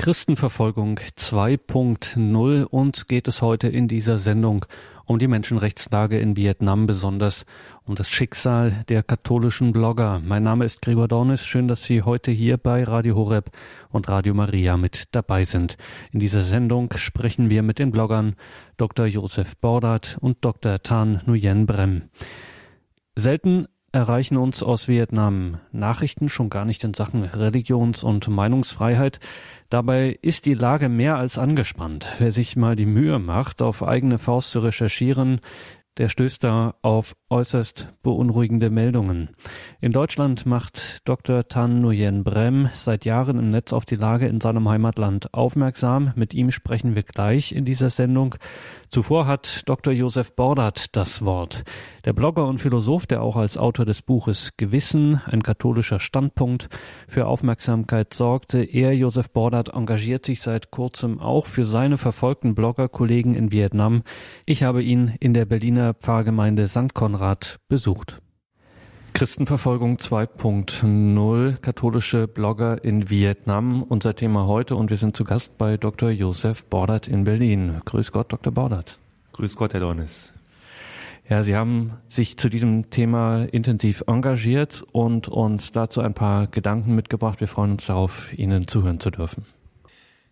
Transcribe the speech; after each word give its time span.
Christenverfolgung 0.00 0.98
2.0 1.18 2.64
und 2.64 3.06
geht 3.06 3.28
es 3.28 3.42
heute 3.42 3.68
in 3.68 3.86
dieser 3.86 4.16
Sendung 4.16 4.64
um 5.04 5.18
die 5.18 5.28
Menschenrechtslage 5.28 6.18
in 6.18 6.36
Vietnam, 6.36 6.86
besonders 6.86 7.44
um 7.84 7.96
das 7.96 8.08
Schicksal 8.08 8.82
der 8.88 9.02
katholischen 9.02 9.72
Blogger. 9.72 10.18
Mein 10.24 10.42
Name 10.42 10.64
ist 10.64 10.80
Gregor 10.80 11.06
Dornis. 11.06 11.44
Schön, 11.44 11.68
dass 11.68 11.84
Sie 11.84 12.00
heute 12.00 12.30
hier 12.30 12.56
bei 12.56 12.82
Radio 12.82 13.14
Horeb 13.14 13.50
und 13.90 14.08
Radio 14.08 14.32
Maria 14.32 14.78
mit 14.78 15.14
dabei 15.14 15.44
sind. 15.44 15.76
In 16.12 16.20
dieser 16.20 16.44
Sendung 16.44 16.90
sprechen 16.96 17.50
wir 17.50 17.62
mit 17.62 17.78
den 17.78 17.90
Bloggern 17.90 18.36
Dr. 18.78 19.04
Josef 19.04 19.58
Bordat 19.58 20.16
und 20.22 20.38
Dr. 20.40 20.82
Tan 20.82 21.20
Nguyen 21.26 21.66
Brem. 21.66 22.04
Selten 23.16 23.66
erreichen 23.92 24.36
uns 24.36 24.62
aus 24.62 24.88
Vietnam 24.88 25.58
Nachrichten 25.72 26.28
schon 26.28 26.50
gar 26.50 26.64
nicht 26.64 26.84
in 26.84 26.94
Sachen 26.94 27.24
Religions- 27.24 28.04
und 28.04 28.28
Meinungsfreiheit. 28.28 29.20
Dabei 29.68 30.18
ist 30.22 30.46
die 30.46 30.54
Lage 30.54 30.88
mehr 30.88 31.16
als 31.16 31.38
angespannt. 31.38 32.06
Wer 32.18 32.32
sich 32.32 32.56
mal 32.56 32.76
die 32.76 32.86
Mühe 32.86 33.18
macht, 33.18 33.62
auf 33.62 33.82
eigene 33.82 34.18
Faust 34.18 34.50
zu 34.52 34.60
recherchieren, 34.60 35.40
der 35.96 36.08
stößt 36.08 36.42
da 36.44 36.76
auf 36.82 37.14
äußerst 37.28 37.92
beunruhigende 38.02 38.70
Meldungen. 38.70 39.30
In 39.80 39.92
Deutschland 39.92 40.46
macht 40.46 41.06
Dr. 41.06 41.46
Tan 41.48 41.82
Nguyen 41.82 42.24
Brem 42.24 42.70
seit 42.74 43.04
Jahren 43.04 43.38
im 43.38 43.50
Netz 43.50 43.72
auf 43.72 43.84
die 43.84 43.96
Lage 43.96 44.26
in 44.26 44.40
seinem 44.40 44.68
Heimatland 44.68 45.34
aufmerksam. 45.34 46.12
Mit 46.14 46.32
ihm 46.32 46.52
sprechen 46.52 46.94
wir 46.94 47.02
gleich 47.02 47.52
in 47.52 47.64
dieser 47.64 47.90
Sendung. 47.90 48.36
Zuvor 48.90 49.28
hat 49.28 49.68
Dr. 49.68 49.92
Josef 49.92 50.34
Bordat 50.34 50.96
das 50.96 51.24
Wort. 51.24 51.62
Der 52.04 52.12
Blogger 52.12 52.48
und 52.48 52.58
Philosoph, 52.58 53.06
der 53.06 53.22
auch 53.22 53.36
als 53.36 53.56
Autor 53.56 53.84
des 53.84 54.02
Buches 54.02 54.56
Gewissen, 54.56 55.20
ein 55.26 55.44
katholischer 55.44 56.00
Standpunkt, 56.00 56.68
für 57.06 57.28
Aufmerksamkeit 57.28 58.14
sorgte. 58.14 58.64
Er, 58.64 58.92
Josef 58.92 59.30
Bordat, 59.30 59.68
engagiert 59.68 60.26
sich 60.26 60.40
seit 60.40 60.72
kurzem 60.72 61.20
auch 61.20 61.46
für 61.46 61.64
seine 61.64 61.98
verfolgten 61.98 62.56
Bloggerkollegen 62.56 63.36
in 63.36 63.52
Vietnam. 63.52 64.02
Ich 64.44 64.64
habe 64.64 64.82
ihn 64.82 65.14
in 65.20 65.34
der 65.34 65.44
Berliner 65.44 65.94
Pfarrgemeinde 65.94 66.66
St. 66.66 66.92
Konrad 66.92 67.60
besucht. 67.68 68.20
Christenverfolgung 69.12 69.96
2.0, 69.96 71.56
katholische 71.58 72.28
Blogger 72.28 72.82
in 72.84 73.10
Vietnam, 73.10 73.82
unser 73.82 74.16
Thema 74.16 74.46
heute 74.46 74.76
und 74.76 74.90
wir 74.90 74.96
sind 74.96 75.16
zu 75.16 75.24
Gast 75.24 75.58
bei 75.58 75.76
Dr. 75.76 76.10
Josef 76.10 76.64
Bordert 76.66 77.08
in 77.08 77.24
Berlin. 77.24 77.82
Grüß 77.84 78.12
Gott, 78.12 78.32
Dr. 78.32 78.52
Bordert. 78.52 78.98
Grüß 79.32 79.56
Gott, 79.56 79.74
Herr 79.74 79.80
Dornis. 79.80 80.32
Ja, 81.28 81.42
Sie 81.42 81.54
haben 81.54 81.92
sich 82.08 82.38
zu 82.38 82.48
diesem 82.48 82.90
Thema 82.90 83.44
intensiv 83.44 84.02
engagiert 84.06 84.84
und 84.92 85.28
uns 85.28 85.72
dazu 85.72 86.00
ein 86.00 86.14
paar 86.14 86.46
Gedanken 86.46 86.94
mitgebracht. 86.94 87.40
Wir 87.40 87.48
freuen 87.48 87.72
uns 87.72 87.86
darauf, 87.86 88.32
Ihnen 88.36 88.66
zuhören 88.66 89.00
zu 89.00 89.10
dürfen. 89.10 89.44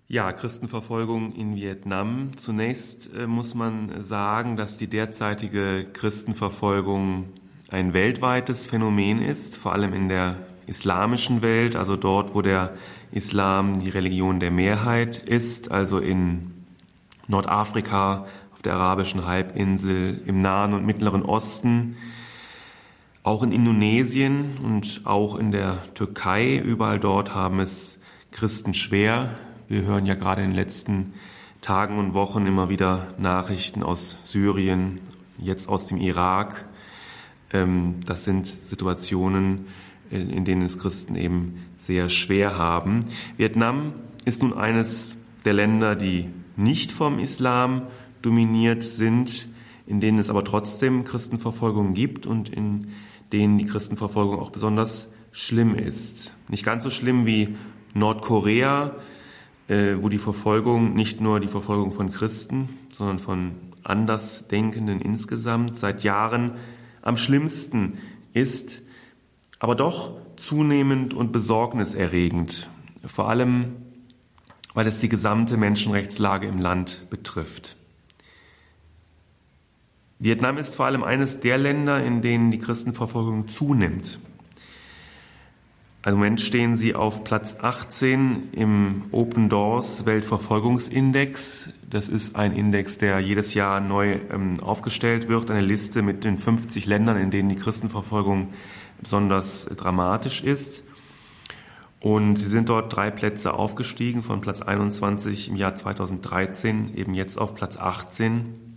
Ja, 0.08 0.32
Christenverfolgung 0.32 1.34
in 1.34 1.54
Vietnam. 1.54 2.30
Zunächst 2.36 3.10
äh, 3.14 3.26
muss 3.26 3.54
man 3.54 4.02
sagen, 4.02 4.56
dass 4.56 4.78
die 4.78 4.88
derzeitige 4.88 5.86
Christenverfolgung 5.92 7.26
ein 7.70 7.92
weltweites 7.92 8.66
Phänomen 8.66 9.20
ist, 9.20 9.56
vor 9.56 9.72
allem 9.72 9.92
in 9.92 10.08
der 10.08 10.36
islamischen 10.66 11.42
Welt, 11.42 11.76
also 11.76 11.96
dort, 11.96 12.34
wo 12.34 12.42
der 12.42 12.74
Islam 13.12 13.80
die 13.80 13.90
Religion 13.90 14.40
der 14.40 14.50
Mehrheit 14.50 15.18
ist, 15.18 15.70
also 15.70 15.98
in 15.98 16.64
Nordafrika, 17.26 18.26
auf 18.52 18.62
der 18.62 18.74
arabischen 18.74 19.26
Halbinsel, 19.26 20.22
im 20.26 20.40
Nahen 20.40 20.72
und 20.72 20.84
Mittleren 20.84 21.22
Osten, 21.22 21.96
auch 23.22 23.42
in 23.42 23.52
Indonesien 23.52 24.58
und 24.62 25.02
auch 25.04 25.36
in 25.36 25.52
der 25.52 25.82
Türkei, 25.94 26.56
überall 26.56 26.98
dort 26.98 27.34
haben 27.34 27.60
es 27.60 27.98
Christen 28.30 28.72
schwer. 28.72 29.30
Wir 29.68 29.82
hören 29.82 30.06
ja 30.06 30.14
gerade 30.14 30.42
in 30.42 30.50
den 30.50 30.56
letzten 30.56 31.12
Tagen 31.60 31.98
und 31.98 32.14
Wochen 32.14 32.46
immer 32.46 32.70
wieder 32.70 33.08
Nachrichten 33.18 33.82
aus 33.82 34.16
Syrien, 34.22 35.00
jetzt 35.36 35.68
aus 35.68 35.86
dem 35.86 35.98
Irak, 35.98 36.64
das 37.50 38.24
sind 38.24 38.46
Situationen, 38.46 39.66
in 40.10 40.44
denen 40.44 40.62
es 40.62 40.78
Christen 40.78 41.16
eben 41.16 41.64
sehr 41.76 42.08
schwer 42.08 42.58
haben. 42.58 43.06
Vietnam 43.36 43.92
ist 44.24 44.42
nun 44.42 44.52
eines 44.52 45.16
der 45.44 45.54
Länder, 45.54 45.96
die 45.96 46.28
nicht 46.56 46.92
vom 46.92 47.18
Islam 47.18 47.82
dominiert 48.22 48.84
sind, 48.84 49.48
in 49.86 50.00
denen 50.00 50.18
es 50.18 50.28
aber 50.28 50.44
trotzdem 50.44 51.04
Christenverfolgung 51.04 51.94
gibt 51.94 52.26
und 52.26 52.50
in 52.50 52.88
denen 53.32 53.58
die 53.58 53.66
Christenverfolgung 53.66 54.38
auch 54.38 54.50
besonders 54.50 55.10
schlimm 55.32 55.74
ist. 55.74 56.34
Nicht 56.48 56.64
ganz 56.64 56.84
so 56.84 56.90
schlimm 56.90 57.26
wie 57.26 57.56
Nordkorea, 57.94 58.96
äh, 59.68 59.96
wo 60.00 60.08
die 60.08 60.18
Verfolgung 60.18 60.94
nicht 60.94 61.20
nur 61.20 61.40
die 61.40 61.48
Verfolgung 61.48 61.92
von 61.92 62.10
Christen, 62.10 62.68
sondern 62.90 63.18
von 63.18 63.52
Andersdenkenden 63.84 65.00
insgesamt 65.00 65.76
seit 65.76 66.04
Jahren 66.04 66.52
am 67.08 67.16
schlimmsten 67.16 67.98
ist, 68.32 68.82
aber 69.58 69.74
doch 69.74 70.12
zunehmend 70.36 71.14
und 71.14 71.32
besorgniserregend, 71.32 72.70
vor 73.04 73.28
allem 73.28 73.76
weil 74.74 74.86
es 74.86 75.00
die 75.00 75.08
gesamte 75.08 75.56
Menschenrechtslage 75.56 76.46
im 76.46 76.58
Land 76.58 77.10
betrifft. 77.10 77.74
Vietnam 80.20 80.56
ist 80.58 80.76
vor 80.76 80.86
allem 80.86 81.02
eines 81.02 81.40
der 81.40 81.58
Länder, 81.58 82.04
in 82.04 82.22
denen 82.22 82.52
die 82.52 82.58
Christenverfolgung 82.58 83.48
zunimmt. 83.48 84.20
Im 86.06 86.14
Moment 86.14 86.40
stehen 86.40 86.76
sie 86.76 86.94
auf 86.94 87.24
Platz 87.24 87.56
18 87.60 88.52
im 88.52 89.06
Open 89.10 89.48
Doors 89.48 90.06
Weltverfolgungsindex. 90.06 91.70
Das 91.90 92.08
ist 92.08 92.36
ein 92.36 92.52
Index, 92.52 92.98
der 92.98 93.18
jedes 93.18 93.52
Jahr 93.54 93.80
neu 93.80 94.18
ähm, 94.30 94.60
aufgestellt 94.60 95.28
wird, 95.28 95.50
eine 95.50 95.60
Liste 95.60 96.02
mit 96.02 96.22
den 96.22 96.38
50 96.38 96.86
Ländern, 96.86 97.16
in 97.16 97.32
denen 97.32 97.48
die 97.48 97.56
Christenverfolgung 97.56 98.50
besonders 99.00 99.66
dramatisch 99.76 100.44
ist. 100.44 100.84
Und 101.98 102.36
sie 102.36 102.48
sind 102.48 102.68
dort 102.68 102.94
drei 102.94 103.10
Plätze 103.10 103.54
aufgestiegen, 103.54 104.22
von 104.22 104.40
Platz 104.40 104.62
21 104.62 105.48
im 105.48 105.56
Jahr 105.56 105.74
2013 105.74 106.94
eben 106.94 107.12
jetzt 107.14 107.38
auf 107.38 107.56
Platz 107.56 107.76
18 107.76 108.67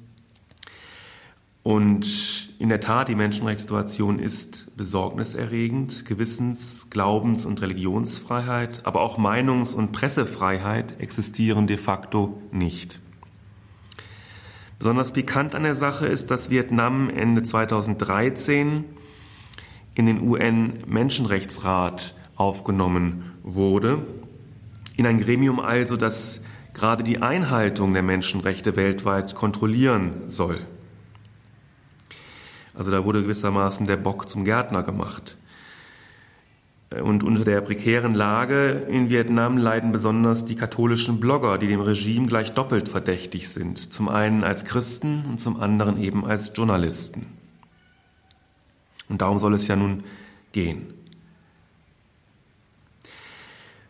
und 1.63 2.49
in 2.57 2.69
der 2.69 2.79
Tat, 2.79 3.07
die 3.07 3.15
Menschenrechtssituation 3.15 4.17
ist 4.17 4.75
besorgniserregend. 4.75 6.05
Gewissens-, 6.05 6.89
Glaubens- 6.89 7.45
und 7.45 7.61
Religionsfreiheit, 7.61 8.81
aber 8.83 9.01
auch 9.01 9.19
Meinungs- 9.19 9.75
und 9.75 9.91
Pressefreiheit 9.91 10.99
existieren 10.99 11.67
de 11.67 11.77
facto 11.77 12.41
nicht. 12.51 12.99
Besonders 14.79 15.11
pikant 15.11 15.53
an 15.53 15.61
der 15.61 15.75
Sache 15.75 16.07
ist, 16.07 16.31
dass 16.31 16.49
Vietnam 16.49 17.11
Ende 17.11 17.43
2013 17.43 18.85
in 19.93 20.05
den 20.07 20.27
UN-Menschenrechtsrat 20.27 22.15
aufgenommen 22.35 23.33
wurde. 23.43 24.07
In 24.97 25.05
ein 25.05 25.19
Gremium 25.19 25.59
also, 25.59 25.97
das 25.97 26.41
gerade 26.73 27.03
die 27.03 27.21
Einhaltung 27.21 27.93
der 27.93 28.01
Menschenrechte 28.01 28.75
weltweit 28.75 29.35
kontrollieren 29.35 30.23
soll. 30.25 30.59
Also 32.81 32.89
da 32.89 33.05
wurde 33.05 33.21
gewissermaßen 33.21 33.85
der 33.85 33.95
Bock 33.95 34.27
zum 34.27 34.43
Gärtner 34.43 34.81
gemacht. 34.81 35.37
Und 36.89 37.23
unter 37.23 37.43
der 37.43 37.61
prekären 37.61 38.15
Lage 38.15 38.87
in 38.89 39.11
Vietnam 39.11 39.55
leiden 39.59 39.91
besonders 39.91 40.45
die 40.45 40.55
katholischen 40.55 41.19
Blogger, 41.19 41.59
die 41.59 41.67
dem 41.67 41.81
Regime 41.81 42.25
gleich 42.25 42.53
doppelt 42.53 42.89
verdächtig 42.89 43.49
sind. 43.49 43.93
Zum 43.93 44.09
einen 44.09 44.43
als 44.43 44.65
Christen 44.65 45.25
und 45.29 45.39
zum 45.39 45.61
anderen 45.61 46.01
eben 46.01 46.25
als 46.25 46.53
Journalisten. 46.55 47.27
Und 49.09 49.21
darum 49.21 49.37
soll 49.37 49.53
es 49.53 49.67
ja 49.67 49.75
nun 49.75 50.03
gehen. 50.51 50.91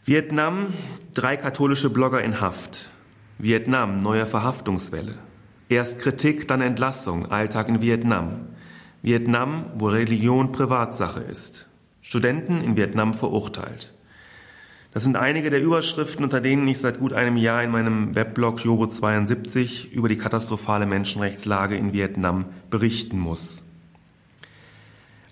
Vietnam, 0.03 0.73
drei 1.13 1.37
katholische 1.37 1.89
Blogger 1.89 2.21
in 2.21 2.41
Haft. 2.41 2.91
Vietnam, 3.37 3.99
neue 3.99 4.25
Verhaftungswelle. 4.25 5.13
Erst 5.69 5.99
Kritik, 5.99 6.49
dann 6.49 6.59
Entlassung, 6.59 7.31
Alltag 7.31 7.69
in 7.69 7.81
Vietnam. 7.81 8.47
Vietnam, 9.01 9.65
wo 9.77 9.87
Religion 9.87 10.51
Privatsache 10.51 11.21
ist. 11.21 11.67
Studenten 12.01 12.61
in 12.61 12.75
Vietnam 12.75 13.13
verurteilt. 13.13 13.93
Das 14.93 15.03
sind 15.03 15.15
einige 15.15 15.49
der 15.49 15.61
Überschriften, 15.61 16.23
unter 16.23 16.41
denen 16.41 16.67
ich 16.67 16.79
seit 16.79 16.99
gut 16.99 17.13
einem 17.13 17.37
Jahr 17.37 17.63
in 17.63 17.71
meinem 17.71 18.13
Weblog 18.13 18.63
Jobo 18.63 18.87
72 18.87 19.93
über 19.93 20.09
die 20.09 20.17
katastrophale 20.17 20.85
Menschenrechtslage 20.85 21.77
in 21.77 21.93
Vietnam 21.93 22.45
berichten 22.69 23.17
muss. 23.17 23.63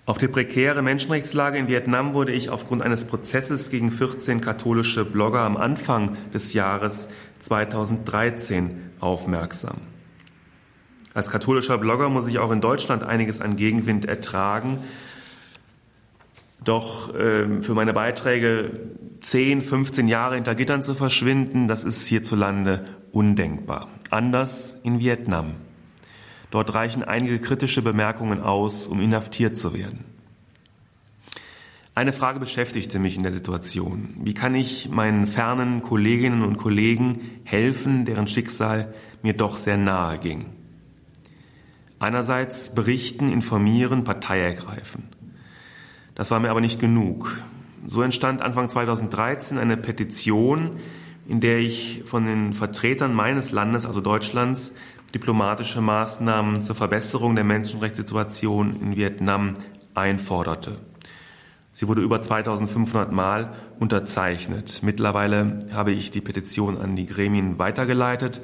Auf 0.06 0.18
die 0.18 0.28
prekäre 0.28 0.82
Menschenrechtslage 0.82 1.58
in 1.58 1.68
Vietnam 1.68 2.14
wurde 2.14 2.32
ich 2.32 2.48
aufgrund 2.48 2.82
eines 2.82 3.04
Prozesses 3.04 3.70
gegen 3.70 3.92
14 3.92 4.40
katholische 4.40 5.04
Blogger 5.04 5.42
am 5.42 5.56
Anfang 5.56 6.16
des 6.32 6.54
Jahres 6.54 7.08
2013 7.40 8.90
aufmerksam. 8.98 9.89
Als 11.20 11.28
katholischer 11.28 11.76
Blogger 11.76 12.08
muss 12.08 12.26
ich 12.28 12.38
auch 12.38 12.50
in 12.50 12.62
Deutschland 12.62 13.02
einiges 13.02 13.42
an 13.42 13.56
Gegenwind 13.56 14.06
ertragen. 14.06 14.78
Doch 16.64 17.14
äh, 17.14 17.60
für 17.60 17.74
meine 17.74 17.92
Beiträge 17.92 18.70
10, 19.20 19.60
15 19.60 20.08
Jahre 20.08 20.36
hinter 20.36 20.54
Gittern 20.54 20.82
zu 20.82 20.94
verschwinden, 20.94 21.68
das 21.68 21.84
ist 21.84 22.06
hierzulande 22.06 22.86
undenkbar. 23.12 23.88
Anders 24.08 24.78
in 24.82 25.00
Vietnam. 25.00 25.56
Dort 26.50 26.72
reichen 26.72 27.04
einige 27.04 27.38
kritische 27.38 27.82
Bemerkungen 27.82 28.40
aus, 28.40 28.86
um 28.86 28.98
inhaftiert 28.98 29.58
zu 29.58 29.74
werden. 29.74 30.06
Eine 31.94 32.14
Frage 32.14 32.40
beschäftigte 32.40 32.98
mich 32.98 33.18
in 33.18 33.24
der 33.24 33.32
Situation. 33.32 34.14
Wie 34.22 34.32
kann 34.32 34.54
ich 34.54 34.88
meinen 34.88 35.26
fernen 35.26 35.82
Kolleginnen 35.82 36.40
und 36.40 36.56
Kollegen 36.56 37.20
helfen, 37.44 38.06
deren 38.06 38.26
Schicksal 38.26 38.94
mir 39.22 39.34
doch 39.34 39.58
sehr 39.58 39.76
nahe 39.76 40.18
ging? 40.18 40.46
Einerseits 42.00 42.74
berichten, 42.74 43.28
informieren, 43.28 44.04
Partei 44.04 44.40
ergreifen. 44.40 45.04
Das 46.14 46.30
war 46.30 46.40
mir 46.40 46.50
aber 46.50 46.62
nicht 46.62 46.80
genug. 46.80 47.42
So 47.86 48.02
entstand 48.02 48.40
Anfang 48.40 48.70
2013 48.70 49.58
eine 49.58 49.76
Petition, 49.76 50.78
in 51.28 51.40
der 51.40 51.58
ich 51.58 52.02
von 52.06 52.24
den 52.24 52.54
Vertretern 52.54 53.14
meines 53.14 53.52
Landes, 53.52 53.84
also 53.84 54.00
Deutschlands, 54.00 54.74
diplomatische 55.14 55.82
Maßnahmen 55.82 56.62
zur 56.62 56.74
Verbesserung 56.74 57.34
der 57.34 57.44
Menschenrechtssituation 57.44 58.80
in 58.80 58.96
Vietnam 58.96 59.54
einforderte. 59.94 60.78
Sie 61.72 61.86
wurde 61.86 62.00
über 62.00 62.22
2500 62.22 63.12
Mal 63.12 63.52
unterzeichnet. 63.78 64.80
Mittlerweile 64.82 65.58
habe 65.72 65.92
ich 65.92 66.10
die 66.10 66.20
Petition 66.20 66.78
an 66.78 66.96
die 66.96 67.06
Gremien 67.06 67.58
weitergeleitet, 67.58 68.40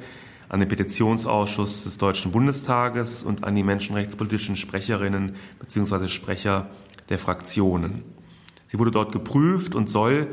an 0.49 0.59
den 0.59 0.69
Petitionsausschuss 0.69 1.83
des 1.83 1.97
Deutschen 1.97 2.31
Bundestages 2.31 3.23
und 3.23 3.43
an 3.43 3.55
die 3.55 3.63
menschenrechtspolitischen 3.63 4.55
Sprecherinnen 4.55 5.35
bzw. 5.59 6.07
Sprecher 6.07 6.69
der 7.09 7.19
Fraktionen. 7.19 8.03
Sie 8.67 8.79
wurde 8.79 8.91
dort 8.91 9.11
geprüft 9.11 9.75
und 9.75 9.89
soll 9.89 10.27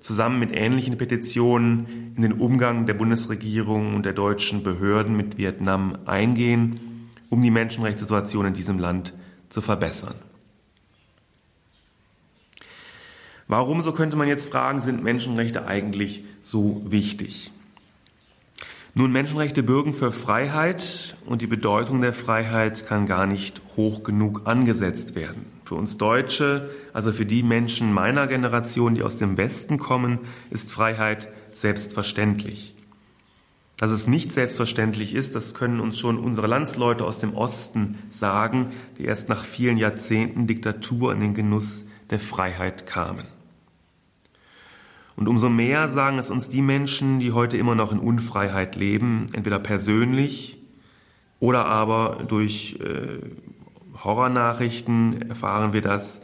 zusammen 0.00 0.38
mit 0.38 0.52
ähnlichen 0.52 0.96
Petitionen 0.96 2.14
in 2.16 2.22
den 2.22 2.32
Umgang 2.32 2.86
der 2.86 2.94
Bundesregierung 2.94 3.94
und 3.94 4.06
der 4.06 4.12
deutschen 4.12 4.62
Behörden 4.62 5.16
mit 5.16 5.38
Vietnam 5.38 5.98
eingehen, 6.06 7.08
um 7.28 7.42
die 7.42 7.50
Menschenrechtssituation 7.50 8.46
in 8.46 8.54
diesem 8.54 8.78
Land 8.78 9.12
zu 9.50 9.60
verbessern. 9.60 10.14
Warum, 13.46 13.82
so 13.82 13.92
könnte 13.92 14.16
man 14.16 14.28
jetzt 14.28 14.50
fragen, 14.50 14.80
sind 14.80 15.02
Menschenrechte 15.02 15.66
eigentlich 15.66 16.24
so 16.42 16.82
wichtig? 16.84 17.50
Nun, 18.94 19.12
Menschenrechte 19.12 19.62
bürgen 19.62 19.94
für 19.94 20.10
Freiheit 20.10 21.16
und 21.24 21.42
die 21.42 21.46
Bedeutung 21.46 22.00
der 22.00 22.12
Freiheit 22.12 22.86
kann 22.86 23.06
gar 23.06 23.26
nicht 23.26 23.62
hoch 23.76 24.02
genug 24.02 24.42
angesetzt 24.46 25.14
werden. 25.14 25.46
Für 25.64 25.76
uns 25.76 25.96
Deutsche, 25.96 26.70
also 26.92 27.12
für 27.12 27.24
die 27.24 27.44
Menschen 27.44 27.92
meiner 27.92 28.26
Generation, 28.26 28.96
die 28.96 29.04
aus 29.04 29.16
dem 29.16 29.36
Westen 29.36 29.78
kommen, 29.78 30.18
ist 30.50 30.72
Freiheit 30.72 31.28
selbstverständlich. 31.54 32.74
Dass 33.76 33.92
es 33.92 34.08
nicht 34.08 34.32
selbstverständlich 34.32 35.14
ist, 35.14 35.36
das 35.36 35.54
können 35.54 35.80
uns 35.80 35.96
schon 35.96 36.18
unsere 36.18 36.48
Landsleute 36.48 37.04
aus 37.04 37.18
dem 37.18 37.34
Osten 37.34 37.98
sagen, 38.10 38.72
die 38.98 39.04
erst 39.04 39.28
nach 39.28 39.44
vielen 39.44 39.76
Jahrzehnten 39.76 40.48
Diktatur 40.48 41.12
in 41.12 41.20
den 41.20 41.34
Genuss 41.34 41.84
der 42.10 42.18
Freiheit 42.18 42.86
kamen. 42.86 43.26
Und 45.20 45.28
umso 45.28 45.50
mehr 45.50 45.90
sagen 45.90 46.18
es 46.18 46.30
uns 46.30 46.48
die 46.48 46.62
Menschen, 46.62 47.18
die 47.18 47.32
heute 47.32 47.58
immer 47.58 47.74
noch 47.74 47.92
in 47.92 47.98
Unfreiheit 47.98 48.74
leben, 48.74 49.26
entweder 49.34 49.58
persönlich 49.58 50.56
oder 51.40 51.66
aber 51.66 52.24
durch 52.26 52.78
äh, 52.80 53.18
Horrornachrichten 54.02 55.28
erfahren 55.28 55.74
wir 55.74 55.82
das 55.82 56.22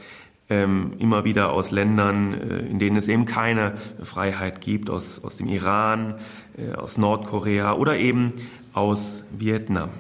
ähm, 0.48 0.94
immer 0.98 1.26
wieder 1.26 1.52
aus 1.52 1.72
Ländern, 1.72 2.32
äh, 2.32 2.58
in 2.60 2.78
denen 2.78 2.96
es 2.96 3.08
eben 3.08 3.26
keine 3.26 3.75
Freiheit 4.02 4.62
gibt, 4.62 4.88
aus, 4.88 5.22
aus 5.22 5.37
dem 5.37 5.49
Iran, 5.49 6.14
äh, 6.56 6.72
aus 6.72 6.96
Nordkorea 6.96 7.75
oder 7.75 7.99
eben 7.99 8.32
aus 8.72 9.25
Vietnam. 9.31 9.90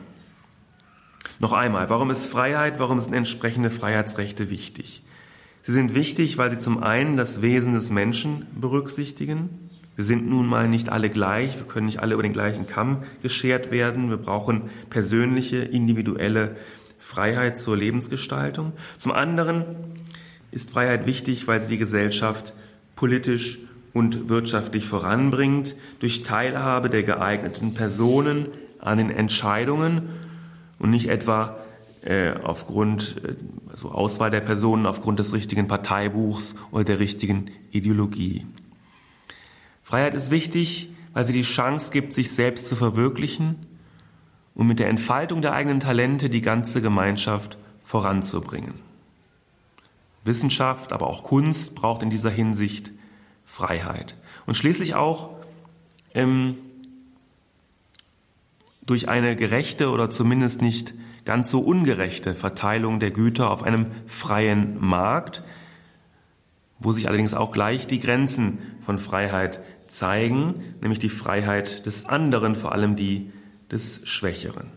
Noch 1.38 1.52
einmal, 1.52 1.90
warum 1.90 2.10
ist 2.10 2.28
Freiheit, 2.28 2.78
warum 2.78 2.98
sind 2.98 3.12
entsprechende 3.12 3.68
Freiheitsrechte 3.68 4.48
wichtig? 4.48 5.02
Sie 5.66 5.72
sind 5.72 5.96
wichtig, 5.96 6.38
weil 6.38 6.48
sie 6.52 6.58
zum 6.58 6.80
einen 6.80 7.16
das 7.16 7.42
Wesen 7.42 7.72
des 7.74 7.90
Menschen 7.90 8.46
berücksichtigen. 8.54 9.68
Wir 9.96 10.04
sind 10.04 10.28
nun 10.30 10.46
mal 10.46 10.68
nicht 10.68 10.90
alle 10.90 11.10
gleich, 11.10 11.58
wir 11.58 11.66
können 11.66 11.86
nicht 11.86 11.98
alle 11.98 12.14
über 12.14 12.22
den 12.22 12.32
gleichen 12.32 12.68
Kamm 12.68 13.02
geschert 13.20 13.72
werden. 13.72 14.08
Wir 14.08 14.16
brauchen 14.16 14.70
persönliche, 14.90 15.56
individuelle 15.56 16.54
Freiheit 17.00 17.58
zur 17.58 17.76
Lebensgestaltung. 17.76 18.74
Zum 19.00 19.10
anderen 19.10 19.64
ist 20.52 20.70
Freiheit 20.70 21.04
wichtig, 21.04 21.48
weil 21.48 21.60
sie 21.60 21.70
die 21.70 21.78
Gesellschaft 21.78 22.54
politisch 22.94 23.58
und 23.92 24.28
wirtschaftlich 24.28 24.86
voranbringt, 24.86 25.74
durch 25.98 26.22
Teilhabe 26.22 26.90
der 26.90 27.02
geeigneten 27.02 27.74
Personen 27.74 28.46
an 28.78 28.98
den 28.98 29.10
Entscheidungen 29.10 30.10
und 30.78 30.90
nicht 30.90 31.08
etwa 31.08 31.58
äh, 32.06 32.34
aufgrund 32.42 33.16
äh, 33.24 33.34
also 33.70 33.90
Auswahl 33.90 34.30
der 34.30 34.40
Personen 34.40 34.86
aufgrund 34.86 35.18
des 35.18 35.32
richtigen 35.32 35.66
Parteibuchs 35.66 36.54
oder 36.70 36.84
der 36.84 37.00
richtigen 37.00 37.50
Ideologie. 37.72 38.46
Freiheit 39.82 40.14
ist 40.14 40.30
wichtig, 40.30 40.90
weil 41.12 41.24
sie 41.24 41.32
die 41.32 41.42
Chance 41.42 41.90
gibt, 41.90 42.12
sich 42.12 42.30
selbst 42.30 42.68
zu 42.68 42.76
verwirklichen 42.76 43.56
und 44.54 44.68
mit 44.68 44.78
der 44.78 44.88
Entfaltung 44.88 45.42
der 45.42 45.52
eigenen 45.52 45.80
Talente 45.80 46.30
die 46.30 46.42
ganze 46.42 46.80
Gemeinschaft 46.80 47.58
voranzubringen. 47.82 48.74
Wissenschaft, 50.24 50.92
aber 50.92 51.08
auch 51.08 51.24
Kunst 51.24 51.74
braucht 51.74 52.02
in 52.02 52.10
dieser 52.10 52.30
Hinsicht 52.30 52.92
Freiheit. 53.44 54.16
Und 54.46 54.54
schließlich 54.54 54.94
auch 54.94 55.30
ähm, 56.14 56.56
durch 58.86 59.08
eine 59.08 59.36
gerechte 59.36 59.90
oder 59.90 60.10
zumindest 60.10 60.62
nicht 60.62 60.94
ganz 61.24 61.50
so 61.50 61.60
ungerechte 61.60 62.34
Verteilung 62.34 63.00
der 63.00 63.10
Güter 63.10 63.50
auf 63.50 63.62
einem 63.62 63.86
freien 64.06 64.78
Markt, 64.80 65.42
wo 66.78 66.92
sich 66.92 67.08
allerdings 67.08 67.34
auch 67.34 67.52
gleich 67.52 67.86
die 67.86 67.98
Grenzen 67.98 68.58
von 68.80 68.98
Freiheit 68.98 69.60
zeigen, 69.88 70.62
nämlich 70.80 70.98
die 70.98 71.08
Freiheit 71.08 71.86
des 71.86 72.06
anderen, 72.06 72.54
vor 72.54 72.72
allem 72.72 72.96
die 72.96 73.32
des 73.70 74.00
Schwächeren. 74.04 74.68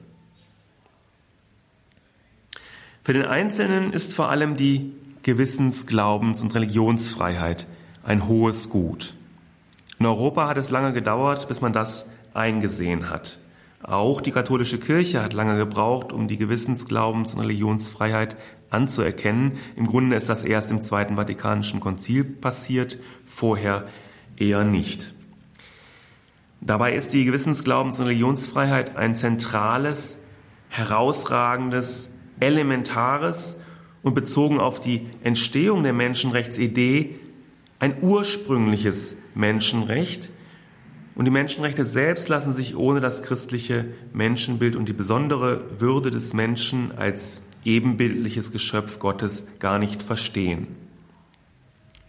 Für 3.03 3.13
den 3.13 3.25
Einzelnen 3.25 3.91
ist 3.91 4.13
vor 4.13 4.29
allem 4.29 4.55
die 4.55 4.93
Gewissens-, 5.23 5.87
Glaubens- 5.87 6.41
und 6.41 6.53
Religionsfreiheit 6.55 7.67
ein 8.03 8.27
hohes 8.27 8.69
Gut. 8.69 9.13
In 9.99 10.05
Europa 10.05 10.47
hat 10.47 10.57
es 10.57 10.69
lange 10.69 10.93
gedauert, 10.93 11.47
bis 11.47 11.61
man 11.61 11.73
das 11.73 12.07
eingesehen 12.33 13.09
hat. 13.09 13.38
Auch 13.81 14.21
die 14.21 14.31
katholische 14.31 14.77
Kirche 14.77 15.21
hat 15.21 15.33
lange 15.33 15.57
gebraucht, 15.57 16.11
um 16.11 16.27
die 16.27 16.37
Gewissens-, 16.37 16.85
Glaubens- 16.85 17.33
und 17.33 17.39
Religionsfreiheit 17.39 18.35
anzuerkennen. 18.69 19.53
Im 19.75 19.87
Grunde 19.87 20.15
ist 20.15 20.29
das 20.29 20.43
erst 20.43 20.71
im 20.71 20.81
Zweiten 20.81 21.15
Vatikanischen 21.15 21.79
Konzil 21.79 22.23
passiert, 22.23 22.99
vorher 23.25 23.87
eher 24.37 24.63
nicht. 24.63 25.13
Dabei 26.61 26.93
ist 26.93 27.13
die 27.13 27.23
Gewissens-, 27.23 27.63
Glaubens- 27.63 27.99
und 27.99 28.07
Religionsfreiheit 28.07 28.97
ein 28.97 29.15
zentrales, 29.15 30.19
herausragendes, 30.67 32.09
elementares 32.39 33.57
und 34.03 34.13
bezogen 34.13 34.59
auf 34.59 34.81
die 34.81 35.07
Entstehung 35.23 35.83
der 35.83 35.93
Menschenrechtsidee 35.93 37.15
ein 37.79 37.95
ursprüngliches 38.01 39.15
Menschenrecht, 39.35 40.31
und 41.19 41.25
die 41.25 41.31
Menschenrechte 41.31 41.83
selbst 41.83 42.29
lassen 42.29 42.53
sich 42.53 42.77
ohne 42.77 43.01
das 43.01 43.23
christliche 43.23 43.87
Menschenbild 44.13 44.77
und 44.77 44.87
die 44.87 44.93
besondere 44.93 45.65
Würde 45.77 46.11
des 46.11 46.33
Menschen 46.33 46.97
als 46.97 47.41
ebenbildliches 47.65 48.53
Geschöpf 48.53 48.99
Gottes 48.99 49.45
gar 49.59 49.79
nicht 49.79 50.01
verstehen. 50.01 50.67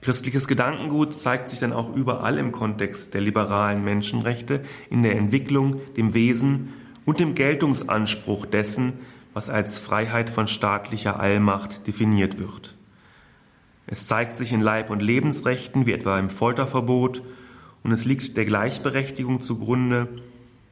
Christliches 0.01 0.47
Gedankengut 0.47 1.21
zeigt 1.21 1.49
sich 1.49 1.59
dann 1.59 1.73
auch 1.73 1.93
überall 1.93 2.39
im 2.39 2.53
Kontext 2.53 3.13
der 3.13 3.21
liberalen 3.21 3.83
Menschenrechte, 3.83 4.63
in 4.91 5.03
der 5.03 5.17
Entwicklung, 5.17 5.75
dem 5.97 6.15
Wesen 6.15 6.73
und 7.05 7.19
dem 7.19 7.35
Geltungsanspruch 7.35 8.47
dessen, 8.47 8.93
was 9.35 9.51
als 9.51 9.81
Freiheit 9.81 10.31
von 10.31 10.47
staatlicher 10.47 11.19
Allmacht 11.19 11.89
definiert 11.89 12.39
wird. 12.39 12.77
Es 13.89 14.07
zeigt 14.07 14.37
sich 14.37 14.53
in 14.53 14.61
Leib- 14.61 14.89
und 14.89 15.03
Lebensrechten, 15.03 15.87
wie 15.87 15.95
etwa 15.95 16.17
im 16.17 16.31
Folterverbot 16.31 17.23
und 17.83 17.93
es 17.93 18.05
liegt 18.05 18.37
der 18.37 18.45
Gleichberechtigung 18.45 19.41
zugrunde, 19.41 20.09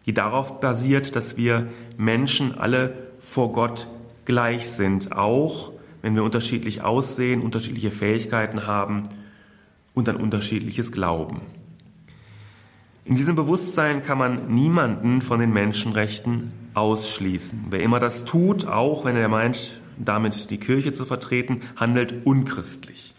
die 0.07 0.15
darauf 0.15 0.61
basiert, 0.61 1.17
dass 1.17 1.37
wir 1.37 1.69
Menschen 1.97 2.59
alle 2.59 2.95
vor 3.19 3.53
Gott 3.53 3.87
gleich 4.25 4.69
sind, 4.69 5.13
auch 5.13 5.73
wenn 6.03 6.15
wir 6.15 6.23
unterschiedlich 6.23 6.83
aussehen, 6.83 7.43
unterschiedliche 7.43 7.91
Fähigkeiten 7.91 8.67
haben 8.67 9.03
und 9.95 10.09
ein 10.09 10.17
unterschiedliches 10.17 10.93
Glauben. 10.93 11.41
In 13.05 13.17
diesem 13.17 13.37
Bewusstsein 13.37 14.03
kann 14.03 14.19
man 14.19 14.55
niemanden 14.55 15.23
von 15.23 15.41
den 15.41 15.53
Menschenrechten 15.53 16.53
ausschließen. 16.75 17.67
Wer 17.71 17.81
immer 17.81 17.99
das 17.99 18.25
tut, 18.25 18.67
auch 18.67 19.05
wenn 19.05 19.17
er 19.17 19.29
meint, 19.29 19.81
damit 19.97 20.51
die 20.51 20.59
Kirche 20.59 20.93
zu 20.93 21.05
vertreten, 21.05 21.63
handelt 21.77 22.27
unchristlich. 22.27 23.15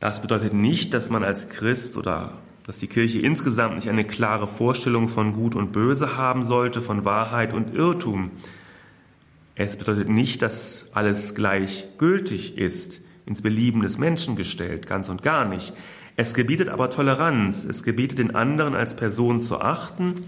Das 0.00 0.20
bedeutet 0.20 0.52
nicht, 0.52 0.92
dass 0.92 1.10
man 1.10 1.24
als 1.24 1.48
Christ 1.48 1.96
oder 1.96 2.32
dass 2.66 2.78
die 2.78 2.88
Kirche 2.88 3.20
insgesamt 3.20 3.76
nicht 3.76 3.88
eine 3.88 4.04
klare 4.04 4.46
Vorstellung 4.46 5.08
von 5.08 5.32
Gut 5.32 5.54
und 5.54 5.72
Böse 5.72 6.16
haben 6.16 6.42
sollte, 6.42 6.82
von 6.82 7.04
Wahrheit 7.04 7.52
und 7.52 7.74
Irrtum. 7.74 8.32
Es 9.54 9.76
bedeutet 9.76 10.08
nicht, 10.08 10.42
dass 10.42 10.86
alles 10.92 11.34
gleichgültig 11.34 12.58
ist, 12.58 13.00
ins 13.24 13.40
Belieben 13.40 13.80
des 13.80 13.98
Menschen 13.98 14.36
gestellt, 14.36 14.86
ganz 14.86 15.08
und 15.08 15.22
gar 15.22 15.44
nicht. 15.44 15.72
Es 16.16 16.34
gebietet 16.34 16.68
aber 16.68 16.90
Toleranz, 16.90 17.64
es 17.64 17.82
gebietet 17.82 18.18
den 18.18 18.34
anderen 18.34 18.74
als 18.74 18.96
Person 18.96 19.42
zu 19.42 19.60
achten 19.60 20.24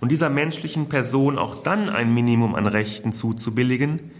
und 0.00 0.10
dieser 0.10 0.30
menschlichen 0.30 0.88
Person 0.88 1.38
auch 1.38 1.62
dann 1.62 1.88
ein 1.88 2.14
Minimum 2.14 2.54
an 2.54 2.66
Rechten 2.66 3.12
zuzubilligen, 3.12 4.10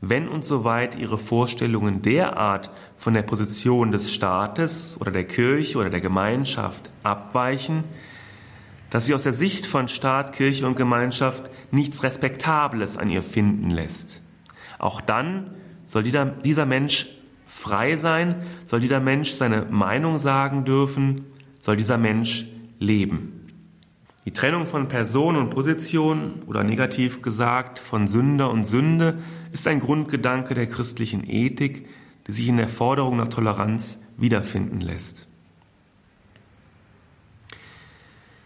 wenn 0.00 0.28
und 0.28 0.44
soweit 0.44 0.98
ihre 0.98 1.18
Vorstellungen 1.18 2.02
derart 2.02 2.70
von 2.96 3.14
der 3.14 3.22
Position 3.22 3.92
des 3.92 4.12
Staates 4.12 4.96
oder 5.00 5.10
der 5.10 5.24
Kirche 5.24 5.78
oder 5.78 5.90
der 5.90 6.00
Gemeinschaft 6.00 6.90
abweichen, 7.02 7.84
dass 8.90 9.06
sie 9.06 9.14
aus 9.14 9.24
der 9.24 9.32
Sicht 9.32 9.66
von 9.66 9.88
Staat, 9.88 10.32
Kirche 10.32 10.66
und 10.66 10.76
Gemeinschaft 10.76 11.50
nichts 11.70 12.02
Respektables 12.02 12.96
an 12.96 13.10
ihr 13.10 13.22
finden 13.22 13.70
lässt. 13.70 14.22
Auch 14.78 15.00
dann 15.00 15.54
soll 15.86 16.02
dieser, 16.02 16.26
dieser 16.26 16.66
Mensch 16.66 17.06
frei 17.46 17.96
sein, 17.96 18.42
soll 18.66 18.80
dieser 18.80 19.00
Mensch 19.00 19.30
seine 19.30 19.62
Meinung 19.62 20.18
sagen 20.18 20.64
dürfen, 20.64 21.16
soll 21.60 21.76
dieser 21.76 21.98
Mensch 21.98 22.46
leben. 22.78 23.35
Die 24.26 24.32
Trennung 24.32 24.66
von 24.66 24.88
Person 24.88 25.36
und 25.36 25.50
Position 25.50 26.40
oder 26.48 26.64
negativ 26.64 27.22
gesagt 27.22 27.78
von 27.78 28.08
Sünder 28.08 28.50
und 28.50 28.64
Sünde 28.64 29.18
ist 29.52 29.68
ein 29.68 29.78
Grundgedanke 29.78 30.54
der 30.54 30.66
christlichen 30.66 31.22
Ethik, 31.30 31.86
die 32.26 32.32
sich 32.32 32.48
in 32.48 32.56
der 32.56 32.66
Forderung 32.66 33.16
nach 33.16 33.28
Toleranz 33.28 34.00
wiederfinden 34.16 34.80
lässt. 34.80 35.28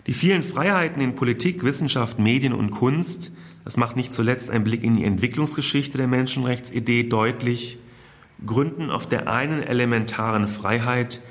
Die 0.06 0.12
vielen 0.12 0.42
Freiheiten 0.42 1.00
in 1.00 1.16
Politik, 1.16 1.64
Wissenschaft, 1.64 2.18
Medien 2.18 2.52
und 2.52 2.72
Kunst, 2.72 3.32
das 3.64 3.78
macht 3.78 3.96
nicht 3.96 4.12
zuletzt 4.12 4.50
ein 4.50 4.64
Blick 4.64 4.82
in 4.82 4.96
die 4.96 5.04
Entwicklungsgeschichte 5.04 5.96
der 5.96 6.08
Menschenrechtsidee 6.08 7.04
deutlich, 7.04 7.78
gründen 8.44 8.90
auf 8.90 9.06
der 9.06 9.28
einen 9.28 9.62
elementaren 9.62 10.46
Freiheit 10.46 11.22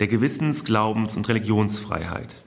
der 0.00 0.06
Gewissens-, 0.06 0.64
Glaubens- 0.64 1.16
und 1.16 1.28
Religionsfreiheit. 1.28 2.42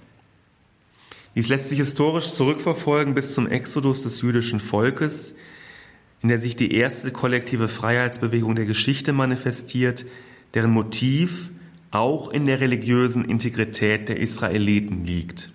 Dies 1.35 1.49
lässt 1.49 1.69
sich 1.69 1.79
historisch 1.79 2.31
zurückverfolgen 2.31 3.13
bis 3.13 3.35
zum 3.35 3.47
Exodus 3.47 4.03
des 4.03 4.21
jüdischen 4.21 4.61
Volkes, 4.61 5.35
in 6.21 6.29
der 6.29 6.39
sich 6.39 6.55
die 6.55 6.73
erste 6.73 7.11
kollektive 7.11 7.67
Freiheitsbewegung 7.67 8.55
der 8.55 8.65
Geschichte 8.65 9.11
manifestiert, 9.11 10.05
deren 10.53 10.71
Motiv 10.71 11.51
auch 11.91 12.29
in 12.29 12.45
der 12.45 12.61
religiösen 12.61 13.25
Integrität 13.25 14.09
der 14.09 14.19
Israeliten 14.19 15.03
liegt. 15.03 15.51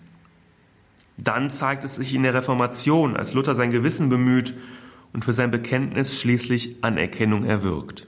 Dann 1.17 1.51
zeigt 1.51 1.85
es 1.85 1.97
sich 1.97 2.15
in 2.15 2.23
der 2.23 2.35
Reformation, 2.35 3.17
als 3.17 3.35
Luther 3.35 3.55
sein 3.55 3.71
Gewissen 3.71 4.09
bemüht 4.09 4.55
und 5.13 5.25
für 5.25 5.33
sein 5.33 5.51
Bekenntnis 5.51 6.19
schließlich 6.19 6.77
Anerkennung 6.83 7.45
erwirkt. 7.45 8.07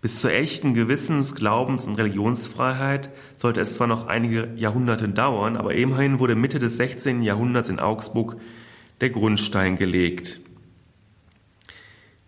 Bis 0.00 0.20
zur 0.20 0.32
echten 0.32 0.72
Gewissens-, 0.72 1.34
Glaubens- 1.34 1.84
und 1.84 1.96
Religionsfreiheit 1.96 3.10
sollte 3.36 3.60
es 3.60 3.74
zwar 3.74 3.86
noch 3.86 4.06
einige 4.06 4.48
Jahrhunderte 4.56 5.08
dauern, 5.08 5.56
aber 5.56 5.74
immerhin 5.74 6.18
wurde 6.18 6.34
Mitte 6.34 6.58
des 6.58 6.76
16. 6.76 7.22
Jahrhunderts 7.22 7.68
in 7.68 7.78
Augsburg 7.78 8.36
der 9.00 9.10
Grundstein 9.10 9.76
gelegt. 9.76 10.40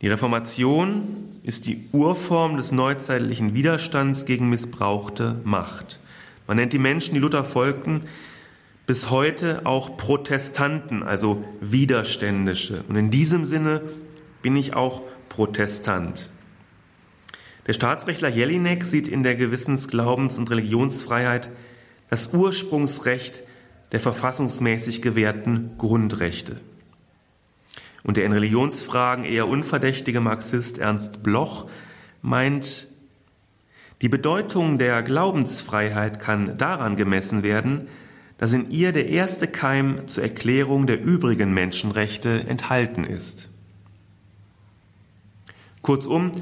Die 0.03 0.09
Reformation 0.09 1.29
ist 1.45 1.67
die 1.67 1.89
Urform 1.93 2.57
des 2.57 2.73
neuzeitlichen 2.73 3.55
Widerstands 3.55 4.25
gegen 4.25 4.49
missbrauchte 4.49 5.41
Macht. 5.45 6.01
Man 6.49 6.57
nennt 6.57 6.73
die 6.73 6.79
Menschen, 6.79 7.15
die 7.15 7.21
Luther 7.21 7.45
folgten, 7.45 8.01
bis 8.85 9.11
heute 9.11 9.65
auch 9.65 9.97
Protestanten, 9.97 11.05
also 11.05 11.41
Widerständische. 11.61 12.85
Und 12.89 12.97
in 12.97 13.11
diesem 13.13 13.45
Sinne 13.45 13.81
bin 14.43 14.57
ich 14.57 14.75
auch 14.75 15.03
Protestant. 15.29 16.32
Der 17.67 17.73
Staatsrechtler 17.73 18.29
Jelinek 18.29 18.85
sieht 18.85 19.07
in 19.07 19.23
der 19.23 19.37
Gewissens-, 19.37 19.89
Glaubens- 19.89 20.39
und 20.39 20.51
Religionsfreiheit 20.51 21.49
das 22.11 22.35
Ursprungsrecht 22.35 23.43
der 23.93 24.01
verfassungsmäßig 24.01 25.03
gewährten 25.03 25.73
Grundrechte. 25.79 26.61
Und 28.03 28.17
der 28.17 28.25
in 28.25 28.33
Religionsfragen 28.33 29.25
eher 29.25 29.47
unverdächtige 29.47 30.21
Marxist 30.21 30.79
Ernst 30.79 31.23
Bloch 31.23 31.69
meint, 32.21 32.89
die 34.01 34.09
Bedeutung 34.09 34.79
der 34.79 35.03
Glaubensfreiheit 35.03 36.19
kann 36.19 36.59
daran 36.59 36.97
gemessen 36.97 37.45
werden, 37.45 37.87
dass 38.39 38.53
in 38.53 38.71
ihr 38.73 38.91
der 38.91 39.09
erste 39.09 39.47
Keim 39.47 40.09
zur 40.09 40.25
Erklärung 40.25 40.89
der 40.89 41.01
übrigen 41.01 41.55
Menschenrechte 41.55 42.41
enthalten 42.49 43.05
ist. 43.05 43.51
Kurzum, 45.83 46.33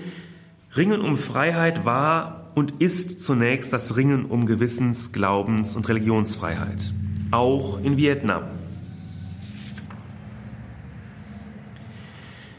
Ringen 0.76 1.00
um 1.00 1.16
Freiheit 1.16 1.84
war 1.84 2.52
und 2.54 2.80
ist 2.80 3.20
zunächst 3.20 3.72
das 3.72 3.96
Ringen 3.96 4.26
um 4.26 4.46
Gewissens-, 4.46 5.12
Glaubens- 5.12 5.74
und 5.74 5.88
Religionsfreiheit, 5.88 6.92
auch 7.32 7.80
in 7.82 7.96
Vietnam. 7.96 8.44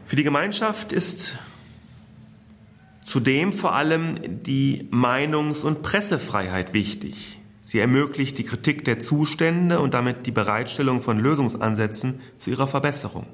Für 0.06 0.18
die 0.18 0.24
Gemeinschaft 0.24 0.91
ist 0.91 1.38
zudem 3.01 3.53
vor 3.53 3.75
allem 3.75 4.44
die 4.44 4.89
Meinungs- 4.91 5.63
und 5.63 5.82
Pressefreiheit 5.82 6.74
wichtig. 6.74 7.39
Sie 7.62 7.80
ermöglicht 7.80 8.38
die 8.38 8.44
Kritik 8.44 8.84
der 8.84 9.00
Zustände 9.00 9.80
und 9.80 9.94
damit 9.94 10.25
die 10.27 10.32
Bereitstellung 10.32 11.00
von 11.00 11.18
Lösungsansätzen 11.18 12.20
zu 12.36 12.50
ihrer 12.50 12.68
Verbesserung. 12.68 13.25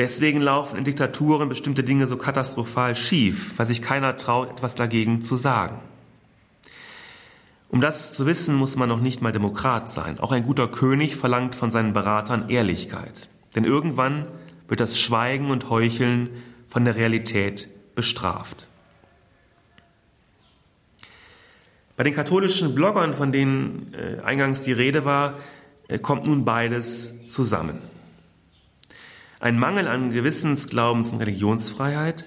Deswegen 0.00 0.40
laufen 0.40 0.78
in 0.78 0.84
Diktaturen 0.84 1.50
bestimmte 1.50 1.84
Dinge 1.84 2.06
so 2.06 2.16
katastrophal 2.16 2.96
schief, 2.96 3.58
weil 3.58 3.66
sich 3.66 3.82
keiner 3.82 4.16
traut, 4.16 4.50
etwas 4.50 4.74
dagegen 4.74 5.20
zu 5.20 5.36
sagen. 5.36 5.78
Um 7.68 7.82
das 7.82 8.14
zu 8.14 8.24
wissen, 8.24 8.54
muss 8.54 8.76
man 8.76 8.88
noch 8.88 9.02
nicht 9.02 9.20
mal 9.20 9.30
Demokrat 9.30 9.90
sein. 9.90 10.18
Auch 10.18 10.32
ein 10.32 10.44
guter 10.44 10.68
König 10.68 11.16
verlangt 11.16 11.54
von 11.54 11.70
seinen 11.70 11.92
Beratern 11.92 12.48
Ehrlichkeit. 12.48 13.28
Denn 13.54 13.64
irgendwann 13.64 14.26
wird 14.68 14.80
das 14.80 14.98
Schweigen 14.98 15.50
und 15.50 15.68
Heucheln 15.68 16.30
von 16.66 16.86
der 16.86 16.96
Realität 16.96 17.68
bestraft. 17.94 18.68
Bei 21.98 22.04
den 22.04 22.14
katholischen 22.14 22.74
Bloggern, 22.74 23.12
von 23.12 23.32
denen 23.32 23.92
äh, 23.92 24.22
eingangs 24.22 24.62
die 24.62 24.72
Rede 24.72 25.04
war, 25.04 25.34
äh, 25.88 25.98
kommt 25.98 26.24
nun 26.24 26.46
beides 26.46 27.12
zusammen 27.26 27.89
ein 29.40 29.58
Mangel 29.58 29.88
an 29.88 30.12
Gewissens-, 30.12 30.68
Glaubens- 30.68 31.12
und 31.12 31.18
Religionsfreiheit 31.18 32.26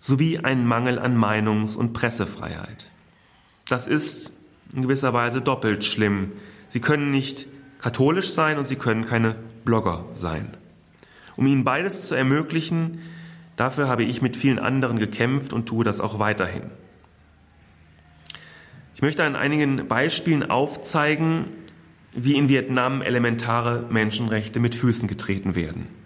sowie 0.00 0.38
ein 0.38 0.64
Mangel 0.64 0.98
an 0.98 1.16
Meinungs- 1.16 1.76
und 1.76 1.92
Pressefreiheit. 1.92 2.90
Das 3.68 3.88
ist 3.88 4.32
in 4.72 4.82
gewisser 4.82 5.12
Weise 5.12 5.42
doppelt 5.42 5.84
schlimm. 5.84 6.32
Sie 6.68 6.80
können 6.80 7.10
nicht 7.10 7.46
katholisch 7.78 8.30
sein 8.30 8.58
und 8.58 8.66
sie 8.66 8.76
können 8.76 9.04
keine 9.04 9.34
Blogger 9.64 10.04
sein. 10.14 10.56
Um 11.36 11.46
ihnen 11.46 11.64
beides 11.64 12.06
zu 12.06 12.14
ermöglichen, 12.14 13.00
dafür 13.56 13.88
habe 13.88 14.04
ich 14.04 14.22
mit 14.22 14.36
vielen 14.36 14.58
anderen 14.58 14.98
gekämpft 14.98 15.52
und 15.52 15.66
tue 15.66 15.84
das 15.84 16.00
auch 16.00 16.18
weiterhin. 16.18 16.64
Ich 18.94 19.02
möchte 19.02 19.24
an 19.24 19.36
einigen 19.36 19.86
Beispielen 19.86 20.50
aufzeigen, 20.50 21.46
wie 22.12 22.36
in 22.36 22.48
Vietnam 22.48 23.02
elementare 23.02 23.86
Menschenrechte 23.90 24.60
mit 24.60 24.74
Füßen 24.74 25.06
getreten 25.06 25.54
werden. 25.54 25.97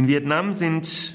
In 0.00 0.08
Vietnam 0.08 0.54
sind 0.54 1.14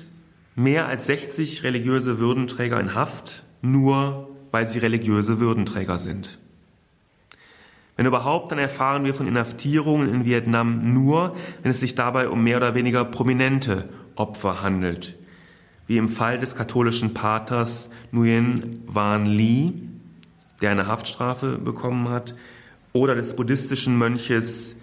mehr 0.55 0.85
als 0.87 1.07
60 1.07 1.63
religiöse 1.63 2.19
Würdenträger 2.19 2.79
in 2.79 2.93
Haft, 2.93 3.41
nur 3.63 4.29
weil 4.51 4.67
sie 4.67 4.77
religiöse 4.77 5.39
Würdenträger 5.39 5.97
sind. 5.97 6.37
Wenn 7.95 8.05
überhaupt, 8.05 8.51
dann 8.51 8.59
erfahren 8.59 9.03
wir 9.03 9.15
von 9.15 9.27
Inhaftierungen 9.27 10.07
in 10.07 10.25
Vietnam 10.25 10.93
nur, 10.93 11.35
wenn 11.63 11.71
es 11.71 11.79
sich 11.79 11.95
dabei 11.95 12.29
um 12.29 12.43
mehr 12.43 12.57
oder 12.57 12.75
weniger 12.75 13.05
prominente 13.05 13.89
Opfer 14.15 14.61
handelt, 14.61 15.15
wie 15.87 15.97
im 15.97 16.07
Fall 16.07 16.39
des 16.39 16.55
katholischen 16.55 17.15
Paters 17.15 17.89
Nguyen 18.11 18.83
Van 18.85 19.25
Ly, 19.25 19.73
der 20.61 20.69
eine 20.69 20.85
Haftstrafe 20.85 21.57
bekommen 21.57 22.09
hat, 22.09 22.35
oder 22.93 23.15
des 23.15 23.35
buddhistischen 23.35 23.97
Mönches 23.97 24.77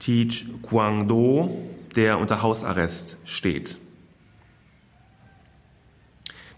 Teach 0.00 0.46
Quang 0.60 1.06
Do, 1.06 1.56
der 1.96 2.18
unter 2.18 2.42
Hausarrest 2.42 3.18
steht. 3.24 3.78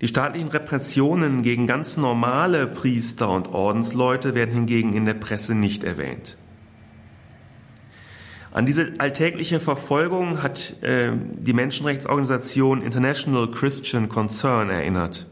Die 0.01 0.09
staatlichen 0.09 0.49
Repressionen 0.49 1.43
gegen 1.43 1.67
ganz 1.67 1.97
normale 1.99 2.67
Priester 2.67 3.31
und 3.31 3.49
Ordensleute 3.49 4.35
werden 4.35 4.55
hingegen 4.55 4.95
in 4.95 5.05
der 5.05 5.15
Presse 5.15 5.55
nicht 5.55 5.85
erwähnt. 5.85 6.39
An 8.53 8.67
diese 8.67 8.95
alltägliche 8.99 9.61
Verfolgung 9.61 10.43
hat 10.43 10.83
äh, 10.83 11.13
die 11.15 11.53
Menschenrechtsorganisation 11.53 12.83
International 12.83 13.51
Christian 13.51 14.09
Concern 14.09 14.71
erinnert. 14.71 15.27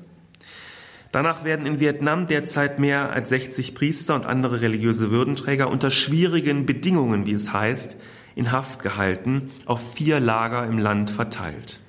Danach 1.10 1.42
werden 1.42 1.64
in 1.64 1.80
Vietnam 1.80 2.26
derzeit 2.26 2.78
mehr 2.78 3.10
als 3.10 3.30
60 3.30 3.74
Priester 3.74 4.14
und 4.14 4.26
andere 4.26 4.60
religiöse 4.60 5.10
Würdenträger 5.10 5.70
unter 5.70 5.90
schwierigen 5.90 6.66
Bedingungen, 6.66 7.26
wie 7.26 7.32
es 7.32 7.52
heißt, 7.52 7.96
in 8.38 8.52
Haft 8.52 8.82
gehalten, 8.82 9.50
auf 9.66 9.94
vier 9.94 10.20
Lager 10.20 10.66
im 10.66 10.78
Land 10.78 11.10
verteilt. 11.10 11.80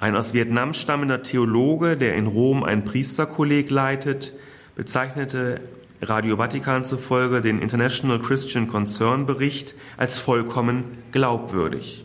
Ein 0.00 0.16
aus 0.16 0.34
Vietnam 0.34 0.74
stammender 0.74 1.22
Theologe, 1.22 1.96
der 1.96 2.14
in 2.16 2.26
Rom 2.26 2.64
ein 2.64 2.84
Priesterkolleg 2.84 3.70
leitet, 3.70 4.32
bezeichnete 4.74 5.60
Radio 6.02 6.36
Vatikan 6.36 6.84
zufolge 6.84 7.40
den 7.40 7.60
International 7.60 8.18
Christian 8.18 8.68
Concern 8.68 9.26
Bericht 9.26 9.74
als 9.96 10.18
vollkommen 10.18 10.84
glaubwürdig. 11.10 12.04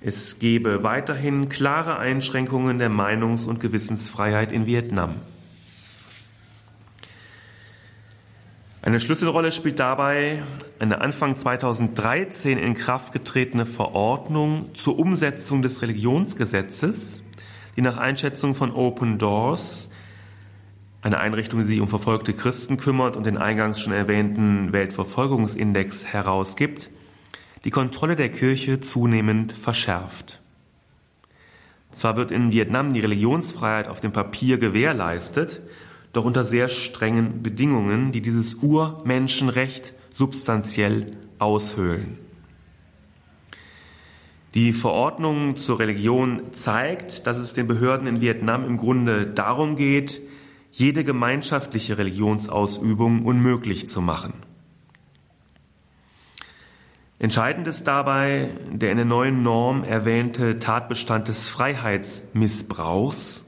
Es 0.00 0.38
gebe 0.38 0.82
weiterhin 0.82 1.48
klare 1.48 1.98
Einschränkungen 1.98 2.78
der 2.78 2.88
Meinungs- 2.88 3.46
und 3.46 3.60
Gewissensfreiheit 3.60 4.50
in 4.50 4.66
Vietnam. 4.66 5.16
Eine 8.82 8.98
Schlüsselrolle 8.98 9.52
spielt 9.52 9.78
dabei 9.78 10.42
eine 10.78 11.02
Anfang 11.02 11.36
2013 11.36 12.56
in 12.56 12.72
Kraft 12.72 13.12
getretene 13.12 13.66
Verordnung 13.66 14.74
zur 14.74 14.98
Umsetzung 14.98 15.60
des 15.60 15.82
Religionsgesetzes, 15.82 17.22
die 17.76 17.82
nach 17.82 17.98
Einschätzung 17.98 18.54
von 18.54 18.72
Open 18.72 19.18
Doors 19.18 19.90
eine 21.02 21.18
Einrichtung, 21.18 21.60
die 21.60 21.66
sich 21.66 21.80
um 21.80 21.88
verfolgte 21.88 22.32
Christen 22.32 22.78
kümmert 22.78 23.18
und 23.18 23.26
den 23.26 23.36
eingangs 23.36 23.80
schon 23.80 23.92
erwähnten 23.92 24.72
Weltverfolgungsindex 24.72 26.06
herausgibt, 26.06 26.88
die 27.64 27.70
Kontrolle 27.70 28.16
der 28.16 28.30
Kirche 28.30 28.80
zunehmend 28.80 29.52
verschärft. 29.52 30.40
Zwar 31.92 32.16
wird 32.16 32.30
in 32.30 32.50
Vietnam 32.50 32.94
die 32.94 33.00
Religionsfreiheit 33.00 33.88
auf 33.88 34.00
dem 34.00 34.12
Papier 34.12 34.56
gewährleistet, 34.56 35.60
doch 36.12 36.24
unter 36.24 36.44
sehr 36.44 36.68
strengen 36.68 37.42
Bedingungen, 37.42 38.12
die 38.12 38.20
dieses 38.20 38.54
Urmenschenrecht 38.54 39.94
substanziell 40.14 41.12
aushöhlen. 41.38 42.18
Die 44.54 44.72
Verordnung 44.72 45.56
zur 45.56 45.78
Religion 45.78 46.52
zeigt, 46.52 47.26
dass 47.26 47.36
es 47.36 47.54
den 47.54 47.68
Behörden 47.68 48.08
in 48.08 48.20
Vietnam 48.20 48.64
im 48.64 48.78
Grunde 48.78 49.26
darum 49.26 49.76
geht, 49.76 50.20
jede 50.72 51.04
gemeinschaftliche 51.04 51.98
Religionsausübung 51.98 53.24
unmöglich 53.24 53.88
zu 53.88 54.00
machen. 54.00 54.32
Entscheidend 57.20 57.68
ist 57.68 57.84
dabei 57.84 58.48
der 58.72 58.90
in 58.90 58.96
der 58.96 59.04
neuen 59.04 59.42
Norm 59.42 59.84
erwähnte 59.84 60.58
Tatbestand 60.58 61.28
des 61.28 61.50
Freiheitsmissbrauchs, 61.50 63.44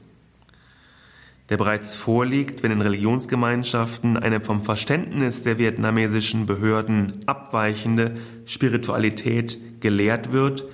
der 1.53 1.57
bereits 1.57 1.93
vorliegt, 1.93 2.63
wenn 2.63 2.71
in 2.71 2.81
Religionsgemeinschaften 2.81 4.17
eine 4.17 4.41
vom 4.41 4.63
Verständnis 4.63 5.43
der 5.43 5.59
vietnamesischen 5.59 6.47
Behörden 6.47 7.13
abweichende 7.27 8.15
Spiritualität 8.45 9.59
gelehrt 9.79 10.31
wird, 10.31 10.65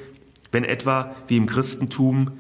wenn 0.54 0.64
etwa, 0.64 1.14
wie 1.28 1.36
im 1.36 1.48
Christentum, 1.48 2.32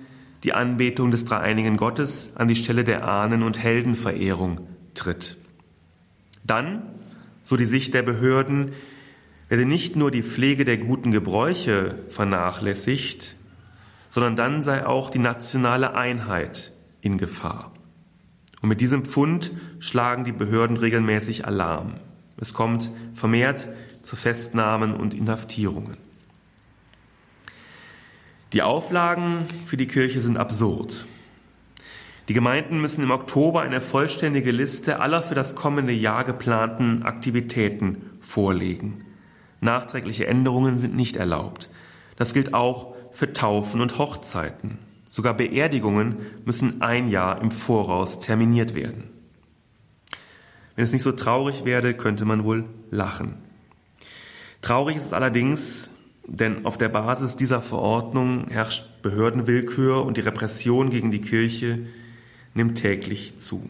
die 0.46 0.54
Anbetung 0.54 1.12
des 1.12 1.26
dreieinigen 1.26 1.76
Gottes 1.76 2.32
an 2.36 2.48
die 2.48 2.56
Stelle 2.56 2.86
der 2.86 3.06
Ahnen- 3.06 3.44
und 3.44 3.60
Heldenverehrung 3.60 4.62
tritt. 4.94 5.36
Dann, 6.46 6.84
so 7.44 7.58
die 7.58 7.66
Sicht 7.66 7.94
der 7.94 8.04
Behörden, 8.04 8.72
werde 9.50 9.66
nicht 9.66 9.98
nur 9.98 10.12
die 10.12 10.24
Pflege 10.24 10.64
der 10.64 10.78
guten 10.78 11.12
Gebräuche 11.12 11.96
vernachlässigt, 12.08 13.36
sondern 14.10 14.38
dann 14.38 14.62
sei 14.62 14.86
auch 14.86 15.10
die 15.10 15.20
nationale 15.20 15.94
Einheit 15.94 16.72
in 17.02 17.18
Gefahr. 17.18 17.74
Und 18.62 18.70
mit 18.70 18.82
diesem 18.82 19.06
Pfund 19.06 19.52
schlagen 19.80 20.24
die 20.24 20.32
Behörden 20.32 20.78
regelmäßig 20.78 21.46
Alarm. 21.46 21.96
Es 22.38 22.54
kommt 22.54 22.92
vermehrt 23.14 23.68
zu 24.04 24.16
Festnahmen 24.16 24.94
und 24.96 25.14
Inhaftierungen. 25.14 25.98
Die 28.54 28.62
Auflagen 28.62 29.46
für 29.66 29.78
die 29.78 29.88
Kirche 29.88 30.22
sind 30.22 30.38
absurd. 30.38 31.06
Die 32.30 32.34
Gemeinden 32.34 32.80
müssen 32.80 33.04
im 33.04 33.12
Oktober 33.12 33.62
eine 33.62 33.82
vollständige 33.82 34.52
Liste 34.52 35.00
aller 35.00 35.22
für 35.22 35.36
das 35.36 35.56
kommende 35.56 35.94
Jahr 35.94 36.24
geplanten 36.24 37.04
Aktivitäten 37.04 38.10
vorlegen. 38.22 39.06
Nachträgliche 39.62 40.28
Änderungen 40.28 40.78
sind 40.78 40.96
nicht 40.96 41.18
erlaubt. 41.18 41.70
Das 42.16 42.34
gilt 42.34 42.54
auch 42.54 42.96
für 43.12 43.34
Taufen 43.34 43.82
und 43.82 43.98
Hochzeiten. 43.98 44.78
Sogar 45.10 45.34
Beerdigungen 45.34 46.18
müssen 46.46 46.82
ein 46.82 47.10
Jahr 47.10 47.42
im 47.42 47.52
Voraus 47.52 48.20
terminiert 48.20 48.76
werden. 48.76 49.06
Wenn 50.76 50.86
es 50.86 50.94
nicht 50.94 51.04
so 51.04 51.12
traurig 51.12 51.66
werde, 51.66 51.94
könnte 51.94 52.24
man 52.24 52.46
wohl 52.46 52.64
lachen. 52.92 53.34
Traurig 54.62 54.98
ist 54.98 55.08
es 55.08 55.14
allerdings, 55.14 55.90
denn 56.26 56.66
auf 56.66 56.78
der 56.78 56.90
Basis 56.90 57.36
dieser 57.36 57.60
Verordnung 57.60 58.48
herrscht 58.50 59.02
Behördenwillkür 59.02 60.06
und 60.06 60.18
die 60.18 60.22
Repression 60.22 60.90
gegen 60.90 61.12
die 61.12 61.22
Kirche 61.22 61.88
nimmt 62.54 62.78
täglich 62.78 63.40
zu. 63.40 63.68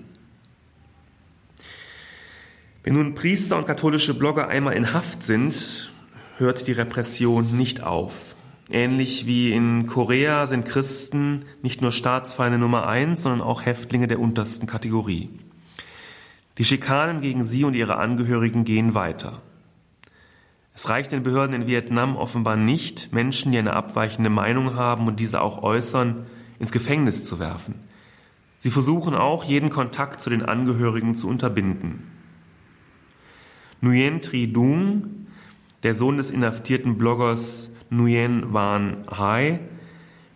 Wenn 2.83 2.95
nun 2.95 3.15
Priester 3.15 3.57
und 3.57 3.65
katholische 3.65 4.13
Blogger 4.13 4.47
einmal 4.47 4.73
in 4.73 4.93
Haft 4.93 5.23
sind, 5.23 5.91
hört 6.37 6.67
die 6.67 6.73
Repression 6.73 7.55
nicht 7.55 7.81
auf. 7.81 8.28
Ähnlich 8.71 9.25
wie 9.25 9.51
in 9.51 9.87
Korea 9.87 10.45
sind 10.45 10.65
Christen 10.65 11.45
nicht 11.63 11.81
nur 11.81 11.91
Staatsfeinde 11.91 12.59
Nummer 12.59 12.87
eins, 12.87 13.23
sondern 13.23 13.41
auch 13.41 13.65
Häftlinge 13.65 14.07
der 14.07 14.19
untersten 14.19 14.67
Kategorie. 14.67 15.29
Die 16.59 16.63
Schikanen 16.63 17.21
gegen 17.21 17.43
sie 17.43 17.63
und 17.63 17.75
ihre 17.75 17.97
Angehörigen 17.97 18.65
gehen 18.65 18.93
weiter. 18.93 19.41
Es 20.75 20.87
reicht 20.87 21.11
den 21.11 21.23
Behörden 21.23 21.55
in 21.55 21.67
Vietnam 21.67 22.15
offenbar 22.15 22.57
nicht, 22.57 23.11
Menschen, 23.11 23.51
die 23.51 23.57
eine 23.57 23.73
abweichende 23.73 24.29
Meinung 24.29 24.75
haben 24.75 25.07
und 25.07 25.19
diese 25.19 25.41
auch 25.41 25.63
äußern, 25.63 26.27
ins 26.59 26.71
Gefängnis 26.71 27.23
zu 27.23 27.39
werfen. 27.39 27.75
Sie 28.59 28.69
versuchen 28.69 29.15
auch, 29.15 29.45
jeden 29.45 29.71
Kontakt 29.71 30.21
zu 30.21 30.29
den 30.29 30.43
Angehörigen 30.43 31.15
zu 31.15 31.27
unterbinden. 31.27 32.03
Nguyen 33.81 34.21
Tri 34.21 34.51
Dung, 34.51 35.27
der 35.83 35.95
Sohn 35.95 36.17
des 36.17 36.29
inhaftierten 36.29 36.97
Bloggers 36.97 37.68
Nguyen 37.91 38.53
Van 38.53 39.05
Hai, 39.09 39.59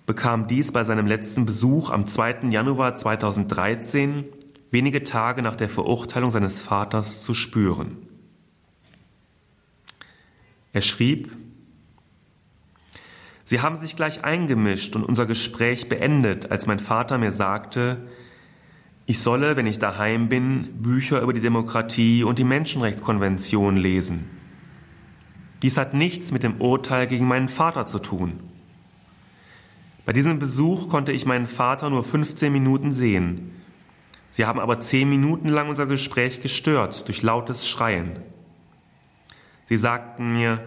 bekam 0.05 0.47
dies 0.47 0.71
bei 0.71 0.83
seinem 0.83 1.07
letzten 1.07 1.45
Besuch 1.45 1.89
am 1.89 2.07
2. 2.07 2.49
Januar 2.49 2.95
2013, 2.95 4.25
wenige 4.71 5.03
Tage 5.03 5.41
nach 5.41 5.55
der 5.55 5.69
Verurteilung 5.69 6.31
seines 6.31 6.61
Vaters, 6.61 7.21
zu 7.21 7.33
spüren. 7.33 7.97
Er 10.71 10.81
schrieb, 10.81 11.31
Sie 13.45 13.61
haben 13.61 13.75
sich 13.75 13.95
gleich 13.95 14.23
eingemischt 14.23 14.95
und 14.95 15.03
unser 15.03 15.25
Gespräch 15.25 15.89
beendet, 15.89 16.49
als 16.49 16.65
mein 16.65 16.79
Vater 16.79 17.17
mir 17.17 17.31
sagte, 17.31 18.07
ich 19.05 19.19
solle, 19.19 19.57
wenn 19.57 19.67
ich 19.67 19.79
daheim 19.79 20.29
bin, 20.29 20.81
Bücher 20.81 21.21
über 21.21 21.33
die 21.33 21.41
Demokratie 21.41 22.23
und 22.23 22.39
die 22.39 22.45
Menschenrechtskonvention 22.45 23.75
lesen. 23.75 24.42
Dies 25.63 25.77
hat 25.77 25.93
nichts 25.93 26.31
mit 26.31 26.43
dem 26.43 26.61
Urteil 26.61 27.07
gegen 27.07 27.25
meinen 27.25 27.47
Vater 27.47 27.85
zu 27.85 27.99
tun. 27.99 28.41
Bei 30.05 30.11
diesem 30.11 30.37
Besuch 30.37 30.89
konnte 30.89 31.13
ich 31.13 31.25
meinen 31.25 31.45
Vater 31.45 31.89
nur 31.89 32.03
15 32.03 32.51
Minuten 32.51 32.91
sehen. 32.91 33.51
Sie 34.29 34.45
haben 34.45 34.59
aber 34.59 34.81
zehn 34.81 35.07
Minuten 35.07 35.47
lang 35.47 35.69
unser 35.69 35.85
Gespräch 35.85 36.41
gestört 36.41 37.07
durch 37.07 37.21
lautes 37.21 37.67
Schreien. 37.67 38.19
Sie 39.65 39.77
sagten 39.77 40.33
mir, 40.33 40.59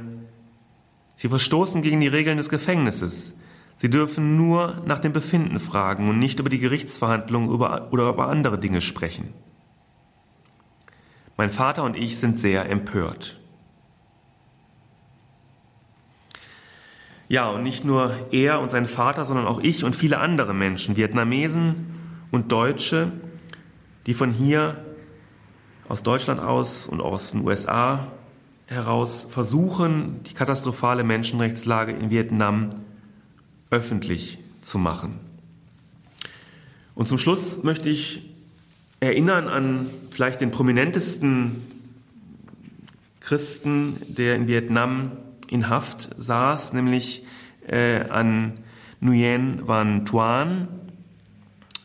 Sie 1.17 1.29
verstoßen 1.29 1.83
gegen 1.83 2.01
die 2.01 2.09
Regeln 2.09 2.37
des 2.37 2.49
Gefängnisses. 2.49 3.35
Sie 3.79 3.91
dürfen 3.91 4.37
nur 4.37 4.83
nach 4.87 4.99
dem 4.99 5.13
Befinden 5.13 5.59
fragen 5.59 6.09
und 6.09 6.19
nicht 6.19 6.41
über 6.41 6.49
die 6.49 6.59
Gerichtsverhandlungen 6.59 7.51
oder 7.51 7.89
über 7.91 8.29
andere 8.29 8.59
Dinge 8.59 8.81
sprechen. 8.81 9.35
Mein 11.37 11.51
Vater 11.51 11.85
und 11.85 11.97
ich 11.97 12.19
sind 12.19 12.39
sehr 12.39 12.71
empört. 12.71 13.39
Ja, 17.29 17.49
und 17.51 17.65
nicht 17.65 17.85
nur 17.85 18.15
er 18.31 18.61
und 18.61 18.71
sein 18.71 18.87
Vater, 18.87 19.25
sondern 19.25 19.47
auch 19.47 19.61
ich 19.61 19.83
und 19.83 19.97
viele 19.97 20.19
andere 20.19 20.55
Menschen, 20.55 20.97
Vietnamesen 20.97 21.87
und 22.31 22.53
Deutsche, 22.53 23.11
die 24.07 24.15
von 24.15 24.31
hier 24.31 24.85
aus 25.89 26.03
Deutschland 26.03 26.41
aus 26.41 26.87
und 26.87 27.01
aus 27.01 27.33
den 27.33 27.45
USA 27.45 28.07
heraus 28.67 29.27
versuchen, 29.29 30.21
die 30.25 30.35
katastrophale 30.35 31.05
Menschenrechtslage 31.05 31.93
in 31.93 32.11
Vietnam 32.11 32.71
öffentlich 33.71 34.39
zu 34.61 34.79
machen. 34.79 35.19
Und 36.95 37.09
zum 37.09 37.19
Schluss 37.19 37.63
möchte 37.63 37.89
ich 37.89 38.23
erinnern 39.01 39.49
an 39.49 39.91
vielleicht 40.11 40.41
den 40.41 40.51
prominentesten 40.51 41.63
Christen, 43.21 44.01
der 44.09 44.37
in 44.37 44.49
Vietnam 44.49 45.13
in 45.51 45.69
Haft 45.69 46.11
saß, 46.19 46.73
nämlich 46.73 47.25
äh, 47.67 48.09
an 48.09 48.59
Nguyen 49.01 49.67
Van 49.67 50.05
Thuan, 50.05 50.69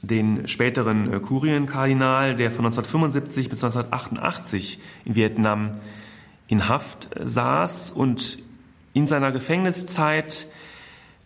den 0.01 0.47
späteren 0.47 1.13
äh, 1.13 1.19
Kurienkardinal, 1.19 2.35
der 2.35 2.51
von 2.51 2.65
1975 2.65 3.49
bis 3.49 3.63
1988 3.63 4.79
in 5.05 5.15
Vietnam 5.15 5.71
in 6.47 6.67
Haft 6.67 7.09
saß 7.23 7.91
und 7.91 8.39
in 8.93 9.07
seiner 9.07 9.31
Gefängniszeit 9.31 10.47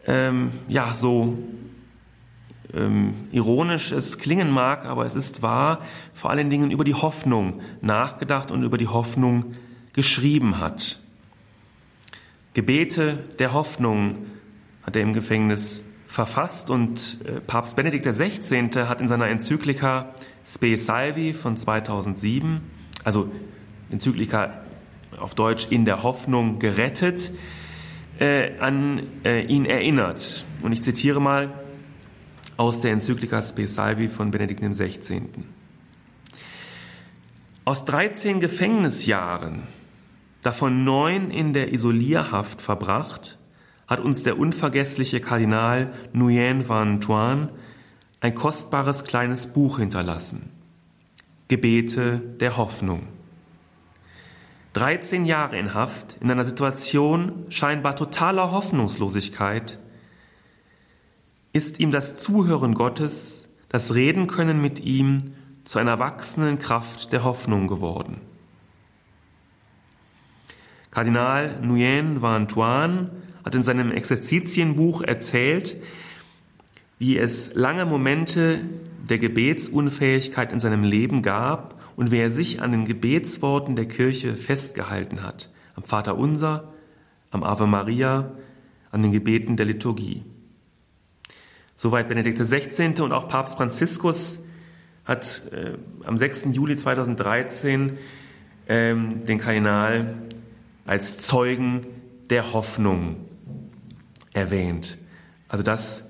ähm, 0.05 0.51
ja 0.67 0.93
so 0.93 1.37
ähm, 2.73 3.13
ironisch 3.31 3.91
es 3.91 4.17
klingen 4.17 4.51
mag, 4.51 4.85
aber 4.85 5.05
es 5.05 5.15
ist 5.15 5.41
wahr, 5.41 5.81
vor 6.13 6.29
allen 6.29 6.49
Dingen 6.49 6.71
über 6.71 6.83
die 6.83 6.93
Hoffnung 6.93 7.61
nachgedacht 7.81 8.51
und 8.51 8.63
über 8.63 8.77
die 8.77 8.87
Hoffnung 8.87 9.53
geschrieben 9.93 10.59
hat. 10.59 10.99
Gebete 12.55 13.19
der 13.37 13.53
Hoffnung 13.53 14.17
hat 14.81 14.95
er 14.95 15.01
im 15.01 15.11
Gefängnis 15.11 15.83
verfasst 16.07 16.69
und 16.69 17.17
äh, 17.25 17.41
Papst 17.41 17.75
Benedikt 17.75 18.05
XVI. 18.05 18.69
hat 18.87 19.01
in 19.01 19.09
seiner 19.09 19.27
Enzyklika 19.27 20.13
Spe 20.45 20.77
Salvi 20.77 21.33
von 21.33 21.57
2007, 21.57 22.61
also 23.03 23.29
Enzyklika 23.91 24.61
auf 25.19 25.35
Deutsch 25.35 25.67
in 25.69 25.83
der 25.83 26.01
Hoffnung 26.01 26.57
gerettet, 26.59 27.31
äh, 28.19 28.57
an 28.59 29.03
äh, 29.25 29.41
ihn 29.45 29.65
erinnert. 29.65 30.45
Und 30.63 30.71
ich 30.71 30.81
zitiere 30.81 31.19
mal 31.19 31.53
aus 32.55 32.79
der 32.79 32.93
Enzyklika 32.93 33.41
Spe 33.41 33.67
Salvi 33.67 34.07
von 34.07 34.31
Benedikt 34.31 34.61
XVI. 34.61 35.23
Aus 37.65 37.83
13 37.83 38.39
Gefängnisjahren, 38.39 39.63
davon 40.45 40.83
neun 40.83 41.31
in 41.31 41.53
der 41.53 41.73
Isolierhaft 41.73 42.61
verbracht, 42.61 43.37
hat 43.87 43.99
uns 43.99 44.23
der 44.23 44.37
unvergessliche 44.37 45.19
Kardinal 45.19 45.93
Nguyen 46.13 46.67
Van 46.67 47.01
Thuan 47.01 47.51
ein 48.19 48.35
kostbares 48.35 49.03
kleines 49.03 49.47
Buch 49.47 49.79
hinterlassen. 49.79 50.51
Gebete 51.47 52.19
der 52.39 52.57
Hoffnung. 52.57 53.07
13 54.73 55.25
Jahre 55.25 55.57
in 55.57 55.73
Haft, 55.73 56.17
in 56.19 56.29
einer 56.29 56.45
Situation 56.45 57.45
scheinbar 57.49 57.95
totaler 57.95 58.51
Hoffnungslosigkeit, 58.51 59.79
ist 61.53 61.79
ihm 61.79 61.91
das 61.91 62.17
Zuhören 62.17 62.73
Gottes, 62.73 63.47
das 63.69 63.93
Reden 63.93 64.27
können 64.27 64.61
mit 64.61 64.79
ihm 64.79 65.35
zu 65.63 65.79
einer 65.79 65.99
wachsenden 65.99 66.59
Kraft 66.59 67.13
der 67.13 67.23
Hoffnung 67.23 67.67
geworden. 67.67 68.19
Kardinal 70.95 71.59
Nguyen 71.61 72.21
Van 72.21 72.47
Thuan 72.47 73.09
hat 73.43 73.53
in 73.53 73.63
seinem 73.63 73.91
Exerzitienbuch 73.91 75.01
erzählt, 75.01 75.75
wie 76.99 77.17
es 77.17 77.53
lange 77.53 77.85
Momente 77.85 78.61
der 79.09 79.17
Gebetsunfähigkeit 79.17 80.53
in 80.53 80.61
seinem 80.61 80.85
Leben 80.85 81.21
gab 81.21 81.81
und 81.97 82.11
wie 82.11 82.19
er 82.19 82.31
sich 82.31 82.61
an 82.61 82.71
den 82.71 82.85
Gebetsworten 82.85 83.75
der 83.75 83.89
Kirche 83.89 84.37
festgehalten 84.37 85.21
hat. 85.21 85.49
Am 85.75 85.83
Vater 85.83 86.17
Unser, 86.17 86.71
am 87.29 87.43
Ave 87.43 87.67
Maria, 87.67 88.31
an 88.89 89.01
den 89.01 89.11
Gebeten 89.11 89.57
der 89.57 89.65
Liturgie. 89.65 90.23
Soweit 91.75 92.07
Benedikt 92.07 92.39
XVI. 92.39 93.01
und 93.01 93.11
auch 93.11 93.27
Papst 93.27 93.57
Franziskus 93.57 94.45
hat 95.03 95.41
äh, 95.51 95.73
am 96.05 96.15
6. 96.15 96.47
Juli 96.53 96.77
2013 96.77 97.97
ähm, 98.69 99.25
den 99.25 99.39
Kardinal 99.39 100.15
als 100.85 101.17
Zeugen 101.17 101.85
der 102.29 102.53
Hoffnung 102.53 103.17
erwähnt. 104.33 104.97
Also 105.47 105.63
das 105.63 106.03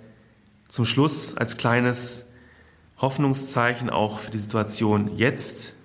zum 0.67 0.85
Schluss 0.85 1.35
als 1.35 1.57
kleines 1.57 2.27
Hoffnungszeichen 2.97 3.89
auch 3.89 4.19
für 4.19 4.31
die 4.31 4.37
Situation 4.37 5.17
jetzt 5.17 5.75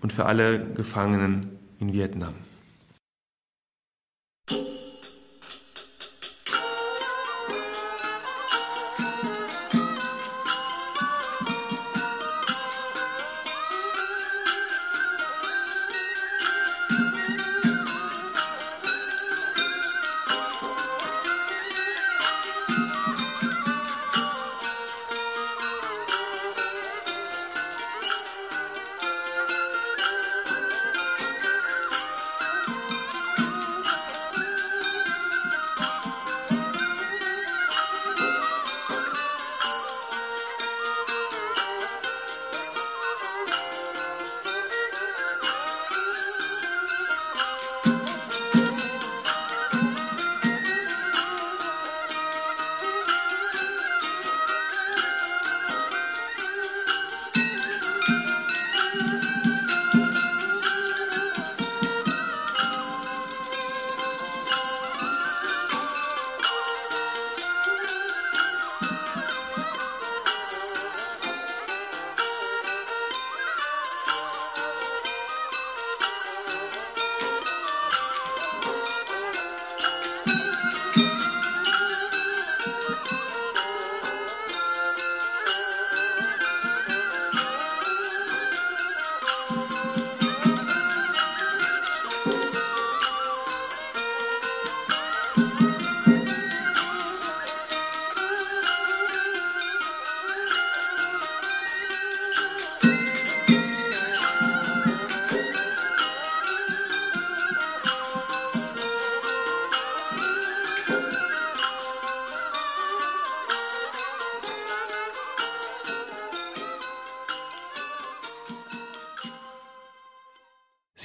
und 0.00 0.12
für 0.12 0.26
alle 0.26 0.72
Gefangenen 0.72 1.58
in 1.78 1.92
Vietnam. 1.92 2.34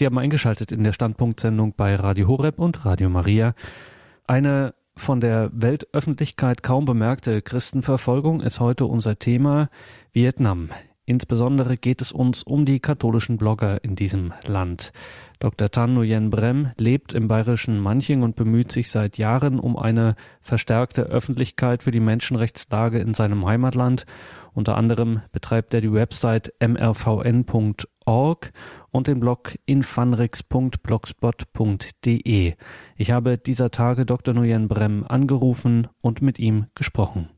Sie 0.06 0.08
haben 0.08 0.20
eingeschaltet 0.20 0.72
in 0.72 0.84
der 0.84 0.94
Standpunktsendung 0.94 1.74
bei 1.76 1.96
Radio 1.96 2.28
Horeb 2.28 2.60
und 2.60 2.86
Radio 2.86 3.10
Maria. 3.10 3.56
Eine 4.28 4.76
von 4.96 5.20
der 5.20 5.50
Weltöffentlichkeit 5.52 6.62
kaum 6.62 6.86
bemerkte 6.86 7.42
Christenverfolgung 7.42 8.42
ist 8.42 8.60
heute 8.60 8.86
unser 8.86 9.18
Thema 9.18 9.72
Vietnam. 10.14 10.70
Insbesondere 11.08 11.78
geht 11.78 12.02
es 12.02 12.12
uns 12.12 12.42
um 12.42 12.66
die 12.66 12.80
katholischen 12.80 13.38
Blogger 13.38 13.84
in 13.84 13.96
diesem 13.96 14.34
Land. 14.44 14.92
Dr. 15.40 15.70
Tan 15.70 15.94
Nguyen 15.94 16.32
Brem 16.32 16.72
lebt 16.78 17.14
im 17.14 17.28
bayerischen 17.28 17.80
Manching 17.80 18.24
und 18.24 18.36
bemüht 18.36 18.72
sich 18.72 18.90
seit 18.90 19.20
Jahren 19.20 19.60
um 19.60 19.78
eine 19.78 20.16
verstärkte 20.42 21.04
Öffentlichkeit 21.04 21.84
für 21.84 21.92
die 21.92 22.00
Menschenrechtslage 22.00 22.98
in 22.98 23.14
seinem 23.14 23.46
Heimatland. 23.46 24.08
Unter 24.54 24.78
anderem 24.78 25.22
betreibt 25.32 25.76
er 25.76 25.82
die 25.82 25.94
Website 25.94 26.52
mrvn.org 26.60 28.52
und 28.90 29.08
den 29.08 29.20
Blog 29.20 29.56
infanrix.blogspot.de. 29.68 32.54
Ich 32.96 33.12
habe 33.12 33.38
dieser 33.38 33.70
Tage 33.70 34.08
Dr. 34.08 34.34
Nguyen 34.34 34.68
Brem 34.68 35.06
angerufen 35.08 35.88
und 36.02 36.24
mit 36.24 36.40
ihm 36.40 36.66
gesprochen. 36.74 37.30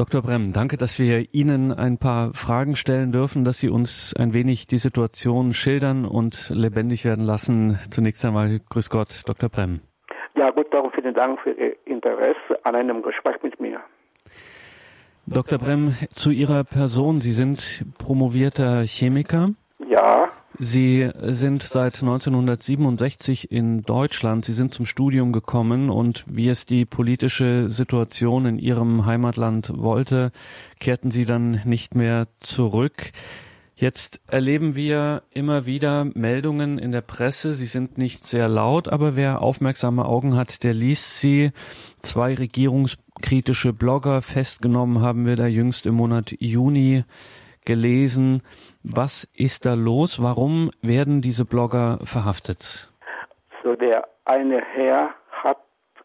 Dr. 0.00 0.22
Bremm, 0.22 0.54
danke, 0.54 0.78
dass 0.78 0.98
wir 0.98 1.26
Ihnen 1.34 1.74
ein 1.74 1.98
paar 1.98 2.32
Fragen 2.32 2.74
stellen 2.74 3.12
dürfen, 3.12 3.44
dass 3.44 3.58
Sie 3.58 3.68
uns 3.68 4.14
ein 4.18 4.32
wenig 4.32 4.66
die 4.66 4.78
Situation 4.78 5.52
schildern 5.52 6.06
und 6.06 6.48
lebendig 6.48 7.04
werden 7.04 7.22
lassen. 7.22 7.78
Zunächst 7.90 8.24
einmal 8.24 8.60
Grüß 8.70 8.88
Gott, 8.88 9.24
Dr. 9.26 9.50
Bremm. 9.50 9.80
Ja, 10.36 10.52
gut, 10.52 10.72
darum 10.72 10.90
vielen 10.92 11.12
Dank 11.12 11.38
für 11.42 11.50
Ihr 11.50 11.76
Interesse 11.84 12.58
an 12.62 12.76
einem 12.76 13.02
Gespräch 13.02 13.42
mit 13.42 13.60
mir. 13.60 13.80
Dr. 15.26 15.58
Bremm, 15.58 15.94
zu 16.14 16.30
Ihrer 16.30 16.64
Person. 16.64 17.18
Sie 17.18 17.34
sind 17.34 17.84
promovierter 17.98 18.84
Chemiker. 18.84 19.50
Ja. 19.86 20.30
Sie 20.62 21.08
sind 21.22 21.62
seit 21.62 22.02
1967 22.02 23.50
in 23.50 23.80
Deutschland. 23.80 24.44
Sie 24.44 24.52
sind 24.52 24.74
zum 24.74 24.84
Studium 24.84 25.32
gekommen 25.32 25.88
und 25.88 26.22
wie 26.26 26.50
es 26.50 26.66
die 26.66 26.84
politische 26.84 27.70
Situation 27.70 28.44
in 28.44 28.58
Ihrem 28.58 29.06
Heimatland 29.06 29.72
wollte, 29.74 30.32
kehrten 30.78 31.10
Sie 31.10 31.24
dann 31.24 31.62
nicht 31.64 31.94
mehr 31.94 32.28
zurück. 32.40 33.12
Jetzt 33.74 34.20
erleben 34.26 34.76
wir 34.76 35.22
immer 35.30 35.64
wieder 35.64 36.04
Meldungen 36.04 36.78
in 36.78 36.92
der 36.92 37.00
Presse. 37.00 37.54
Sie 37.54 37.64
sind 37.64 37.96
nicht 37.96 38.26
sehr 38.26 38.46
laut, 38.46 38.86
aber 38.86 39.16
wer 39.16 39.40
aufmerksame 39.40 40.04
Augen 40.04 40.36
hat, 40.36 40.62
der 40.62 40.74
liest 40.74 41.20
sie. 41.20 41.52
Zwei 42.02 42.34
regierungskritische 42.34 43.72
Blogger 43.72 44.20
festgenommen 44.20 45.00
haben 45.00 45.24
wir 45.24 45.36
da 45.36 45.46
jüngst 45.46 45.86
im 45.86 45.94
Monat 45.94 46.34
Juni 46.38 47.04
gelesen. 47.64 48.42
Was 48.82 49.28
ist 49.36 49.66
da 49.66 49.74
los? 49.74 50.22
Warum 50.22 50.70
werden 50.80 51.20
diese 51.20 51.44
Blogger 51.44 51.98
verhaftet? 52.04 52.90
So 53.62 53.76
der 53.76 54.08
eine 54.24 54.60
Herr 54.60 55.10
hat 55.30 55.58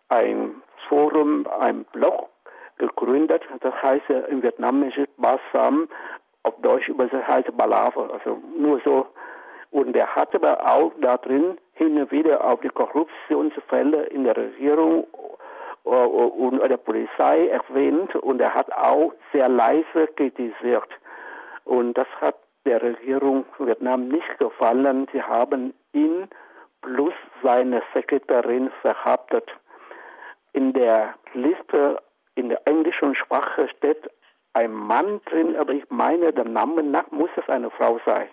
ein 0.09 0.55
Forum, 0.89 1.47
ein 1.59 1.85
Blog 1.93 2.29
gegründet. 2.77 3.43
Das 3.61 3.73
heißt 3.81 4.09
im 4.29 4.43
Vietnamischen 4.43 5.07
Basam, 5.17 5.88
auf 6.43 6.53
Deutsch 6.61 6.89
übersetzt 6.89 7.27
heißt 7.27 7.57
Balava. 7.57 8.07
Also 8.07 8.41
nur 8.57 8.81
so. 8.83 9.07
Und 9.71 9.95
er 9.95 10.15
hat 10.15 10.35
aber 10.35 10.65
auch 10.65 10.91
da 11.01 11.17
drin 11.17 11.57
hin 11.73 11.97
und 11.99 12.11
wieder 12.11 12.43
auf 12.43 12.61
die 12.61 12.69
Korruptionsfälle 12.69 14.03
in 14.07 14.23
der 14.23 14.38
Regierung 14.38 15.07
äh, 15.85 15.89
und 15.89 16.59
der 16.59 16.77
Polizei 16.77 17.47
erwähnt 17.47 18.15
und 18.15 18.39
er 18.41 18.53
hat 18.53 18.71
auch 18.71 19.13
sehr 19.31 19.49
leise 19.49 20.07
kritisiert. 20.15 20.89
Und 21.65 21.95
das 21.97 22.07
hat 22.21 22.35
der 22.65 22.82
Regierung 22.82 23.45
Vietnam 23.60 24.08
nicht 24.08 24.38
gefallen. 24.39 25.08
Sie 25.13 25.21
haben 25.21 25.73
ihn 25.93 26.28
plus 26.82 27.13
seine 27.43 27.82
Sekretärin 27.93 28.71
verhaftet. 28.82 29.49
In 30.54 30.73
der 30.73 31.15
Liste 31.34 32.01
in 32.36 32.49
der 32.49 32.62
englischen 32.67 33.15
Sprache 33.15 33.67
steht 33.78 34.10
ein 34.54 34.71
Mann 34.71 35.21
drin, 35.25 35.56
aber 35.56 35.73
ich 35.73 35.84
meine, 35.89 36.32
der 36.32 36.45
Name 36.45 36.84
nach 36.84 37.10
muss 37.12 37.30
es 37.36 37.47
eine 37.49 37.69
Frau 37.71 37.99
sein, 38.06 38.28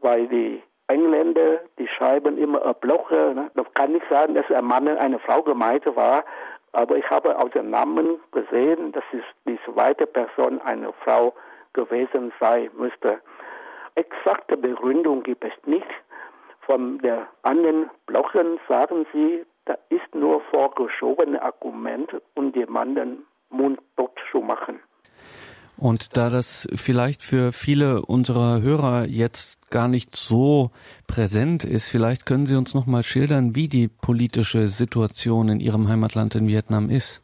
weil 0.00 0.26
die 0.28 0.62
Engländer, 0.88 1.60
die 1.78 1.86
schreiben 1.86 2.38
immer 2.38 2.64
ein 2.64 2.74
Blocher. 2.80 3.34
Ne? 3.34 3.50
Das 3.54 3.66
kann 3.74 3.92
nicht 3.92 4.08
sagen, 4.08 4.34
dass 4.34 4.50
ein 4.50 4.64
Mann 4.64 4.88
eine 4.88 5.18
Frau 5.20 5.42
gemeint 5.42 5.84
war, 5.94 6.24
aber 6.72 6.96
ich 6.96 7.08
habe 7.08 7.38
aus 7.38 7.50
dem 7.52 7.70
Namen 7.70 8.20
gesehen, 8.32 8.92
dass 8.92 9.04
die 9.46 9.58
zweite 9.64 10.06
Person 10.06 10.60
eine 10.62 10.92
Frau 11.04 11.34
gewesen 11.72 12.32
sein 12.40 12.70
müsste. 12.76 13.20
Exakte 13.94 14.56
Begründung 14.56 15.22
gibt 15.22 15.44
es 15.44 15.52
nicht. 15.66 15.86
Von 16.60 16.98
der 16.98 17.26
anderen 17.42 17.90
Blocken 18.06 18.58
sagen 18.68 19.06
sie, 19.12 19.44
da 19.64 19.76
ist 19.88 20.14
nur 20.14 20.40
vorgeschobene 20.50 21.40
Argument, 21.42 22.10
um 22.34 22.52
jemanden 22.52 23.26
mundtot 23.50 24.12
zu 24.30 24.40
machen. 24.40 24.80
Und 25.80 26.18
da 26.18 26.28
das 26.28 26.68
vielleicht 26.74 27.22
für 27.22 27.52
viele 27.52 28.02
unserer 28.02 28.60
Hörer 28.60 29.06
jetzt 29.06 29.70
gar 29.70 29.88
nicht 29.88 30.14
so 30.14 30.70
präsent 31.06 31.64
ist, 31.64 31.88
vielleicht 31.88 32.26
können 32.26 32.44
Sie 32.44 32.54
uns 32.54 32.74
noch 32.74 32.86
mal 32.86 33.02
schildern, 33.02 33.54
wie 33.54 33.66
die 33.66 33.88
politische 33.88 34.68
Situation 34.68 35.48
in 35.48 35.58
Ihrem 35.58 35.88
Heimatland 35.88 36.34
in 36.34 36.46
Vietnam 36.46 36.90
ist. 36.90 37.22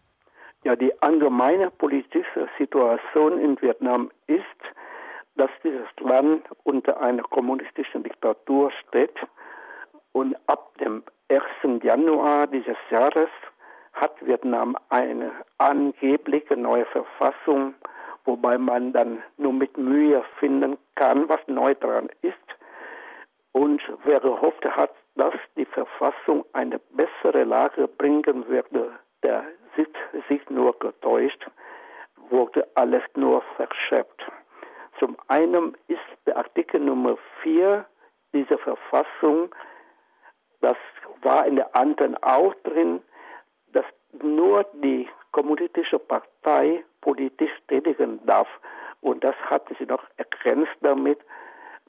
Ja, 0.65 0.75
die 0.75 0.91
allgemeine 1.03 1.71
politische 1.71 2.49
Situation 2.59 3.39
in 3.39 3.61
Vietnam 3.61 4.11
ist, 4.27 4.56
dass 5.37 5.51
dieses 5.63 5.89
Land 6.01 6.47
unter 6.65 7.01
einer 7.01 7.23
kommunistischen 7.23 8.03
Diktatur 8.03 8.71
steht 8.89 9.17
und 10.13 10.37
ab 10.47 10.77
dem 10.79 11.03
1. 11.29 11.83
Januar 11.83 12.47
dieses 12.47 12.77
Jahres 12.91 13.29
hat 13.93 14.15
Vietnam 14.25 14.77
eine 14.91 15.33
angebliche 15.59 16.57
neue 16.57 16.85
Verfassung, 16.87 17.75
wobei 18.25 18.59
man 18.59 18.93
dann 18.93 19.23
nur 19.37 19.53
mit 19.53 19.77
Mühe 19.77 20.23
finden 20.39 20.77
kann, 20.95 21.29
was 21.29 21.41
neu 21.47 21.75
dran 21.75 22.09
ist. 22.23 22.37
Und 23.53 23.83
wer 24.05 24.21
gehofft 24.21 24.65
hat, 24.65 24.93
dass 25.17 25.35
die 25.57 25.65
Verfassung 25.65 26.45
eine 26.53 26.79
bessere 26.91 27.45
Lage 27.45 27.89
bringen 27.89 28.47
würde, 28.49 28.93
der 29.23 29.45
sieht 29.77 29.97
sich 30.29 30.49
nur 30.51 30.79
getäuscht, 30.79 31.47
wurde 32.29 32.67
alles 32.75 33.03
nur 33.15 33.43
verschärft. 33.57 34.27
Zum 34.99 35.17
einen 35.29 35.77
ist 35.89 36.01
der 36.27 36.37
Artikel 36.37 36.81
Nummer 36.81 37.17
4 37.43 37.85
dieser 38.33 38.59
Verfassung, 38.59 39.55
das 40.61 40.77
war 41.23 41.47
in 41.47 41.57
der 41.57 41.75
anderen 41.77 42.17
auch 42.23 42.55
drin, 42.65 43.03
dass 43.73 43.85
nur 44.23 44.65
die 44.75 45.09
kommunistische 45.33 45.99
Partei 45.99 46.85
politisch 47.01 47.53
tätigen 47.69 48.25
darf. 48.27 48.49
Und 49.01 49.23
das 49.23 49.37
hatte 49.37 49.75
sie 49.79 49.87
noch 49.87 50.03
ergänzt 50.17 50.73
damit, 50.81 51.19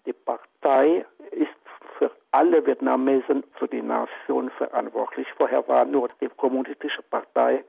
die 0.05 0.13
Partei 0.13 1.05
ist 1.31 1.49
für 1.97 2.11
alle 2.31 2.65
Vietnamesen, 2.65 3.43
für 3.53 3.67
die 3.67 3.81
Nation 3.81 4.49
verantwortlich. 4.51 5.27
Vorher 5.37 5.67
war 5.67 5.85
nur 5.85 6.09
die 6.21 6.29
kommunistische 6.29 7.01
Partei 7.03 7.63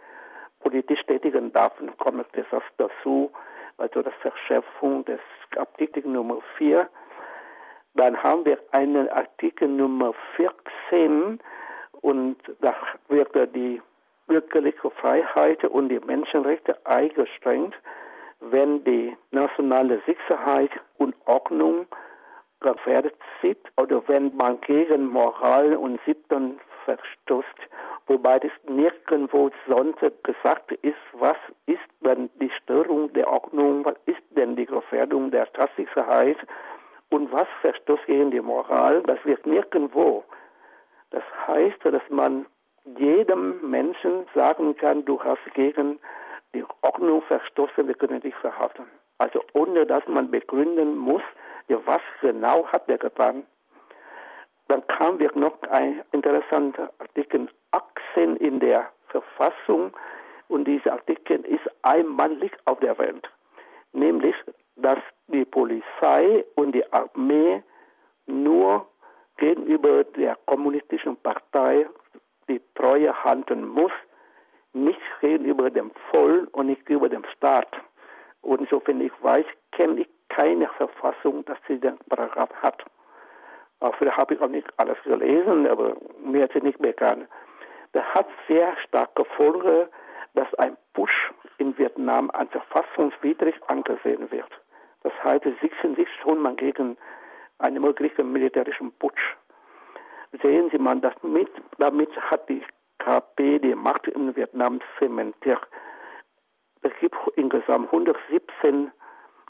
politisch 0.60 1.02
tätigen 1.06 1.52
darf. 1.52 1.72
Dann 1.78 1.96
kommt 1.96 2.26
das 2.34 2.62
dazu, 2.76 3.30
also 3.78 4.02
das 4.02 4.14
Verschärfung 4.20 5.04
des 5.04 5.20
Artikel 5.56 6.06
Nummer 6.06 6.38
4. 6.56 6.88
Dann 7.94 8.22
haben 8.22 8.44
wir 8.44 8.58
einen 8.72 9.08
Artikel 9.08 9.68
Nummer 9.68 10.14
14 10.36 11.40
und 12.02 12.36
da 12.60 12.74
wird 13.08 13.34
die 13.54 13.80
bürgerliche 14.26 14.90
Freiheit 14.90 15.64
und 15.64 15.88
die 15.88 16.00
Menschenrechte 16.00 16.76
eingeschränkt, 16.86 17.76
wenn 18.40 18.84
die 18.84 19.16
nationale 19.30 20.00
Sicherheit 20.06 20.70
und 20.98 21.14
Ordnung 21.24 21.86
gefährdet 22.60 23.16
sind 23.40 23.58
oder 23.76 24.06
wenn 24.08 24.36
man 24.36 24.60
gegen 24.60 25.06
Moral 25.06 25.74
und 25.74 26.00
Sitten 26.04 26.60
verstößt 26.84 27.46
wobei 28.08 28.38
das 28.38 28.50
nirgendwo 28.68 29.50
sonst 29.68 30.00
gesagt 30.24 30.72
ist, 30.82 30.96
was 31.12 31.36
ist 31.66 31.78
denn 32.00 32.30
die 32.40 32.50
Störung 32.62 33.12
der 33.12 33.30
Ordnung, 33.30 33.84
was 33.84 33.94
ist 34.06 34.22
denn 34.30 34.56
die 34.56 34.66
Gefährdung 34.66 35.30
der 35.30 35.46
Staatssicherheit 35.46 36.38
und 37.10 37.30
was 37.32 37.46
verstößt 37.60 38.06
gegen 38.06 38.30
die 38.30 38.40
Moral, 38.40 39.02
das 39.02 39.18
wird 39.24 39.46
nirgendwo. 39.46 40.24
Das 41.10 41.22
heißt, 41.46 41.84
dass 41.84 42.02
man 42.10 42.46
jedem 42.96 43.70
Menschen 43.70 44.26
sagen 44.34 44.76
kann, 44.76 45.04
du 45.04 45.22
hast 45.22 45.44
gegen 45.54 45.98
die 46.54 46.64
Ordnung 46.82 47.22
verstoßen, 47.22 47.86
wir 47.86 47.94
können 47.94 48.20
dich 48.20 48.34
verhaften. 48.36 48.86
Also 49.18 49.42
ohne 49.52 49.84
dass 49.84 50.06
man 50.06 50.30
begründen 50.30 50.96
muss, 50.96 51.22
was 51.68 52.00
genau 52.20 52.66
hat 52.66 52.88
er 52.88 52.98
getan. 52.98 53.44
Dann 54.68 54.86
kam 54.86 55.18
wir 55.18 55.30
noch 55.34 55.60
ein 55.70 56.02
interessanter 56.12 56.92
Artikel 56.98 57.48
18 57.72 58.36
in 58.36 58.60
der 58.60 58.90
Verfassung 59.08 59.92
und 60.48 60.64
dieser 60.66 60.92
Artikel 60.92 61.44
ist 61.46 61.66
einmalig 61.82 62.52
auf 62.66 62.78
der 62.80 62.96
Welt, 62.98 63.28
nämlich 63.92 64.34
dass 64.76 64.98
die 65.26 65.44
Polizei 65.44 66.44
und 66.54 66.72
die 66.72 66.92
Armee 66.92 67.62
nur 68.26 68.86
gegenüber 69.38 70.04
der 70.04 70.36
kommunistischen 70.46 71.16
Partei 71.16 71.86
die 72.48 72.60
Treue 72.74 73.12
halten 73.24 73.66
muss, 73.66 73.92
nicht 74.72 75.00
gegenüber 75.20 75.70
dem 75.70 75.90
Volk 76.10 76.54
und 76.56 76.66
nicht 76.66 76.84
gegenüber 76.86 77.08
dem 77.08 77.24
Staat. 77.36 77.68
Und 78.42 78.60
insofern 78.60 79.00
ich 79.00 79.12
weiß, 79.22 79.46
kenne 79.72 80.02
ich 80.02 80.08
keine 80.28 80.68
Verfassung, 80.68 81.44
dass 81.46 81.58
sie 81.66 81.78
den 81.78 81.98
Paragraph 82.08 82.52
hat. 82.62 82.84
Auch 83.80 83.94
vielleicht 83.96 84.16
habe 84.16 84.34
ich 84.34 84.40
auch 84.40 84.48
nicht 84.48 84.66
alles 84.76 84.96
gelesen, 85.04 85.66
aber 85.66 85.96
mir 86.20 86.50
ist 86.50 86.62
nicht 86.62 86.78
bekannt. 86.78 87.28
Das 87.92 88.04
hat 88.14 88.26
sehr 88.48 88.76
starke 88.86 89.24
Folge, 89.36 89.88
dass 90.34 90.52
ein 90.54 90.76
Putsch 90.94 91.32
in 91.58 91.76
Vietnam 91.78 92.30
als 92.30 92.50
verfassungswidrig 92.50 93.54
angesehen 93.68 94.30
wird. 94.30 94.50
Das 95.02 95.12
heißt, 95.22 95.44
sie 95.44 95.54
sichern 95.60 95.94
sich 95.94 96.08
schon 96.22 96.40
mal 96.40 96.54
gegen 96.54 96.96
einen 97.58 97.82
möglichen 97.82 98.32
militärischen 98.32 98.92
Putsch. 98.98 99.36
Sehen 100.42 100.68
Sie 100.70 100.78
mal, 100.78 101.00
damit, 101.00 101.50
damit 101.78 102.14
hat 102.30 102.48
die 102.48 102.62
KP 102.98 103.58
die 103.60 103.74
Macht 103.74 104.06
in 104.08 104.34
Vietnam 104.36 104.80
zementiert. 104.98 105.66
Es 106.82 106.92
gibt 107.00 107.16
insgesamt 107.36 107.86
117 107.86 108.92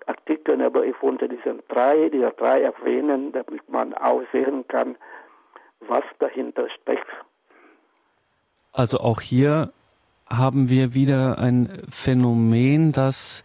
Artikel, 0.09 0.61
aber 0.63 0.85
ich 0.85 0.95
wollte 1.01 1.29
diese 1.29 1.63
drei, 1.69 2.09
diese 2.09 2.33
drei 2.37 2.63
erwähnen, 2.63 3.33
damit 3.33 3.69
man 3.69 3.95
auch 3.95 4.23
sehen 4.33 4.67
kann, 4.69 4.97
was 5.81 6.05
dahinter 6.19 6.69
steckt. 6.71 7.07
Also 8.73 8.99
auch 8.99 9.21
hier 9.21 9.73
haben 10.29 10.69
wir 10.69 10.95
wieder 10.95 11.39
ein 11.39 11.83
Phänomen, 11.91 12.93
das 12.93 13.45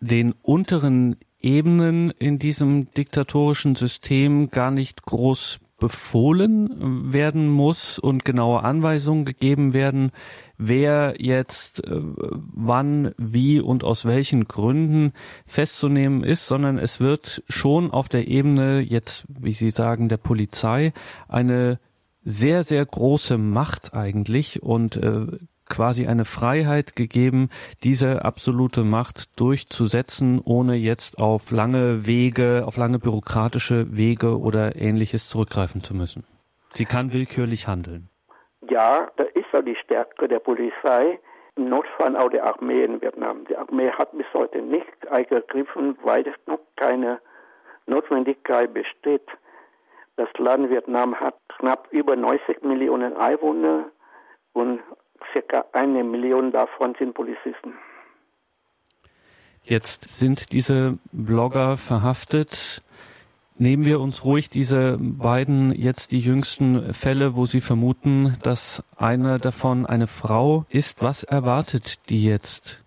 den 0.00 0.34
unteren 0.42 1.16
Ebenen 1.40 2.10
in 2.18 2.38
diesem 2.38 2.92
diktatorischen 2.92 3.74
System 3.74 4.50
gar 4.50 4.70
nicht 4.70 5.04
groß 5.04 5.60
befohlen 5.78 7.12
werden 7.12 7.48
muss 7.48 7.98
und 7.98 8.24
genaue 8.24 8.62
Anweisungen 8.62 9.24
gegeben 9.24 9.74
werden, 9.74 10.10
wer 10.56 11.16
jetzt 11.18 11.84
äh, 11.84 12.00
wann, 12.00 13.12
wie 13.18 13.60
und 13.60 13.84
aus 13.84 14.06
welchen 14.06 14.48
Gründen 14.48 15.12
festzunehmen 15.44 16.24
ist, 16.24 16.46
sondern 16.46 16.78
es 16.78 17.00
wird 17.00 17.42
schon 17.48 17.90
auf 17.90 18.08
der 18.08 18.26
Ebene 18.28 18.80
jetzt, 18.80 19.26
wie 19.28 19.52
Sie 19.52 19.70
sagen, 19.70 20.08
der 20.08 20.16
Polizei 20.16 20.92
eine 21.28 21.78
sehr, 22.24 22.64
sehr 22.64 22.84
große 22.84 23.38
Macht 23.38 23.94
eigentlich 23.94 24.62
und 24.62 24.96
äh, 24.96 25.26
quasi 25.68 26.06
eine 26.06 26.24
Freiheit 26.24 26.96
gegeben, 26.96 27.50
diese 27.82 28.24
absolute 28.24 28.84
Macht 28.84 29.38
durchzusetzen, 29.38 30.40
ohne 30.44 30.74
jetzt 30.74 31.18
auf 31.18 31.50
lange 31.50 32.06
Wege, 32.06 32.64
auf 32.66 32.76
lange 32.76 32.98
bürokratische 32.98 33.96
Wege 33.96 34.38
oder 34.38 34.76
ähnliches 34.76 35.28
zurückgreifen 35.28 35.82
zu 35.82 35.94
müssen. 35.94 36.24
Sie 36.74 36.84
kann 36.84 37.12
willkürlich 37.12 37.66
handeln. 37.66 38.08
Ja, 38.68 39.08
das 39.16 39.28
ist 39.34 39.46
ja 39.52 39.62
die 39.62 39.76
Stärke 39.76 40.28
der 40.28 40.40
Polizei. 40.40 41.18
Im 41.56 41.68
Notfall 41.70 42.16
auch 42.16 42.28
der 42.30 42.44
Armee 42.44 42.84
in 42.84 43.00
Vietnam. 43.00 43.46
Die 43.46 43.56
Armee 43.56 43.90
hat 43.90 44.12
bis 44.12 44.26
heute 44.34 44.60
nicht 44.60 45.08
eingegriffen, 45.10 45.96
weil 46.02 46.26
es 46.26 46.34
noch 46.46 46.60
keine 46.76 47.18
Notwendigkeit 47.86 48.74
besteht. 48.74 49.26
Das 50.16 50.28
Land 50.38 50.70
Vietnam 50.70 51.18
hat 51.18 51.36
knapp 51.58 51.88
über 51.90 52.16
90 52.16 52.62
Millionen 52.62 53.16
Einwohner 53.16 53.86
und 54.52 54.80
circa 55.32 55.64
eine 55.72 56.04
Million 56.04 56.52
davon 56.52 56.94
sind 56.98 57.14
Polizisten. 57.14 57.74
Jetzt 59.62 60.10
sind 60.10 60.52
diese 60.52 60.98
Blogger 61.12 61.76
verhaftet. 61.76 62.82
Nehmen 63.58 63.84
wir 63.84 64.00
uns 64.00 64.24
ruhig 64.24 64.48
diese 64.48 64.96
beiden 65.00 65.72
jetzt 65.72 66.12
die 66.12 66.20
jüngsten 66.20 66.92
Fälle, 66.92 67.36
wo 67.36 67.46
Sie 67.46 67.60
vermuten, 67.60 68.36
dass 68.42 68.84
eine 68.96 69.38
davon 69.38 69.86
eine 69.86 70.06
Frau 70.06 70.64
ist. 70.68 71.02
Was 71.02 71.24
erwartet 71.24 72.08
die 72.10 72.24
jetzt? 72.24 72.84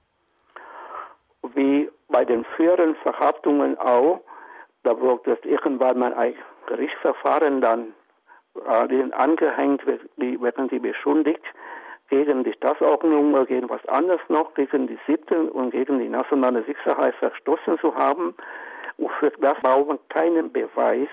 Wie 1.56 1.90
bei 2.08 2.24
den 2.24 2.46
früheren 2.56 2.96
Verhaftungen 3.04 3.78
auch, 3.78 4.22
da 4.84 4.98
wurde 5.00 5.38
irgendwann 5.44 6.00
mal 6.00 6.14
ein 6.14 6.36
Gerichtsverfahren 6.68 7.62
dann 7.62 7.94
äh, 8.56 9.12
angehängt, 9.12 9.86
werden 9.86 10.70
sie 10.70 10.80
beschuldigt 10.80 11.44
gegen 12.10 12.44
die 12.44 12.54
Staatsordnung 12.54 13.34
oder 13.34 13.46
gegen 13.46 13.70
was 13.70 13.86
anderes 13.88 14.22
noch, 14.30 14.54
gegen 14.54 14.88
die 14.88 15.00
Sitte 15.08 15.52
und 15.52 15.72
gegen 15.72 16.00
die 16.00 16.10
nationale 16.10 16.64
Sicherheit 16.64 17.16
verstoßen 17.16 17.80
zu 17.80 17.96
haben. 17.96 18.34
Und 18.98 19.12
für 19.20 19.32
das 19.32 19.58
braucht 19.60 19.88
man 19.88 20.00
keinen 20.10 20.52
Beweis, 20.52 21.08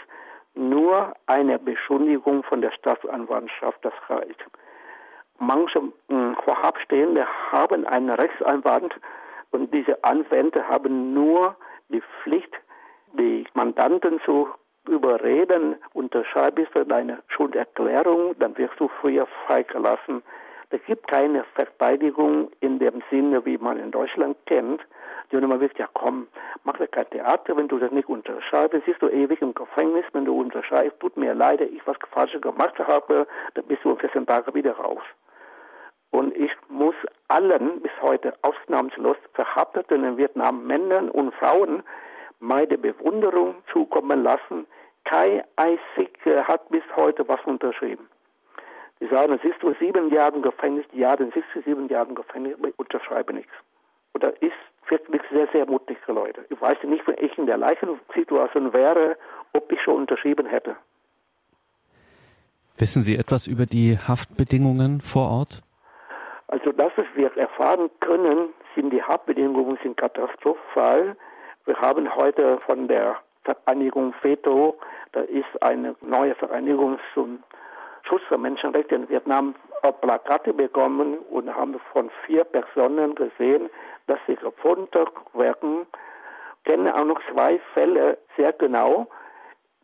nur 0.54 1.12
eine 1.26 1.58
Beschuldigung 1.58 2.42
von 2.42 2.62
der 2.62 2.72
Staatsanwaltschaft, 2.72 3.78
das 3.84 3.92
reicht. 4.08 4.44
Manche 5.38 5.82
hm, 6.08 6.36
Vorhabstehende 6.44 7.26
haben 7.52 7.86
einen 7.86 8.10
Rechtsanwalt 8.10 8.94
und 9.50 9.72
diese 9.72 10.02
Anwälte 10.02 10.66
haben 10.66 11.12
nur 11.12 11.56
die 11.90 12.02
Pflicht, 12.22 12.52
die 13.12 13.46
Mandanten 13.54 14.20
zu 14.24 14.48
überreden, 14.88 15.76
unterschreibst 15.92 16.74
du 16.74 16.84
deine 16.84 17.22
Schulderklärung, 17.28 18.38
dann 18.38 18.56
wirst 18.56 18.78
du 18.78 18.88
früher 19.00 19.26
freigelassen. 19.46 20.22
Es 20.76 20.84
gibt 20.84 21.08
keine 21.08 21.42
Verteidigung 21.54 22.50
in 22.60 22.78
dem 22.78 23.02
Sinne, 23.10 23.42
wie 23.46 23.56
man 23.56 23.78
in 23.78 23.90
Deutschland 23.90 24.36
kennt. 24.44 24.82
Die 25.32 25.36
man 25.38 25.58
sagt, 25.58 25.78
ja 25.78 25.88
komm, 25.94 26.28
mach 26.64 26.76
dir 26.76 26.86
kein 26.86 27.08
Theater, 27.08 27.56
wenn 27.56 27.66
du 27.66 27.78
das 27.78 27.90
nicht 27.92 28.10
unterschreibst, 28.10 28.82
siehst 28.84 29.00
du 29.00 29.08
ewig 29.08 29.40
im 29.40 29.54
Gefängnis, 29.54 30.04
wenn 30.12 30.26
du 30.26 30.38
unterschreibst, 30.38 31.00
tut 31.00 31.16
mir 31.16 31.32
leid, 31.32 31.62
ich 31.62 31.84
was 31.86 31.96
Falsches 32.10 32.42
gemacht 32.42 32.78
habe, 32.78 33.26
dann 33.54 33.64
bist 33.64 33.84
du 33.84 33.90
in 33.90 33.96
14 33.96 34.26
Tagen 34.26 34.54
wieder 34.54 34.72
raus. 34.72 35.02
Und 36.10 36.36
ich 36.36 36.52
muss 36.68 36.94
allen 37.28 37.80
bis 37.80 37.92
heute 38.02 38.34
ausnahmslos 38.42 39.16
Verhafteten 39.32 40.04
in 40.04 40.18
Vietnam, 40.18 40.66
Männern 40.66 41.08
und 41.08 41.34
Frauen, 41.36 41.82
meine 42.38 42.76
Bewunderung 42.76 43.54
zukommen 43.72 44.22
lassen. 44.22 44.66
Kein 45.04 45.42
einziger 45.56 46.46
hat 46.46 46.68
bis 46.68 46.84
heute 46.94 47.26
was 47.26 47.40
unterschrieben. 47.46 48.06
Die 49.00 49.06
sagen, 49.08 49.34
es 49.34 49.44
ist 49.44 49.62
nur 49.62 49.74
sieben 49.78 50.10
Jahre 50.10 50.40
Gefängnis, 50.40 50.86
ja, 50.92 51.14
dann 51.16 51.30
sitzt 51.32 51.48
du 51.54 51.60
sieben 51.62 51.88
Jahre 51.88 52.14
Gefängnis, 52.14 52.54
aber 52.58 52.68
ich 52.68 52.78
unterschreibe 52.78 53.32
nichts. 53.34 53.52
Und 54.14 54.22
das 54.22 54.32
ist 54.40 54.54
wirklich 54.88 55.22
sehr, 55.30 55.46
sehr 55.52 55.66
mutig 55.66 55.98
für 56.04 56.12
Leute. 56.12 56.44
Ich 56.48 56.60
weiß 56.60 56.78
nicht, 56.84 57.06
wenn 57.06 57.16
ich 57.18 57.36
in 57.36 57.46
der 57.46 57.56
gleichen 57.58 58.00
Situation 58.14 58.72
wäre, 58.72 59.16
ob 59.52 59.70
ich 59.70 59.80
schon 59.82 59.96
unterschrieben 59.96 60.46
hätte. 60.46 60.76
Wissen 62.78 63.02
Sie 63.02 63.16
etwas 63.16 63.46
über 63.46 63.66
die 63.66 63.98
Haftbedingungen 63.98 65.00
vor 65.00 65.30
Ort? 65.30 65.62
Also 66.48 66.72
das, 66.72 66.92
was 66.96 67.06
wir 67.14 67.34
erfahren 67.36 67.90
können, 68.00 68.50
sind 68.74 68.90
die 68.90 69.02
Haftbedingungen 69.02 69.78
sind 69.82 69.96
katastrophal. 69.96 71.16
Wir 71.64 71.76
haben 71.80 72.14
heute 72.14 72.58
von 72.66 72.86
der 72.86 73.16
Vereinigung 73.44 74.12
FETO, 74.20 74.78
da 75.12 75.20
ist 75.22 75.62
eine 75.62 75.96
neue 76.02 76.34
Vereinigung 76.34 76.98
zum 77.14 77.42
Schutz 78.06 78.22
der 78.30 78.38
Menschenrechte 78.38 78.94
in 78.94 79.08
Vietnam 79.08 79.54
Plakate 80.00 80.52
bekommen 80.52 81.18
und 81.30 81.54
haben 81.54 81.78
von 81.92 82.10
vier 82.24 82.44
Personen 82.44 83.14
gesehen, 83.14 83.70
dass 84.06 84.18
sie 84.26 84.36
gefunden 84.36 85.06
werden. 85.34 85.86
Ich 86.58 86.72
kenne 86.72 86.94
auch 86.94 87.04
noch 87.04 87.20
zwei 87.32 87.60
Fälle 87.74 88.18
sehr 88.36 88.52
genau. 88.52 89.06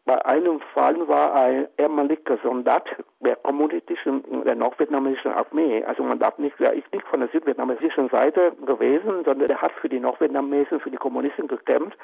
Bei 0.05 0.25
einem 0.27 0.61
Fall 0.75 1.07
war 1.07 1.33
ein 1.35 1.69
ehemaliger 1.79 2.37
Soldat 2.43 2.85
der 3.21 3.37
kommunistischen, 3.37 4.25
der 4.45 4.57
nordvietnamesischen 4.57 5.33
Armee. 5.33 5.85
Also 5.85 6.03
man 6.03 6.19
darf 6.19 6.39
nicht, 6.39 6.61
er 6.61 6.73
ist 6.73 6.93
nicht 6.93 7.07
von 7.07 7.21
der 7.21 7.29
südvietnamesischen 7.29 8.09
Seite 8.09 8.53
gewesen, 8.67 9.25
sondern 9.25 9.49
er 9.49 9.63
hat 9.63 9.73
für 9.73 9.89
die 9.89 10.01
Nordvietnamesen, 10.01 10.81
für 10.81 10.91
die 10.91 10.97
Kommunisten 10.97 11.47
gekämpft. 11.47 11.97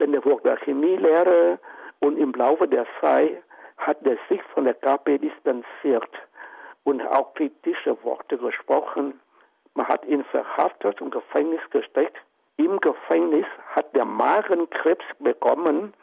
Denn 0.00 0.14
er 0.14 0.24
wurde 0.24 0.56
Chemielehrer 0.64 1.58
und 2.00 2.16
im 2.16 2.32
Laufe 2.32 2.66
der 2.66 2.86
Zeit 3.00 3.42
hat 3.78 4.04
er 4.04 4.16
sich 4.28 4.42
von 4.54 4.64
der 4.64 4.74
KP 4.74 5.18
distanziert 5.18 6.10
und 6.84 7.02
auch 7.02 7.34
kritische 7.34 8.02
Worte 8.04 8.36
gesprochen. 8.38 9.20
Man 9.74 9.88
hat 9.88 10.04
ihn 10.06 10.24
verhaftet 10.24 11.00
und 11.00 11.10
Gefängnis 11.10 11.60
gesteckt. 11.70 12.16
Im 12.56 12.80
Gefängnis 12.80 13.46
hat 13.74 13.94
er 13.94 14.04
Magenkrebs 14.04 15.04
bekommen 15.20 15.94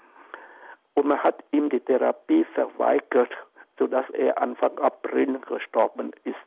und 0.93 1.05
man 1.05 1.21
hat 1.21 1.43
ihm 1.51 1.69
die 1.69 1.81
Therapie 1.81 2.45
verweigert, 2.53 3.31
sodass 3.77 4.09
er 4.11 4.41
Anfang 4.41 4.77
April 4.79 5.39
gestorben 5.39 6.11
ist. 6.23 6.37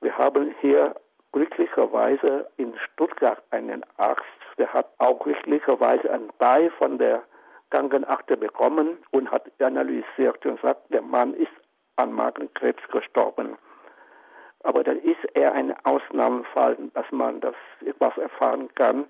Wir 0.00 0.16
haben 0.16 0.54
hier 0.60 0.94
glücklicherweise 1.32 2.48
in 2.56 2.74
Stuttgart 2.78 3.42
einen 3.50 3.84
Arzt, 3.96 4.24
der 4.56 4.72
hat 4.72 4.88
auch 4.98 5.18
glücklicherweise 5.20 6.10
einen 6.10 6.30
Teil 6.38 6.70
von 6.70 6.98
der 6.98 7.22
Krankenakte 7.70 8.36
bekommen 8.36 8.98
und 9.10 9.30
hat 9.30 9.50
analysiert 9.60 10.44
und 10.46 10.60
sagt, 10.60 10.92
der 10.92 11.02
Mann 11.02 11.34
ist 11.34 11.52
an 11.96 12.12
Magenkrebs 12.12 12.82
gestorben. 12.90 13.56
Aber 14.64 14.82
das 14.82 14.96
ist 14.98 15.24
eher 15.34 15.52
ein 15.52 15.74
Ausnahmefall, 15.84 16.76
dass 16.94 17.10
man 17.10 17.40
das 17.40 17.54
etwas 17.84 18.16
erfahren 18.18 18.68
kann. 18.74 19.06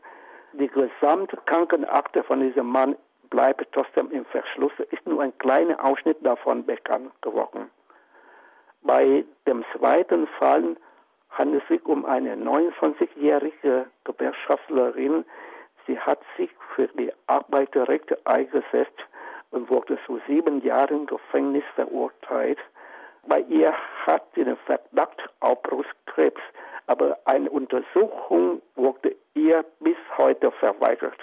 Die 0.53 0.68
gesamte 0.68 1.37
Krankenakte 1.47 2.23
von 2.23 2.40
diesem 2.40 2.66
Mann 2.66 2.97
bleibt 3.31 3.66
trotzdem 3.73 4.11
im 4.11 4.25
Verschluss. 4.27 4.73
Ist 4.90 5.07
nur 5.07 5.23
ein 5.23 5.37
kleiner 5.38 5.83
Ausschnitt 5.85 6.18
davon 6.25 6.64
bekannt 6.64 7.12
geworden. 7.23 7.71
Bei 8.83 9.25
dem 9.47 9.64
zweiten 9.77 10.27
Fall 10.38 10.77
handelt 11.31 11.62
es 11.62 11.69
sich 11.69 11.85
um 11.85 12.04
eine 12.04 12.37
29-jährige 12.37 13.87
Gewerkschaftlerin, 14.04 15.25
Sie 15.88 15.98
hat 15.98 16.20
sich 16.36 16.50
für 16.76 16.86
die 16.88 17.10
Arbeiterrechte 17.26 18.18
eingesetzt 18.24 19.00
und 19.50 19.68
wurde 19.70 19.98
zu 20.06 20.20
sieben 20.28 20.62
Jahren 20.62 21.06
Gefängnis 21.06 21.64
verurteilt. 21.74 22.58
Bei 23.26 23.40
ihr 23.40 23.72
hat 24.04 24.22
sie 24.34 24.44
den 24.44 24.58
Verdacht 24.58 25.18
auf 25.40 25.62
Brustkrebs, 25.62 26.40
aber 26.86 27.18
eine 27.24 27.50
Untersuchung 27.50 28.60
wurde 28.76 29.16
ihr 29.34 29.64
bis 29.80 29.96
heute 30.18 30.52
verweigert. 30.52 31.18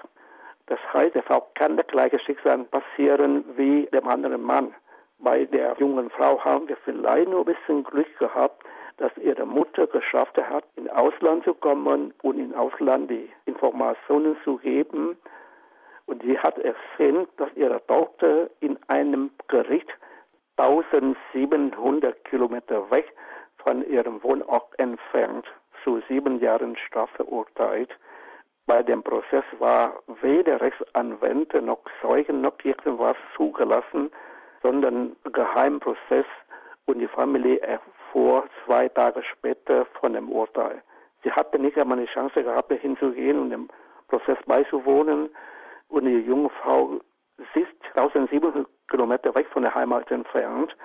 Das 0.66 0.80
heißt, 0.92 1.14
der 1.14 1.24
Frau 1.24 1.46
kann 1.54 1.78
das 1.78 1.88
gleiche 1.88 2.18
Schicksal 2.20 2.64
passieren 2.66 3.46
wie 3.56 3.86
dem 3.94 4.08
anderen 4.08 4.42
Mann. 4.42 4.74
Bei 5.20 5.46
der 5.46 5.76
jungen 5.78 6.10
Frau 6.10 6.44
haben 6.44 6.68
wir 6.68 6.78
vielleicht 6.78 7.30
nur 7.30 7.42
ein 7.42 7.54
bisschen 7.54 7.84
Glück 7.84 8.18
gehabt, 8.18 8.64
dass 8.98 9.16
ihre 9.18 9.46
Mutter 9.46 9.88
geschafft 9.88 10.38
hat, 10.38 10.64
in 10.76 10.90
Ausland 10.90 11.44
zu 11.44 11.54
kommen 11.54 12.14
und 12.22 12.40
in 12.40 12.54
Ausland 12.54 13.10
die 13.10 13.30
Informationen 13.46 14.38
zu 14.44 14.58
geben. 14.58 15.18
Und 16.06 16.22
sie 16.24 16.38
hat 16.38 16.58
erzählt, 16.60 17.30
dass 17.38 17.50
ihre 17.56 17.86
Tochter 17.88 18.50
in 18.60 18.78
einem 18.88 19.32
Gericht 19.48 19.90
1700 20.58 22.24
Kilometer 22.26 22.90
weg 22.90 23.12
von 23.58 23.86
ihrem 23.90 24.24
Wohnort 24.24 24.78
entfernt 24.80 25.46
zu 25.84 26.02
sieben 26.08 26.40
Jahren 26.40 26.78
Strafe 26.78 27.16
verurteilt. 27.16 27.90
Bei 28.68 28.82
dem 28.82 29.04
Prozess 29.04 29.44
war 29.60 30.02
weder 30.22 30.62
Rechtsanwender 30.62 31.62
noch 31.62 31.82
Zeugen 32.02 32.42
noch 32.42 32.56
irgendwas 32.64 33.18
zugelassen, 33.36 34.10
sondern 34.64 35.16
Geheimprozess 35.32 36.26
und 36.86 37.00
die 37.00 37.08
Familie 37.08 37.60
erfuhr 37.62 38.46
zwei 38.66 38.88
Tage 38.90 39.24
später 39.24 39.86
von 40.00 40.14
dem 40.14 40.30
Urteil. 40.30 40.82
Sie 41.24 41.32
hatte 41.32 41.58
nicht 41.60 41.78
einmal 41.78 41.98
eine 41.98 42.08
Chance 42.08 42.44
gehabt, 42.44 42.72
hinzugehen 42.72 43.40
und 43.40 43.50
dem 43.50 43.68
Prozess 44.08 44.38
beizuwohnen. 44.46 45.30
Und 45.88 46.06
die 46.06 46.20
junge 46.20 46.50
Frau 46.62 47.00
ist 47.38 47.96
1700 47.96 48.68
Kilometer 48.88 49.34
weg 49.34 49.48
von 49.52 49.64
der 49.64 49.74
Heimat 49.74 50.10
entfernt. 50.12 50.76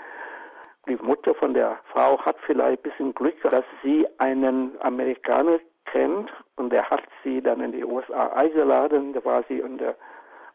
Die 0.89 0.97
Mutter 0.97 1.35
von 1.35 1.53
der 1.53 1.79
Frau 1.93 2.19
hat 2.19 2.37
vielleicht 2.47 2.85
ein 2.85 2.91
bisschen 2.91 3.15
Glück, 3.15 3.41
dass 3.43 3.65
sie 3.83 4.07
einen 4.19 4.73
Amerikaner 4.81 5.61
kennt 5.85 6.31
und 6.57 6.73
der 6.73 6.89
hat 6.89 7.03
sie 7.23 7.43
dann 7.43 7.61
in 7.61 7.73
die 7.73 7.85
USA 7.85 8.29
eingeladen. 8.29 9.13
Da 9.13 9.23
war 9.25 9.45
sie 9.49 9.59
in 9.59 9.77
der 9.77 9.95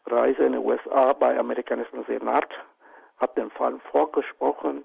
Reise 0.06 0.44
in 0.44 0.52
die 0.52 0.58
USA 0.58 1.12
bei 1.12 1.38
amerikanischen 1.38 2.04
Senat, 2.04 2.48
hat 3.18 3.36
den 3.36 3.50
Fall 3.50 3.78
vorgesprochen 3.92 4.84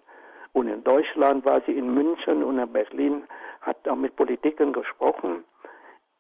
und 0.54 0.68
in 0.68 0.84
Deutschland 0.84 1.46
war 1.46 1.62
sie 1.66 1.74
in 1.78 1.94
München 1.94 2.44
und 2.44 2.60
in 2.60 2.72
Berlin, 2.72 3.24
hat 3.62 3.88
auch 3.88 3.96
mit 3.96 4.16
Politikern 4.16 4.74
gesprochen. 4.74 5.44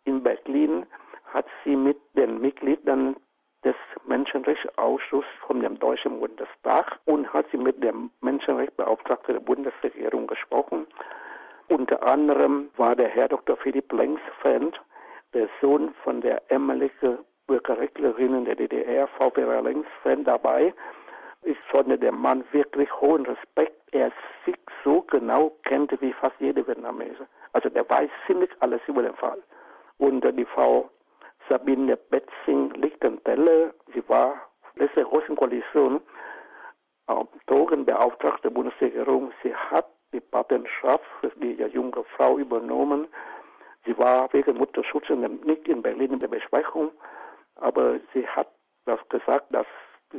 In 0.05 0.23
Berlin 0.23 0.85
hat 1.25 1.45
sie 1.63 1.75
mit 1.75 1.97
den 2.15 2.39
Mitgliedern 2.41 3.15
des 3.63 3.75
Menschenrechtsausschusses 4.07 5.29
von 5.45 5.59
dem 5.59 5.77
Deutschen 5.79 6.19
Bundestag 6.19 6.99
und 7.05 7.31
hat 7.31 7.45
sie 7.51 7.57
mit 7.57 7.83
dem 7.83 8.09
Menschenrechtsbeauftragten 8.21 9.35
der 9.35 9.41
Bundesregierung 9.41 10.27
gesprochen. 10.27 10.87
Unter 11.67 12.01
anderem 12.03 12.69
war 12.77 12.95
der 12.95 13.09
Herr 13.09 13.27
Dr. 13.27 13.55
Philipp 13.57 13.91
Lengsfeld, 13.93 14.81
der 15.33 15.47
Sohn 15.61 15.93
von 16.03 16.21
der 16.21 16.41
ehemaligen 16.49 17.19
Bürgerrechtlerin 17.47 18.45
der 18.45 18.55
DDR, 18.55 19.07
Frau 19.07 19.29
Vera 19.29 19.59
Lengsfeld, 19.59 20.27
dabei. 20.27 20.73
Ich 21.43 21.57
fand 21.71 22.01
den 22.01 22.15
Mann 22.15 22.43
wirklich 22.51 22.89
hohen 23.01 23.25
Respekt. 23.25 23.75
Er 23.91 24.11
sich 24.45 24.55
so 24.83 25.01
genau 25.01 25.51
kennt 25.63 25.91
wie 26.01 26.13
fast 26.13 26.35
jede 26.39 26.65
Vietnamese. 26.67 27.27
Also 27.53 27.69
der 27.69 27.89
weiß 27.89 28.09
ziemlich 28.27 28.49
alles 28.59 28.81
über 28.87 29.01
den 29.01 29.15
Fall. 29.15 29.41
Und 29.97 30.21
die 30.21 30.45
Frau 30.45 30.89
Sabine 31.49 31.97
Betzing-Lichtenteller, 31.97 33.73
sie 33.93 34.07
war 34.07 34.35
letzte 34.75 35.03
großen 35.03 35.35
Koalition 35.35 36.01
Drogenbeauftragte 37.47 38.43
der 38.43 38.49
Bundesregierung. 38.51 39.33
Sie 39.43 39.53
hat 39.53 39.87
die 40.13 40.21
Patenschaft 40.21 41.03
für 41.19 41.29
die 41.41 41.61
junge 41.63 42.03
Frau 42.15 42.37
übernommen. 42.37 43.07
Sie 43.85 43.97
war 43.97 44.31
wegen 44.33 44.57
Mutterschutz 44.57 45.09
nicht 45.09 45.67
in 45.67 45.81
Berlin 45.81 46.13
in 46.13 46.19
der 46.19 46.27
Besprechung, 46.27 46.91
aber 47.55 47.99
sie 48.13 48.27
hat 48.27 48.47
das 48.85 48.99
gesagt, 49.09 49.53
dass 49.53 49.65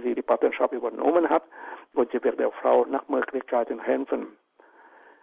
sie 0.03 0.15
die 0.15 0.23
Patenschaft 0.23 0.73
übernommen 0.73 1.29
hat 1.29 1.43
und 1.95 2.11
sie 2.13 2.23
wird 2.23 2.39
der 2.39 2.51
Frau 2.53 2.85
nach 2.87 3.07
Möglichkeiten 3.09 3.81
helfen. 3.81 4.29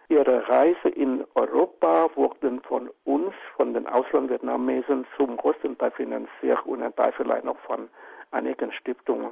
Ihre 0.08 0.48
Reise 0.48 0.88
in 0.88 1.24
Europa 1.36 2.10
wurden 2.16 2.60
von 2.62 2.90
uns, 3.04 3.32
von 3.56 3.72
den 3.72 3.86
Auslandvietnamesen, 3.86 5.06
zum 5.16 5.36
größten 5.36 5.78
Teil 5.78 5.92
finanziert 5.92 6.66
und 6.66 6.82
ein 6.82 6.94
Teil 6.96 7.12
vielleicht 7.12 7.44
noch 7.44 7.58
von 7.60 7.88
einigen 8.32 8.72
Stiftungen. 8.72 9.30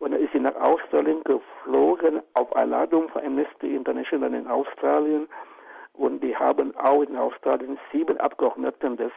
Und 0.00 0.10
dann 0.10 0.20
ist 0.20 0.32
sie 0.32 0.40
nach 0.40 0.56
Australien 0.56 1.22
geflogen 1.22 2.20
auf 2.34 2.54
Einladung 2.56 3.08
von 3.10 3.24
Amnesty 3.24 3.76
International 3.76 4.34
in 4.34 4.48
Australien. 4.48 5.28
Und 5.92 6.20
die 6.24 6.36
haben 6.36 6.76
auch 6.76 7.02
in 7.02 7.16
Australien 7.16 7.78
sieben 7.92 8.18
Abgeordneten 8.18 8.96
des 8.96 9.12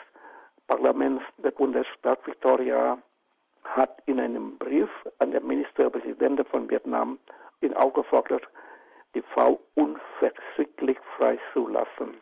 Parlaments 0.68 1.24
der 1.38 1.50
Bundesstaat 1.50 2.20
Victoria 2.28 3.00
hat 3.66 4.02
in 4.06 4.20
einem 4.20 4.58
Brief 4.58 4.90
an 5.20 5.32
den 5.32 5.46
Ministerpräsidenten 5.46 6.46
von 6.46 6.70
Vietnam 6.70 7.20
ihn 7.62 7.74
aufgefordert, 7.74 8.44
die 9.14 9.24
Frau 9.34 9.60
unverzüglich 9.76 10.98
freizulassen. 11.18 12.18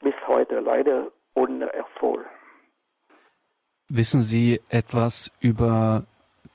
Bis 0.00 0.14
heute 0.26 0.60
leider 0.60 1.10
ohne 1.34 1.72
Erfolg. 1.72 2.26
Wissen 3.88 4.22
Sie 4.22 4.60
etwas 4.68 5.30
über 5.40 6.04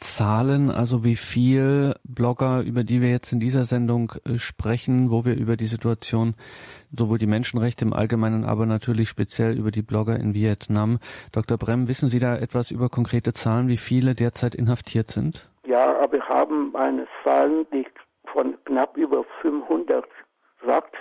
Zahlen, 0.04 0.70
also 0.70 1.04
wie 1.04 1.16
viel 1.16 1.96
Blogger, 2.04 2.62
über 2.62 2.84
die 2.84 3.02
wir 3.02 3.10
jetzt 3.10 3.32
in 3.32 3.40
dieser 3.40 3.64
Sendung 3.64 4.12
äh, 4.26 4.38
sprechen, 4.38 5.10
wo 5.10 5.24
wir 5.24 5.36
über 5.36 5.56
die 5.56 5.66
Situation, 5.66 6.36
sowohl 6.92 7.18
die 7.18 7.26
Menschenrechte 7.26 7.86
im 7.86 7.94
Allgemeinen, 7.94 8.44
aber 8.44 8.66
natürlich 8.66 9.08
speziell 9.08 9.58
über 9.58 9.72
die 9.72 9.82
Blogger 9.82 10.18
in 10.20 10.34
Vietnam. 10.34 11.00
Dr. 11.32 11.58
Brem, 11.58 11.88
wissen 11.88 12.10
Sie 12.10 12.20
da 12.20 12.36
etwas 12.36 12.70
über 12.70 12.90
konkrete 12.90 13.34
Zahlen, 13.34 13.70
wie 13.70 13.78
viele 13.78 14.14
derzeit 14.14 14.56
inhaftiert 14.56 15.10
sind? 15.12 15.50
Ja, 15.66 15.98
aber 15.98 16.14
wir 16.14 16.28
haben 16.28 16.76
eine 16.76 17.08
Zahl, 17.24 17.66
die 17.74 17.88
von 18.34 18.58
knapp 18.66 18.98
über 18.98 19.24
500 19.42 20.06
sagt. 20.66 20.96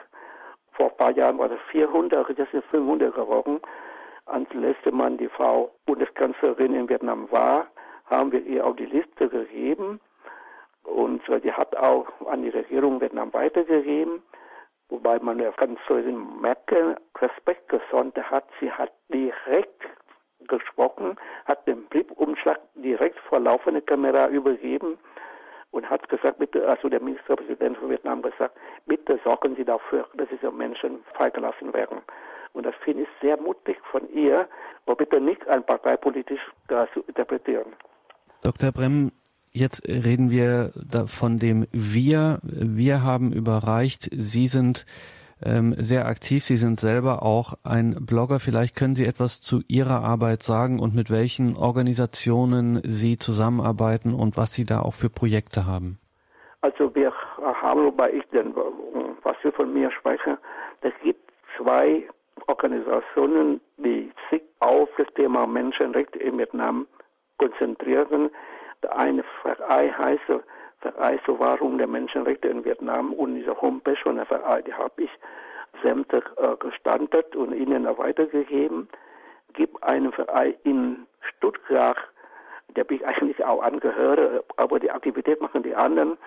Vor 0.72 0.90
ein 0.90 0.96
paar 0.96 1.10
Jahren 1.10 1.38
war 1.38 1.48
das 1.48 1.60
400, 1.72 2.38
das 2.38 2.48
ist 2.52 2.64
500 2.70 3.14
geworden. 3.14 3.60
Als 4.26 4.46
letzte 4.54 4.92
Mal 4.92 5.16
die 5.16 5.28
Frau 5.28 5.72
Bundeskanzlerin 5.86 6.74
in 6.74 6.88
Vietnam 6.88 7.28
war, 7.32 7.66
haben 8.12 8.32
wir 8.32 8.44
ihr 8.44 8.64
auch 8.66 8.76
die 8.76 8.86
Liste 8.86 9.28
gegeben 9.28 10.00
und 10.84 11.22
die 11.44 11.52
hat 11.52 11.76
auch 11.76 12.06
an 12.26 12.42
die 12.42 12.50
Regierung 12.50 13.00
Vietnam 13.00 13.32
weitergegeben, 13.32 14.22
wobei 14.88 15.18
man 15.20 15.38
der 15.38 15.52
Kanzlerin 15.52 16.40
Merkel 16.40 16.96
Respekt 17.18 17.68
gesandt 17.68 18.16
hat. 18.18 18.44
Sie 18.60 18.70
hat 18.70 18.92
direkt 19.12 19.82
gesprochen, 20.48 21.16
hat 21.44 21.66
den 21.66 21.86
Briefumschlag 21.86 22.58
direkt 22.74 23.18
vor 23.20 23.40
laufender 23.40 23.80
Kamera 23.80 24.28
übergeben 24.28 24.98
und 25.70 25.88
hat 25.88 26.08
gesagt, 26.08 26.38
bitte, 26.38 26.68
also 26.68 26.88
der 26.88 27.00
Ministerpräsident 27.00 27.78
von 27.78 27.90
Vietnam 27.90 28.22
gesagt, 28.22 28.56
bitte 28.86 29.18
sorgen 29.24 29.56
Sie 29.56 29.64
dafür, 29.64 30.06
dass 30.14 30.28
diese 30.28 30.50
Menschen 30.50 31.02
freigelassen 31.14 31.72
werden. 31.72 32.02
Und 32.52 32.66
das 32.66 32.74
finde 32.84 33.04
ich 33.04 33.08
sehr 33.22 33.38
mutig 33.38 33.78
von 33.90 34.06
ihr, 34.10 34.46
aber 34.84 34.96
bitte 34.96 35.20
nicht 35.20 35.46
ein 35.48 35.64
parteipolitisch 35.64 36.40
zu 36.92 37.00
interpretieren. 37.06 37.72
Dr. 38.42 38.72
Brem, 38.72 39.12
jetzt 39.52 39.86
reden 39.86 40.30
wir 40.30 40.72
von 41.06 41.38
dem 41.38 41.66
Wir. 41.70 42.40
Wir 42.42 43.02
haben 43.04 43.32
überreicht. 43.32 44.08
Sie 44.10 44.48
sind 44.48 44.84
ähm, 45.44 45.74
sehr 45.78 46.06
aktiv. 46.06 46.44
Sie 46.44 46.56
sind 46.56 46.80
selber 46.80 47.22
auch 47.22 47.54
ein 47.62 48.04
Blogger. 48.04 48.40
Vielleicht 48.40 48.74
können 48.74 48.96
Sie 48.96 49.06
etwas 49.06 49.40
zu 49.40 49.60
Ihrer 49.68 50.02
Arbeit 50.02 50.42
sagen 50.42 50.80
und 50.80 50.92
mit 50.92 51.08
welchen 51.08 51.56
Organisationen 51.56 52.80
Sie 52.82 53.16
zusammenarbeiten 53.16 54.12
und 54.12 54.36
was 54.36 54.52
Sie 54.52 54.64
da 54.64 54.80
auch 54.80 54.94
für 54.94 55.08
Projekte 55.08 55.64
haben. 55.64 56.00
Also 56.62 56.92
wir 56.96 57.12
haben, 57.62 57.84
wobei 57.84 58.12
ich 58.12 58.24
denn, 58.32 58.54
was 59.22 59.36
wir 59.42 59.52
von 59.52 59.72
mir 59.72 59.90
sprechen, 59.92 60.36
es 60.80 60.92
gibt 61.04 61.32
zwei 61.56 62.08
Organisationen, 62.48 63.60
die 63.76 64.10
sich 64.30 64.42
auf 64.58 64.88
das 64.96 65.06
Thema 65.14 65.46
Menschenrechte 65.46 66.18
in 66.18 66.38
Vietnam 66.38 66.86
konzentrieren. 67.42 68.30
Der 68.82 68.96
eine 68.96 69.24
Verein 69.42 69.96
heißt 69.96 70.22
Verein 70.80 71.20
zur 71.24 71.38
Wahrung 71.38 71.78
der 71.78 71.86
Menschenrechte 71.86 72.48
in 72.48 72.64
Vietnam 72.64 73.12
und 73.12 73.36
diese 73.36 73.60
Homepage 73.60 73.96
von 74.02 74.16
der 74.16 74.26
Verein, 74.26 74.64
die 74.64 74.74
habe 74.74 75.02
ich 75.02 75.10
sämtlich 75.82 76.24
äh, 76.36 76.56
gestandet 76.58 77.34
und 77.36 77.52
ihnen 77.52 77.86
weitergegeben. 77.98 78.88
Gibt 79.54 79.82
einen 79.82 80.12
Verein 80.12 80.54
in 80.64 81.06
Stuttgart, 81.20 81.98
der 82.74 82.90
ich 82.90 83.06
eigentlich 83.06 83.44
auch 83.44 83.62
angehöre, 83.62 84.42
aber 84.56 84.80
die 84.80 84.90
Aktivität 84.90 85.40
machen 85.40 85.62
die 85.62 85.74
anderen. 85.74 86.18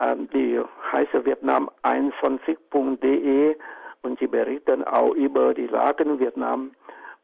Ähm, 0.00 0.28
die 0.32 0.60
heißt 0.90 1.12
Vietnam 1.24 1.70
21.de 1.82 3.56
und 4.02 4.18
sie 4.18 4.26
berichten 4.26 4.84
auch 4.84 5.12
über 5.14 5.54
die 5.54 5.66
Lage 5.66 6.04
in 6.04 6.18
Vietnam 6.18 6.72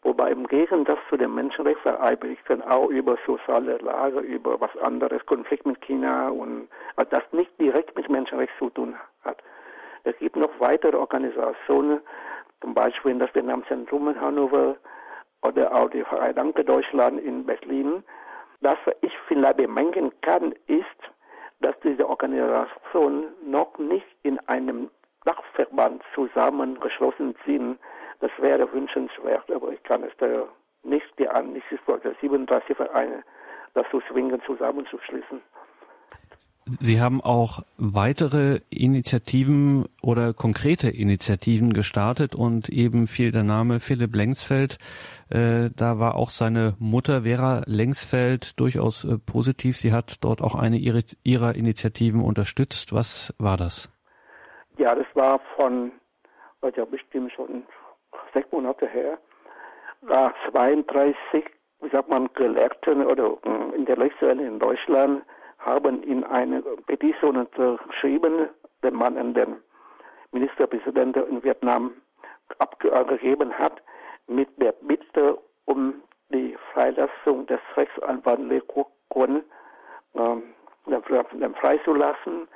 Wobei 0.02 0.30
im 0.30 0.46
Gegensatz 0.46 1.00
zu 1.08 1.16
den 1.16 1.34
Menschenrechtsverein 1.34 2.18
berichten 2.18 2.62
auch 2.62 2.88
über 2.88 3.18
soziale 3.26 3.78
Lage, 3.78 4.20
über 4.20 4.60
was 4.60 4.76
anderes, 4.78 5.24
Konflikt 5.26 5.66
mit 5.66 5.80
China 5.80 6.28
und 6.28 6.68
also 6.96 7.10
das 7.10 7.24
nicht 7.32 7.50
direkt 7.60 7.96
mit 7.96 8.08
Menschenrechten 8.08 8.58
zu 8.58 8.70
tun 8.70 8.96
hat. 9.24 9.42
Es 10.04 10.16
gibt 10.18 10.36
noch 10.36 10.50
weitere 10.60 10.96
Organisationen, 10.96 12.00
zum 12.60 12.74
Beispiel 12.74 13.18
das 13.18 13.34
Vietnamzentrum 13.34 14.08
in 14.08 14.20
Hannover 14.20 14.76
oder 15.42 15.74
auch 15.74 15.90
die 15.90 16.04
Verein 16.04 16.34
Danke 16.34 16.64
Deutschland 16.64 17.20
in 17.20 17.44
Berlin. 17.44 18.02
Das, 18.60 18.78
was 18.84 18.94
ich 19.02 19.12
vielleicht 19.26 19.56
bemängeln 19.56 20.12
kann, 20.22 20.54
ist, 20.66 20.86
dass 21.60 21.78
diese 21.80 22.08
Organisationen 22.08 23.26
noch 23.44 23.76
nicht 23.78 24.06
in 24.22 24.38
einem 24.48 24.90
Dachverband 25.24 26.02
zusammengeschlossen 26.14 27.34
sind, 27.44 27.78
das 28.20 28.30
wäre 28.38 28.72
wünschenswert, 28.72 29.50
aber 29.50 29.72
ich 29.72 29.82
kann 29.82 30.02
es 30.02 30.12
da 30.18 30.44
nicht 30.82 31.06
die 31.18 31.28
an, 31.28 31.52
nicht 31.52 31.66
die 31.70 31.78
37 32.20 32.76
Vereine 32.76 33.22
dazu 33.74 34.00
zwingen, 34.10 34.40
zusammenzuschließen. 34.46 35.40
Sie 36.80 37.00
haben 37.00 37.22
auch 37.22 37.62
weitere 37.78 38.60
Initiativen 38.68 39.86
oder 40.02 40.34
konkrete 40.34 40.90
Initiativen 40.90 41.72
gestartet 41.72 42.34
und 42.34 42.68
eben 42.68 43.06
fiel 43.06 43.32
der 43.32 43.42
Name 43.42 43.80
Philipp 43.80 44.14
Lengsfeld. 44.14 44.76
Äh, 45.30 45.70
da 45.74 45.98
war 45.98 46.16
auch 46.16 46.28
seine 46.28 46.74
Mutter 46.78 47.22
Vera 47.22 47.62
Lengsfeld 47.64 48.60
durchaus 48.60 49.04
äh, 49.04 49.16
positiv. 49.18 49.78
Sie 49.78 49.92
hat 49.92 50.22
dort 50.22 50.42
auch 50.42 50.54
eine 50.54 50.76
ihrer, 50.76 51.00
ihrer 51.24 51.54
Initiativen 51.54 52.20
unterstützt. 52.20 52.92
Was 52.92 53.34
war 53.38 53.56
das? 53.56 53.90
Ja, 54.76 54.94
das 54.94 55.06
war 55.14 55.40
von, 55.56 55.90
ja 56.76 56.84
bestimmt 56.84 57.32
schon 57.32 57.64
sechs 58.32 58.50
Monate 58.52 58.86
her, 58.86 59.18
war 60.02 60.34
32, 60.50 61.44
wie 61.80 61.88
sagt 61.90 62.08
man, 62.08 62.28
Gelehrten 62.34 63.04
oder 63.04 63.36
äh, 63.44 63.76
Intellektuellen 63.76 64.40
in 64.40 64.58
Deutschland 64.58 65.22
haben 65.58 66.02
in 66.02 66.24
eine 66.24 66.62
Petition 66.86 67.36
unterschrieben, 67.36 68.48
den 68.82 68.94
man 68.94 69.16
an 69.16 69.34
den 69.34 69.56
Ministerpräsidenten 70.32 71.26
in 71.28 71.42
Vietnam 71.42 71.92
abgegeben 72.58 73.52
hat, 73.58 73.82
mit 74.26 74.48
der 74.60 74.72
Bitte 74.72 75.38
um 75.64 76.02
die 76.30 76.56
Freilassung 76.72 77.46
des 77.46 77.60
Rechtsanwalts 77.76 78.42
Le 78.42 78.60
Quoc 78.60 78.88
ähm, 80.14 80.42
freizulassen. 81.54 82.48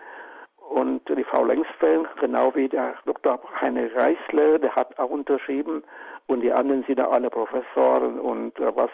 Und 0.72 1.06
die 1.06 1.24
Frau 1.24 1.44
Lengsfeld, 1.44 2.08
genau 2.18 2.54
wie 2.54 2.66
der 2.66 2.94
Dr. 3.04 3.38
Heine 3.60 3.94
Reisler, 3.94 4.58
der 4.58 4.74
hat 4.74 4.98
auch 4.98 5.10
unterschrieben. 5.10 5.84
Und 6.28 6.40
die 6.40 6.50
anderen 6.50 6.82
sind 6.84 6.98
ja 6.98 7.10
alle 7.10 7.28
Professoren 7.28 8.18
und 8.18 8.58
äh, 8.58 8.74
was 8.74 8.88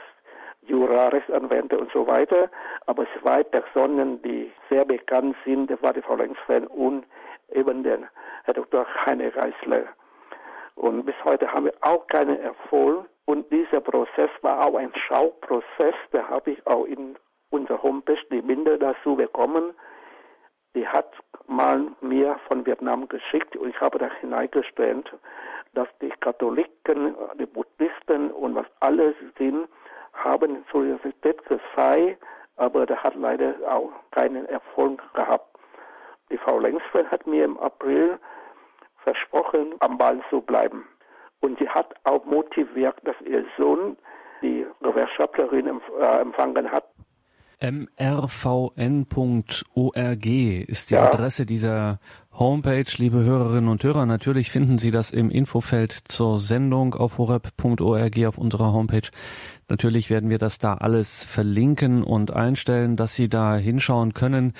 Jura, 0.63 1.07
Rechtsanwälte 1.07 1.79
und 1.79 1.89
so 1.93 2.05
weiter. 2.05 2.51
Aber 2.87 3.07
zwei 3.21 3.45
Personen, 3.45 4.21
die 4.23 4.51
sehr 4.69 4.85
bekannt 4.85 5.37
sind, 5.45 5.71
das 5.71 5.81
war 5.81 5.93
die 5.93 6.03
Frau 6.03 6.17
Lengsfeld 6.17 6.69
und 6.69 7.07
eben 7.53 7.85
der 7.85 8.01
Herr 8.43 8.55
Dr. 8.55 8.85
Heine 9.07 9.33
Reisler. 9.37 9.85
Und 10.75 11.07
bis 11.07 11.15
heute 11.23 11.47
haben 11.53 11.67
wir 11.67 11.75
auch 11.83 12.09
keinen 12.09 12.41
Erfolg. 12.41 13.07
Und 13.27 13.53
dieser 13.53 13.81
Prozess 13.81 14.31
war 14.43 14.67
auch 14.67 14.75
ein 14.75 14.93
Schauprozess. 15.07 15.95
Da 16.11 16.27
habe 16.29 16.51
ich 16.51 16.67
auch 16.67 16.87
in 16.87 17.15
unserer 17.51 17.81
Homepage 17.85 18.19
die 18.33 18.43
Bilder 18.43 18.79
dazu 18.79 19.15
bekommen. 19.15 19.75
Die 20.79 20.87
hat 20.87 21.13
mal 21.49 21.89
mir 22.01 22.39
von 22.47 22.65
Vietnam 22.65 23.09
geschickt 23.09 23.57
und 23.57 23.71
ich 23.71 23.81
habe 23.81 23.99
da 23.99 24.09
hineingestellt, 24.21 25.13
dass 25.75 25.89
die 26.01 26.11
Katholiken, 26.21 27.17
die 27.37 27.47
Buddhisten 27.47 28.31
und 28.31 28.55
was 28.55 28.67
alles 28.79 29.17
sind, 29.39 29.67
haben 30.13 30.65
Solidarität 30.71 31.45
gezeigt, 31.47 32.23
aber 32.59 32.87
der 32.87 33.03
hat 33.03 33.17
leider 33.17 33.55
auch 33.67 33.91
keinen 34.13 34.47
Erfolg 34.47 35.03
gehabt. 35.15 35.59
Die 36.31 36.39
Frau 36.39 36.61
Lengsfeld 36.61 37.11
hat 37.11 37.27
mir 37.27 37.45
im 37.45 37.59
April 37.59 38.17
versprochen, 39.03 39.75
am 39.81 39.99
Ball 39.99 40.21
zu 40.31 40.41
bleiben. 40.41 40.87
Und 41.41 41.59
sie 41.59 41.69
hat 41.69 41.93
auch 42.05 42.25
motiviert, 42.25 42.95
dass 43.03 43.21
ihr 43.23 43.45
Sohn 43.57 43.97
die 44.43 44.65
Gewerkschaftlerin 44.81 45.81
äh, 45.99 46.21
empfangen 46.21 46.71
hat. 46.71 46.85
mrvn.org 47.61 48.77
ist 50.27 50.91
die 50.91 50.95
ja. 50.95 51.09
Adresse 51.09 51.47
dieser 51.47 51.99
Homepage, 52.33 52.85
liebe 52.99 53.19
Hörerinnen 53.19 53.69
und 53.69 53.83
Hörer. 53.83 54.07
Natürlich 54.07 54.51
finden 54.51 54.79
Sie 54.79 54.93
das 54.93 55.11
im 55.11 55.29
Infofeld 55.31 55.93
zur 55.93 56.39
Sendung 56.39 56.95
auf 56.95 57.19
horeb.org 57.19 58.19
auf 58.27 58.39
unserer 58.39 58.73
Homepage. 58.73 59.09
Natürlich 59.69 60.09
werden 60.09 60.31
wir 60.31 60.39
das 60.39 60.59
da 60.59 60.75
alles 60.75 61.25
verlinken 61.25 62.05
und 62.05 62.31
einstellen, 62.31 62.97
dass 62.97 63.17
Sie 63.17 63.29
da 63.29 63.57
hinschauen 63.57 64.15
können. 64.15 64.53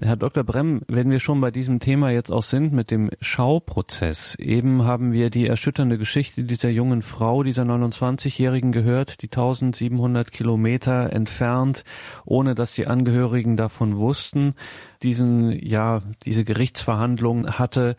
Herr 0.00 0.16
Dr. 0.16 0.42
Bremm, 0.42 0.80
wenn 0.88 1.10
wir 1.10 1.20
schon 1.20 1.42
bei 1.42 1.50
diesem 1.50 1.78
Thema 1.78 2.10
jetzt 2.10 2.32
auch 2.32 2.44
sind 2.44 2.72
mit 2.72 2.90
dem 2.90 3.10
Schauprozess. 3.20 4.34
Eben 4.36 4.84
haben 4.84 5.12
wir 5.12 5.28
die 5.28 5.46
erschütternde 5.46 5.98
Geschichte 5.98 6.44
dieser 6.44 6.70
jungen 6.70 7.02
Frau, 7.02 7.42
dieser 7.42 7.64
29-Jährigen 7.64 8.72
gehört, 8.72 9.20
die 9.20 9.26
1700 9.26 10.32
Kilometer 10.32 11.12
entfernt, 11.12 11.84
ohne 12.24 12.54
dass 12.54 12.72
die 12.72 12.86
Angehörigen 12.86 13.58
davon 13.58 13.98
wussten, 13.98 14.54
diesen, 15.02 15.52
ja, 15.62 16.00
diese 16.24 16.44
Gerichtsverhandlung 16.44 17.58
hatte. 17.58 17.96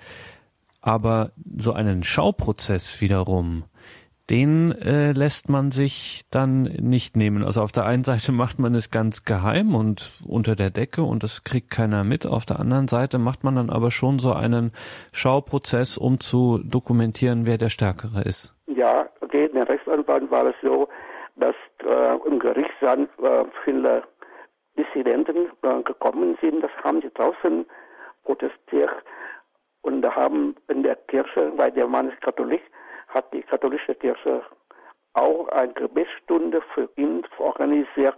Aber 0.82 1.32
so 1.58 1.74
einen 1.74 2.04
Schauprozess 2.04 3.02
wiederum, 3.02 3.66
den 4.30 4.72
äh, 4.72 5.12
lässt 5.12 5.50
man 5.50 5.72
sich 5.72 6.24
dann 6.32 6.64
nicht 6.64 7.18
nehmen. 7.18 7.44
Also 7.44 7.62
auf 7.62 7.72
der 7.72 7.86
einen 7.86 8.04
Seite 8.04 8.32
macht 8.32 8.58
man 8.58 8.74
es 8.74 8.90
ganz 8.90 9.26
geheim 9.26 9.76
und 9.76 10.22
unter 10.26 10.56
der 10.56 10.70
Decke 10.70 11.04
und 11.04 11.24
das 11.24 11.44
kriegt 11.44 11.70
keiner 11.70 12.04
mit. 12.04 12.26
Auf 12.26 12.46
der 12.46 12.60
anderen 12.60 12.88
Seite 12.88 13.20
macht 13.20 13.44
man 13.44 13.56
dann 13.56 13.70
aber 13.70 13.92
schon 13.92 14.20
so 14.20 14.34
einen 14.34 14.72
Schauprozess, 15.12 15.98
um 15.98 16.20
zu 16.20 16.60
dokumentieren, 16.64 17.46
wer 17.46 17.58
der 17.58 17.70
Stärkere 17.70 18.22
ist. 18.22 18.56
Ja, 18.68 19.08
okay, 19.22 19.46
in 19.46 19.56
der 19.56 19.68
Rechtsanwalt 19.68 20.32
war 20.32 20.46
es 20.46 20.56
so, 20.62 20.88
dass 21.36 21.56
äh, 21.86 22.28
im 22.28 22.40
Gerichtssaal 22.40 23.10
äh, 23.22 23.46
viele 23.66 24.04
Dissidenten 24.78 25.50
äh, 25.64 25.82
gekommen 25.84 26.38
sind. 26.42 26.64
Das 26.64 26.72
haben 26.84 27.02
sie 27.02 27.12
draußen 27.14 27.66
protestiert 28.24 28.92
und 29.82 30.06
haben 30.16 30.56
in 30.70 30.84
der 30.84 30.96
Kirche, 30.96 31.52
weil 31.58 31.72
der 31.72 31.88
Mann 31.88 32.10
ist 32.10 32.22
Katholik, 32.22 32.62
hat 33.14 33.32
die 33.34 33.44
katholische 33.44 33.96
Kirche 33.96 34.42
auch 35.14 35.48
eine 35.50 35.74
Gebetsstunde 35.74 36.62
für 36.74 36.90
ihn 36.96 37.24
organisiert. 37.38 38.18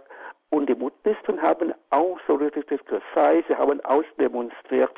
Und 0.50 0.68
die 0.68 0.74
Buddhisten 0.74 1.40
haben 1.42 1.74
auch 1.90 2.18
Solidarität 2.26 2.84
gezeigt, 2.86 3.48
sie 3.48 3.56
haben 3.56 3.84
ausdemonstriert. 3.84 4.96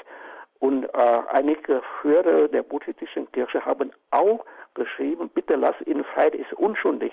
Und 0.60 0.84
äh, 0.84 1.22
einige 1.28 1.82
Führer 2.00 2.48
der 2.48 2.62
buddhistischen 2.62 3.30
Kirche 3.32 3.64
haben 3.64 3.92
auch 4.10 4.44
geschrieben, 4.74 5.28
bitte 5.32 5.54
lass 5.54 5.76
ihn 5.86 6.04
frei, 6.04 6.28
er 6.28 6.34
ist 6.34 6.52
unschuldig. 6.54 7.12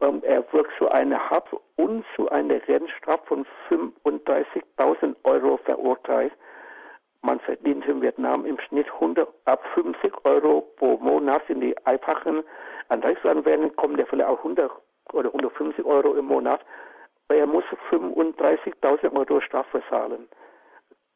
Ähm, 0.00 0.22
er 0.24 0.44
wird 0.52 0.66
zu 0.78 0.90
einer 0.90 1.30
Haft 1.30 1.54
und 1.76 2.04
zu 2.16 2.28
einer 2.30 2.58
Grenzstrafe 2.60 3.24
von 3.26 3.46
35.000 3.68 5.14
Euro 5.24 5.58
verurteilt. 5.58 6.32
Man 7.22 7.38
verdient 7.40 7.86
in 7.86 8.02
Vietnam 8.02 8.44
im 8.44 8.58
Schnitt 8.58 8.86
100, 8.94 9.28
ab 9.44 9.62
50 9.74 10.12
Euro 10.24 10.62
pro 10.76 10.96
Monat 10.98 11.42
sind 11.46 11.60
die 11.60 11.76
einfachen 11.86 12.42
Anrechtsanwälten, 12.88 13.74
kommen 13.76 13.96
der 13.96 14.06
vielleicht 14.06 14.28
auch 14.28 14.38
100 14.38 14.70
oder 15.12 15.28
150 15.28 15.84
Euro 15.84 16.14
im 16.14 16.26
Monat. 16.26 16.60
Er 17.28 17.46
muss 17.46 17.64
35.000 17.90 19.12
Euro 19.12 19.40
Strafe 19.40 19.82
zahlen. 19.88 20.28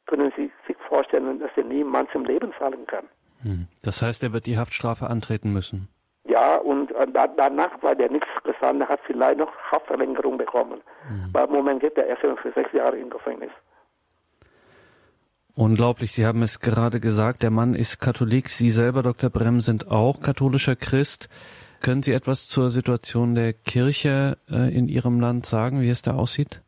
Können 0.07 0.33
Sie 0.37 0.51
sich 0.67 0.77
vorstellen, 0.89 1.41
dass 1.41 1.51
er 1.57 1.65
niemand 1.65 2.15
im 2.15 2.25
Leben 2.25 2.55
zahlen 2.59 2.87
kann? 2.87 3.09
Hm. 3.43 3.67
Das 3.83 4.01
heißt, 4.01 4.23
er 4.23 4.33
wird 4.33 4.47
die 4.47 4.57
Haftstrafe 4.57 5.09
antreten 5.09 5.53
müssen? 5.53 5.89
Ja, 6.25 6.57
und 6.57 6.93
äh, 6.93 7.07
danach, 7.37 7.71
weil 7.83 8.01
er 8.01 8.11
nichts 8.11 8.29
getan 8.45 8.87
hat, 8.89 9.01
vielleicht 9.07 9.39
noch 9.39 9.53
Haftverlängerung 9.71 10.39
bekommen. 10.39 10.81
Mhm. 11.09 11.31
Aber 11.33 11.45
im 11.45 11.53
Moment 11.53 11.81
geht 11.81 11.97
er 11.97 12.07
erst 12.07 12.23
für 12.23 12.53
sechs 12.53 12.73
Jahre 12.73 12.97
im 12.99 13.11
Gefängnis. 13.11 13.51
Unglaublich, 15.59 16.13
Sie 16.13 16.27
haben 16.27 16.43
es 16.43 16.61
gerade 16.61 17.01
gesagt, 17.01 17.43
der 17.43 17.51
Mann 17.51 17.75
ist 17.75 17.99
Katholik, 17.99 18.51
Sie 18.51 18.69
selber, 18.69 19.03
Dr. 19.03 19.31
Bremm, 19.31 19.61
sind 19.61 19.91
auch 19.91 20.21
katholischer 20.21 20.77
Christ. 20.77 21.31
Können 21.81 22.03
Sie 22.03 22.13
etwas 22.13 22.47
zur 22.47 22.69
Situation 22.69 23.35
der 23.35 23.55
Kirche 23.55 24.37
äh, 24.51 24.77
in 24.77 24.87
Ihrem 24.87 25.19
Land 25.19 25.47
sagen, 25.47 25.81
wie 25.81 25.89
es 25.89 26.03
da 26.03 26.15
aussieht? 26.15 26.61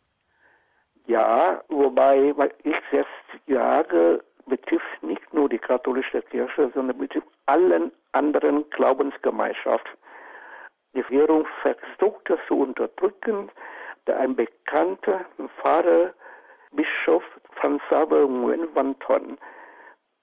Ja, 1.07 1.63
wobei, 1.69 2.33
weil 2.39 2.51
ich 2.65 2.81
selbst 2.91 3.13
sage, 3.47 4.25
betrifft 4.47 5.03
nicht 5.03 5.35
nur 5.35 5.51
die 5.51 5.59
katholische 5.59 6.23
Kirche, 6.23 6.71
sondern 6.75 6.97
betrifft 6.97 7.29
allen 7.45 7.93
anderen 8.13 8.71
Glaubensgemeinschaften. 8.71 9.99
Die 10.95 11.01
Regierung 11.01 11.47
versucht 11.61 12.31
das 12.31 12.39
zu 12.49 12.61
unterdrücken, 12.61 13.51
da 14.07 14.17
ein 14.17 14.35
bekannter 14.35 15.27
Pfarrer, 15.61 16.15
Bischof 16.73 17.25
Franz 17.61 17.83
Xaver 17.89 18.29
Nguyen 18.29 18.69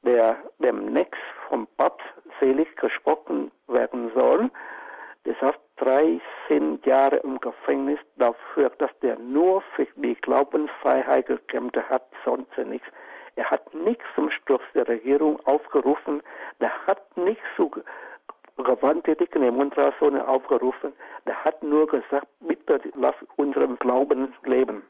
der 0.04 0.38
demnächst 0.60 1.22
vom 1.50 1.68
Papst 1.78 2.06
selig 2.40 2.74
gesprochen 2.78 3.52
werden 3.68 4.12
soll, 4.14 4.50
der 5.26 5.36
saß 5.42 5.56
13 5.78 6.80
Jahre 6.86 7.18
im 7.18 7.40
Gefängnis 7.40 8.00
dafür, 8.16 8.70
dass 8.78 8.92
der 9.02 9.18
nur 9.20 9.62
für 9.76 9.88
die 9.96 10.16
Glaubensfreiheit 10.16 11.26
gekämpft 11.26 11.78
hat, 11.90 12.06
sonst 12.24 12.58
nichts. 12.58 12.88
Er 13.36 13.52
hat 13.52 13.74
nichts 13.74 14.06
zum 14.16 14.30
Sturz 14.30 14.64
der 14.74 14.88
Regierung 14.88 15.40
aufgerufen, 15.46 16.22
der 16.62 16.72
hat 16.88 17.18
nichts 17.18 17.44
zu 17.58 17.70
gewalttätigen 18.58 19.42
Demonstrationen 19.42 20.22
aufgerufen, 20.22 20.94
der 21.26 21.44
hat 21.44 21.62
nur 21.62 21.88
gesagt, 21.88 22.28
bitte 22.40 22.80
lass 22.96 23.16
unseren 23.36 23.78
Glauben 23.80 24.34
leben 24.46 24.84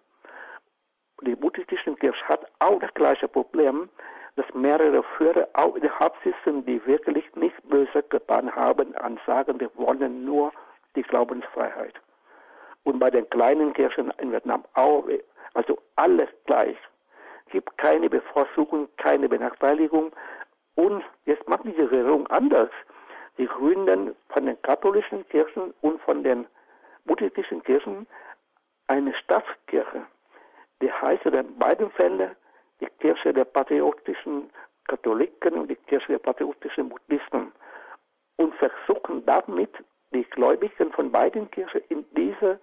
die 1.22 1.36
buddhistische 1.36 1.95
Kirche 1.95 2.28
hat 2.28 2.45
auch 2.59 2.80
das 2.80 2.93
gleiche 2.93 3.28
Problem. 3.28 3.89
dass 4.36 4.53
mehrere 4.53 5.01
Führer 5.18 5.47
auch 5.53 5.78
Haft 5.99 6.22
sitzen, 6.24 6.66
die 6.66 6.86
wirklich 6.86 7.24
nicht 7.36 7.55
böse 7.70 8.03
getan 8.09 8.53
haben, 8.53 8.93
an 8.97 9.20
sagen, 9.26 9.59
wir 9.59 9.70
wollen 9.76 10.26
nur 10.26 10.51
die 10.95 11.03
Glaubensfreiheit. 11.03 11.93
Und 12.84 12.99
bei 12.99 13.09
den 13.09 13.30
kleinen 13.30 13.74
Kirchen 13.74 14.11
in 14.18 14.32
Vietnam 14.32 14.66
auch, 14.74 15.05
also 15.53 15.78
alles 15.95 16.30
gleich. 16.45 16.78
Es 17.45 17.53
gibt 17.53 17.78
keine 17.78 18.09
Bevorzugung, 18.09 18.89
keine 18.97 19.30
Benachteiligung. 19.30 20.11
Und 20.76 21.03
jetzt 21.26 21.47
macht 21.47 21.63
diese 21.63 21.89
Regierung 21.89 22.28
anders. 22.28 22.70
Sie 23.38 23.45
gründen 23.45 24.16
von 24.30 24.45
den 24.45 24.61
katholischen 24.61 25.28
Kirchen 25.30 25.74
und 25.82 26.01
von 26.01 26.24
den 26.24 26.45
buddhistischen 27.05 27.63
Kirchen 27.63 28.05
eine 28.88 29.13
Staatskirche. 29.13 30.05
Die 30.82 30.92
heißt 30.92 31.26
in 31.26 31.58
beiden 31.58 31.90
Fällen 31.92 32.36
die 32.80 32.88
Kirche 33.00 33.34
der 33.34 33.46
patriotischen 33.46 34.50
Katholiken 34.88 35.54
und 35.54 35.70
die 35.70 35.76
Kirche 35.76 36.14
der 36.14 36.20
patriotischen 36.20 36.90
Buddhisten 36.90 37.52
und 38.38 38.54
versuchen 38.56 39.26
damit 39.26 39.72
die 40.14 40.24
Gläubigen 40.24 40.92
von 40.92 41.12
beiden 41.12 41.50
Kirchen 41.52 41.82
in 41.90 42.06
diese 42.16 42.60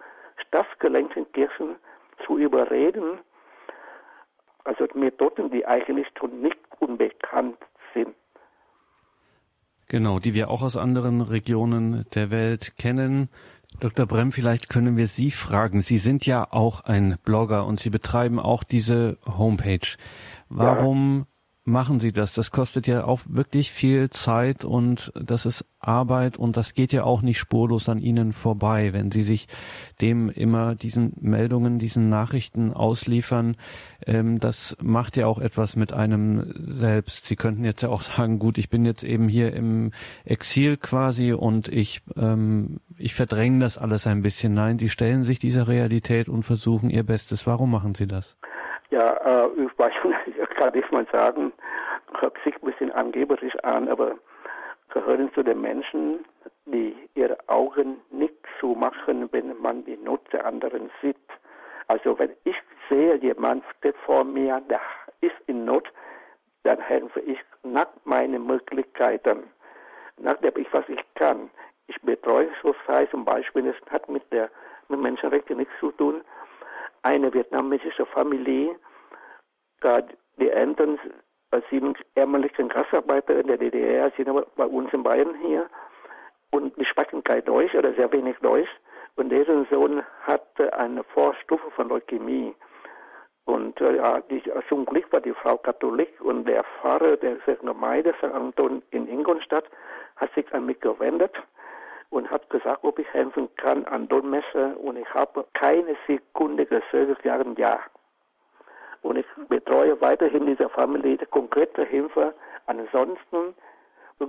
staatsgelenkten 0.47 1.31
Kirchen 1.31 1.75
zu 2.25 2.37
überreden, 2.37 3.19
also 4.63 4.87
Methoden, 4.93 5.51
die 5.51 5.65
eigentlich 5.65 6.07
schon 6.17 6.41
nicht 6.41 6.59
unbekannt 6.79 7.57
sind. 7.93 8.15
Genau, 9.89 10.19
die 10.19 10.33
wir 10.33 10.49
auch 10.49 10.63
aus 10.63 10.77
anderen 10.77 11.21
Regionen 11.21 12.05
der 12.15 12.31
Welt 12.31 12.77
kennen. 12.77 13.29
Dr. 13.79 14.05
Brem, 14.05 14.31
vielleicht 14.31 14.69
können 14.69 14.97
wir 14.97 15.07
Sie 15.07 15.31
fragen. 15.31 15.81
Sie 15.81 15.97
sind 15.97 16.25
ja 16.25 16.47
auch 16.51 16.81
ein 16.81 17.17
Blogger 17.23 17.65
und 17.65 17.79
Sie 17.79 17.89
betreiben 17.89 18.39
auch 18.39 18.63
diese 18.63 19.17
Homepage. 19.25 19.97
Warum 20.49 21.25
machen 21.65 21.99
Sie 21.99 22.11
das? 22.11 22.33
Das 22.33 22.51
kostet 22.51 22.87
ja 22.87 23.05
auch 23.05 23.21
wirklich 23.27 23.71
viel 23.71 24.09
Zeit 24.09 24.65
und 24.65 25.11
das 25.15 25.45
ist 25.45 25.65
Arbeit 25.79 26.37
und 26.37 26.57
das 26.57 26.73
geht 26.73 26.93
ja 26.93 27.03
auch 27.03 27.21
nicht 27.21 27.37
spurlos 27.37 27.89
an 27.89 27.99
Ihnen 27.99 28.33
vorbei, 28.33 28.93
wenn 28.93 29.11
Sie 29.11 29.23
sich 29.23 29.47
dem 30.01 30.29
immer 30.29 30.75
diesen 30.75 31.13
Meldungen, 31.19 31.79
diesen 31.79 32.09
Nachrichten 32.09 32.73
ausliefern. 32.73 33.55
Ähm, 34.05 34.39
das 34.39 34.77
macht 34.81 35.17
ja 35.17 35.27
auch 35.27 35.39
etwas 35.39 35.75
mit 35.75 35.93
einem 35.93 36.53
selbst. 36.55 37.25
Sie 37.25 37.35
könnten 37.35 37.65
jetzt 37.65 37.81
ja 37.81 37.89
auch 37.89 38.01
sagen, 38.01 38.39
gut, 38.39 38.57
ich 38.57 38.69
bin 38.69 38.85
jetzt 38.85 39.03
eben 39.03 39.27
hier 39.27 39.53
im 39.53 39.91
Exil 40.25 40.77
quasi 40.77 41.33
und 41.33 41.67
ich, 41.67 42.01
ähm, 42.17 42.79
ich 43.03 43.15
verdränge 43.15 43.59
das 43.59 43.77
alles 43.77 44.07
ein 44.07 44.21
bisschen. 44.21 44.53
Nein, 44.53 44.79
Sie 44.79 44.87
stellen 44.87 45.25
sich 45.25 45.37
dieser 45.37 45.67
Realität 45.67 46.29
und 46.29 46.43
versuchen 46.43 46.89
Ihr 46.89 47.03
Bestes. 47.03 47.45
Warum 47.45 47.69
machen 47.71 47.95
Sie 47.95 48.07
das? 48.07 48.37
Ja, 48.91 49.13
äh, 49.25 49.49
ich 49.57 49.77
weiß 49.77 49.93
nicht, 50.27 50.49
kann 50.55 50.73
ich 50.73 50.89
mal 50.89 51.05
sagen, 51.11 51.51
hört 52.19 52.37
sich 52.45 52.55
ein 52.55 52.65
bisschen 52.65 52.91
angeberisch 52.91 53.55
an, 53.63 53.89
aber 53.89 54.15
gehören 54.89 55.31
zu 55.33 55.43
den 55.43 55.59
Menschen, 55.59 56.23
die 56.65 56.95
ihre 57.15 57.37
Augen 57.47 57.97
nicht 58.09 58.35
zumachen, 58.59 59.27
wenn 59.31 59.59
man 59.59 59.83
die 59.83 59.97
Not 59.97 60.21
der 60.31 60.45
anderen 60.45 60.89
sieht. 61.01 61.17
Also 61.87 62.17
wenn 62.17 62.31
ich 62.45 62.55
sehe, 62.89 63.15
jemand 63.17 63.65
steht 63.77 63.97
vor 64.05 64.23
mir, 64.23 64.61
der 64.69 64.79
ist 65.19 65.35
in 65.47 65.65
Not, 65.65 65.91
dann 66.63 66.79
helfe 66.79 67.19
ich 67.19 67.39
nach 67.63 67.87
meinen 68.05 68.47
Möglichkeiten, 68.47 69.43
nachdem 70.17 70.53
ich 70.55 70.71
was 70.71 70.87
ich 70.87 71.03
kann. 71.15 71.49
Ich 71.95 72.01
betreue 72.01 72.49
so 72.61 72.75
sei 72.87 73.05
zum 73.07 73.23
Beispiel, 73.25 73.67
es 73.67 73.91
hat 73.91 74.09
mit 74.09 74.23
der 74.31 74.49
mit 74.89 74.99
Menschenrechten 74.99 75.57
nichts 75.57 75.73
zu 75.79 75.91
tun, 75.91 76.23
eine 77.03 77.33
vietnamesische 77.33 78.05
Familie, 78.05 78.75
die 80.39 80.49
Eltern 80.49 80.99
sind 81.69 81.97
ärmlichen 82.15 82.69
Gastarbeiter 82.69 83.39
in 83.39 83.47
der 83.47 83.57
DDR, 83.57 84.11
sind 84.17 84.29
aber 84.29 84.45
bei 84.55 84.65
uns 84.65 84.91
in 84.93 85.03
Bayern 85.03 85.35
hier 85.41 85.69
und 86.51 86.75
die 86.77 86.85
sprechen 86.85 87.23
kein 87.23 87.43
Deutsch 87.45 87.75
oder 87.75 87.93
sehr 87.93 88.11
wenig 88.11 88.37
Deutsch. 88.39 88.69
Und 89.15 89.29
deren 89.29 89.67
Sohn 89.69 90.01
hatte 90.21 90.73
eine 90.73 91.03
Vorstufe 91.03 91.69
von 91.71 91.89
Leukämie. 91.89 92.55
Und 93.45 93.79
äh, 93.81 93.97
ja, 93.97 94.21
die, 94.21 94.41
zum 94.69 94.85
Glück 94.85 95.11
war 95.11 95.21
die 95.21 95.33
Frau 95.33 95.57
Katholik 95.57 96.19
und 96.21 96.45
der 96.45 96.63
Pfarrer 96.63 97.17
der 97.17 97.35
Gemeinde 97.61 98.15
St. 98.17 98.33
Anton 98.33 98.81
in 98.91 99.07
Ingolstadt 99.07 99.65
hat 100.15 100.33
sich 100.33 100.51
an 100.53 100.65
mich 100.65 100.79
gewendet 100.79 101.35
und 102.13 102.29
hat 102.29 102.47
gesagt, 102.51 102.83
ob 102.83 102.99
ich 102.99 103.11
helfen 103.11 103.49
kann 103.55 103.85
an 103.85 104.07
Dolmetscher 104.07 104.79
und 104.79 104.97
ich 104.97 105.13
habe 105.15 105.45
keine 105.53 105.95
Sekunde 106.07 106.65
gezögert, 106.65 107.19
sagen 107.23 107.55
ja. 107.57 107.79
Und 109.01 109.17
ich 109.17 109.25
betreue 109.49 109.99
weiterhin 109.99 110.45
diese 110.45 110.69
Familie 110.69 111.17
konkrete 111.31 111.83
Hilfe. 111.83 112.35
Ansonsten 112.67 113.55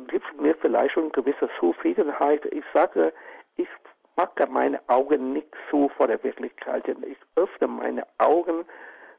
gibt 0.09 0.27
es 0.27 0.41
mir 0.41 0.55
vielleicht 0.57 0.95
schon 0.95 1.13
gewisse 1.13 1.49
Zufriedenheit. 1.61 2.47
Ich 2.47 2.65
sage, 2.73 3.13
ich 3.57 3.69
mache 4.17 4.47
meine 4.49 4.81
Augen 4.89 5.35
nicht 5.35 5.49
zu 5.69 5.91
vor 5.91 6.07
der 6.07 6.23
Wirklichkeit. 6.25 6.89
Ich 6.89 7.19
öffne 7.37 7.69
meine 7.69 8.05
Augen, 8.17 8.65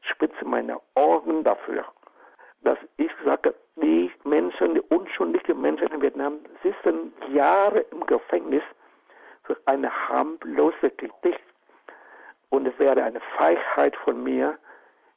spitze 0.02 0.44
meine 0.44 0.78
Ohren 0.96 1.44
dafür, 1.44 1.84
dass 2.66 2.78
ich 2.96 3.12
sage, 3.24 3.54
die 3.76 4.10
Menschen, 4.24 4.74
die 4.74 4.80
unschuldigen 4.80 5.60
Menschen 5.60 5.86
in 5.92 6.02
Vietnam 6.02 6.40
sitzen 6.64 7.12
Jahre 7.32 7.80
im 7.92 8.04
Gefängnis 8.06 8.62
für 9.44 9.56
eine 9.66 9.88
harmlose 10.08 10.90
Kritik. 10.90 11.38
Und 12.50 12.66
es 12.66 12.76
wäre 12.80 13.04
eine 13.04 13.20
Feigheit 13.36 13.94
von 13.96 14.20
mir, 14.24 14.58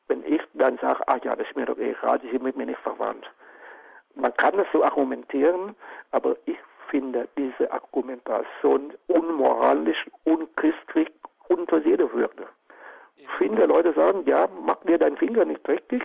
wenn 0.08 0.24
ich 0.26 0.41
dann 0.54 0.78
sage, 0.78 1.02
ach 1.08 1.24
ja, 1.24 1.36
das 1.36 1.47
ist 1.47 1.56
mir 1.56 1.66
doch 1.66 1.78
egal, 1.80 2.20
die 2.20 2.30
sind 2.30 2.43
mit 2.43 2.56
mir 2.56 2.68
nicht 2.68 2.82
verwandt. 2.82 3.28
Man 4.14 4.34
kann 4.38 4.56
das 4.56 4.68
so 4.72 4.84
argumentieren, 4.84 5.76
aber 6.12 6.36
ich 6.45 6.58
finde 6.89 7.28
diese 7.36 7.72
Argumentation 7.72 8.93
unmoralisch, 9.08 10.06
unchristlich, 10.24 11.10
unter 11.47 11.78
jeder 11.80 12.12
Würde. 12.14 12.47
Viele 13.39 13.66
Leute 13.66 13.93
sagen, 13.93 14.24
ja, 14.28 14.47
mach 14.66 14.82
dir 14.82 15.00
deinen 15.00 15.18
Finger 15.18 15.45
nicht 15.45 15.68
richtig, 15.68 16.04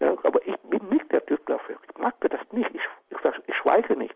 ja, 0.00 0.16
aber 0.22 0.46
ich 0.46 0.56
bin 0.70 0.88
nicht 0.88 1.10
der 1.12 1.24
Typ 1.26 1.44
dafür. 1.46 1.76
Ich 1.88 1.98
mag 1.98 2.14
das 2.20 2.40
nicht. 2.52 2.70
Ich, 2.74 2.82
ich, 3.10 3.18
ich 3.46 3.54
schweige 3.56 3.96
nicht. 3.96 4.14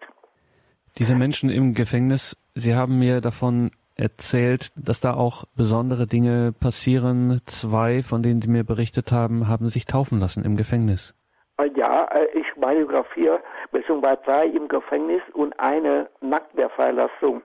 Diese 0.99 1.14
Menschen 1.14 1.51
im 1.51 1.74
Gefängnis, 1.74 2.37
Sie 2.55 2.74
haben 2.74 2.99
mir 2.99 3.20
davon 3.20 3.70
erzählt, 3.95 4.70
dass 4.76 5.01
da 5.01 5.14
auch 5.14 5.45
besondere 5.57 6.07
Dinge 6.07 6.53
passieren. 6.53 7.41
Zwei, 7.47 8.03
von 8.03 8.22
denen 8.22 8.41
Sie 8.41 8.51
mir 8.51 8.64
berichtet 8.64 9.12
haben, 9.12 9.49
haben 9.49 9.68
sich 9.68 9.87
taufen 9.87 10.20
lassen 10.20 10.45
im 10.45 10.57
Gefängnis. 10.57 11.14
Äh, 11.59 11.70
ja, 11.76 12.05
äh, 12.07 12.26
ich 12.39 12.47
biografiere 12.57 13.41
beziehungsweise 13.72 14.20
drei 14.24 14.47
im 14.47 14.68
Gefängnis 14.68 15.22
und 15.35 15.59
eine 15.59 16.09
nach 16.20 16.43
der 16.57 16.70
Freilassung. 16.70 17.43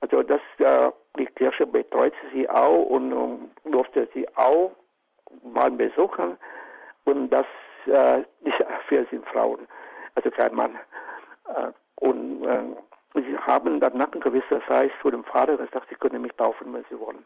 Also 0.00 0.22
das, 0.22 0.40
äh, 0.58 0.90
die 1.18 1.26
Kirche 1.26 1.66
betreut 1.66 2.14
sie 2.32 2.48
auch 2.48 2.84
und 2.84 3.12
um, 3.12 3.50
durfte 3.64 4.08
sie 4.14 4.26
auch 4.36 4.72
mal 5.42 5.70
besuchen. 5.70 6.36
Und 7.04 7.30
das 7.30 7.46
äh, 7.86 8.22
für 8.88 9.06
sind 9.10 9.26
Frauen, 9.26 9.66
also 10.14 10.30
kein 10.30 10.54
Mann. 10.54 10.78
Äh, 11.48 11.72
und 11.96 12.44
äh, 12.44 12.64
sie 13.14 13.38
haben 13.38 13.80
dann 13.80 13.96
nach 13.96 14.12
einer 14.12 14.20
gewissen 14.20 14.62
Zeit 14.66 14.90
zu 15.02 15.10
dem 15.10 15.24
Vater 15.24 15.56
gesagt, 15.56 15.88
sie 15.88 15.94
können 15.96 16.22
mich 16.22 16.32
taufen, 16.32 16.72
wenn 16.72 16.84
sie 16.90 16.98
wollen. 16.98 17.24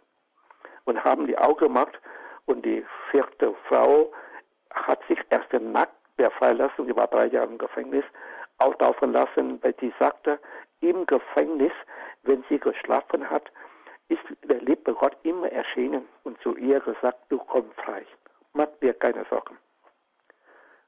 Und 0.85 1.03
haben 1.05 1.27
die 1.27 1.37
auch 1.39 1.57
gemacht. 1.57 1.99
Und 2.47 2.65
die 2.65 2.85
vierte 3.11 3.55
Frau 3.69 4.11
hat 4.71 5.01
sich 5.07 5.19
erst 5.31 5.53
nach 5.53 5.89
der 6.19 6.31
Freilassung, 6.31 6.87
die 6.87 6.97
war 6.97 7.07
drei 7.07 7.27
Jahre 7.27 7.49
im 7.49 7.59
Gefängnis, 7.59 8.05
auch 8.59 8.75
taufen 8.77 9.13
lassen, 9.13 9.63
weil 9.63 9.75
sie 9.81 9.93
sagte, 9.99 10.39
im 10.81 11.07
Gefängnis, 11.07 11.73
wenn 12.23 12.45
sie 12.49 12.59
geschlafen 12.59 13.29
hat, 13.29 13.51
ist 14.09 14.23
der 14.45 14.61
liebe 14.61 14.95
Gott 14.95 15.17
immer 15.23 15.51
erschienen 15.51 16.09
und 16.25 16.41
zu 16.41 16.57
ihr 16.57 16.81
gesagt, 16.81 17.19
du 17.29 17.39
kommst 17.39 17.75
frei. 17.81 18.05
Mach 18.55 18.69
dir 18.81 18.95
keine 18.95 19.25
Sorgen. 19.27 19.59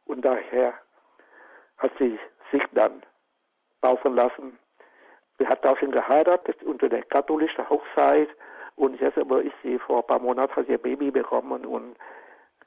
Und 0.04 0.24
daher 0.24 0.74
hat 1.78 1.92
sie 1.98 2.18
sich 2.52 2.62
dann 2.72 3.02
taufen 3.82 4.14
lassen. 4.14 4.58
Sie 5.38 5.46
hat 5.46 5.64
auch 5.64 5.78
schon 5.78 5.92
geheiratet 5.92 6.62
unter 6.62 6.88
der 6.88 7.02
katholischen 7.02 7.68
Hochzeit 7.68 8.28
und 8.76 9.00
jetzt 9.00 9.18
aber 9.18 9.42
ist 9.42 9.54
sie 9.62 9.78
vor 9.78 9.98
ein 9.98 10.06
paar 10.06 10.20
Monaten 10.20 10.54
hat 10.54 10.66
sie 10.66 10.74
ein 10.74 10.80
Baby 10.80 11.10
bekommen 11.10 11.64
und 11.64 11.96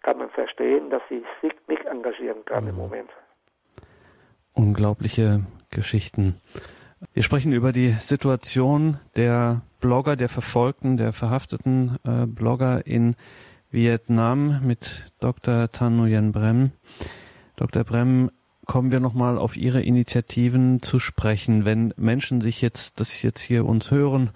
kann 0.01 0.17
man 0.17 0.29
verstehen, 0.31 0.89
dass 0.89 1.01
sie 1.09 1.23
sich 1.41 1.53
nicht 1.67 1.85
engagieren 1.85 2.43
kann 2.45 2.63
mhm. 2.63 2.69
im 2.69 2.75
Moment. 2.75 3.09
Unglaubliche 4.53 5.45
Geschichten. 5.71 6.41
Wir 7.13 7.23
sprechen 7.23 7.51
über 7.51 7.71
die 7.71 7.93
Situation 7.93 8.99
der 9.15 9.61
Blogger, 9.81 10.15
der 10.15 10.29
Verfolgten, 10.29 10.97
der 10.97 11.13
verhafteten 11.13 11.97
äh, 12.05 12.25
Blogger 12.25 12.85
in 12.85 13.15
Vietnam 13.71 14.61
mit 14.63 15.11
Dr. 15.19 15.71
Tan 15.71 15.97
Nguyen 15.97 16.31
Brem. 16.31 16.71
Dr. 17.55 17.83
Brem, 17.83 18.31
kommen 18.65 18.91
wir 18.91 18.99
nochmal 18.99 19.37
auf 19.37 19.57
Ihre 19.57 19.81
Initiativen 19.81 20.81
zu 20.81 20.99
sprechen. 20.99 21.65
Wenn 21.65 21.93
Menschen 21.97 22.41
sich 22.41 22.61
jetzt, 22.61 22.99
das 22.99 23.21
jetzt 23.21 23.41
hier 23.41 23.65
uns 23.65 23.91
hören 23.91 24.31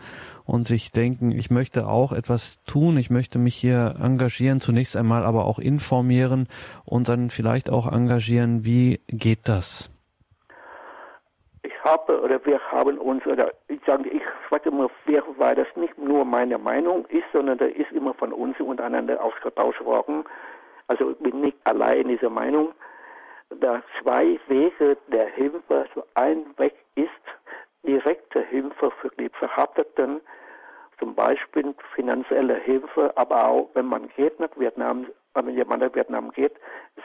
und 0.46 0.68
sich 0.68 0.92
denken, 0.92 1.32
ich 1.32 1.50
möchte 1.50 1.88
auch 1.88 2.12
etwas 2.12 2.64
tun, 2.66 2.98
ich 2.98 3.10
möchte 3.10 3.40
mich 3.40 3.56
hier 3.56 3.96
engagieren, 4.02 4.60
zunächst 4.60 4.98
einmal 4.98 5.24
aber 5.24 5.46
auch 5.46 5.60
informieren 5.60 6.48
und 6.86 7.10
dann 7.10 7.30
vielleicht 7.30 7.70
auch 7.70 7.92
engagieren, 7.92 8.66
wie 8.66 9.00
geht 9.08 9.48
das? 9.48 9.90
Ich 11.64 11.84
habe 11.84 12.22
oder 12.22 12.44
wir 12.46 12.60
haben 12.72 12.98
uns 12.98 13.26
oder 13.26 13.52
ich 13.68 13.80
sage 13.86 14.10
ich 14.10 14.22
sage 14.50 14.70
immer 14.70 14.90
weil 15.38 15.56
das 15.56 15.68
nicht 15.76 15.98
nur 15.98 16.26
meine 16.26 16.58
Meinung 16.58 17.06
ist, 17.08 17.26
sondern 17.32 17.58
das 17.58 17.70
ist 17.72 17.92
immer 17.92 18.14
von 18.16 18.34
uns 18.34 18.60
untereinander 18.60 19.24
ausgetauscht 19.24 19.84
worden. 19.86 20.26
Also 20.88 21.12
ich 21.12 21.18
bin 21.18 21.42
nicht 21.42 21.58
allein 21.64 22.02
in 22.02 22.08
dieser 22.10 22.30
Meinung 22.30 22.74
da 23.50 23.82
zwei 24.02 24.40
Wege 24.48 24.98
der 25.08 25.28
Hilfe. 25.28 25.88
So 25.96 26.04
ein 26.16 26.46
Weg 26.58 26.76
ist 26.96 27.10
direkte 27.84 28.42
Hilfe 28.42 28.92
für 29.02 29.10
die 29.18 29.30
Verhafteten, 29.30 30.22
zum 31.00 31.16
Beispiel 31.16 31.76
finanzielle 31.94 32.56
Hilfe, 32.56 33.16
aber 33.16 33.48
auch 33.48 33.70
wenn 33.74 33.86
man 33.86 34.10
geht 34.10 34.40
nach 34.40 34.50
Vietnam, 34.56 35.08
wenn 35.34 35.50
jemand 35.50 35.84
nach 35.84 35.94
Vietnam 35.94 36.32
geht, 36.32 36.56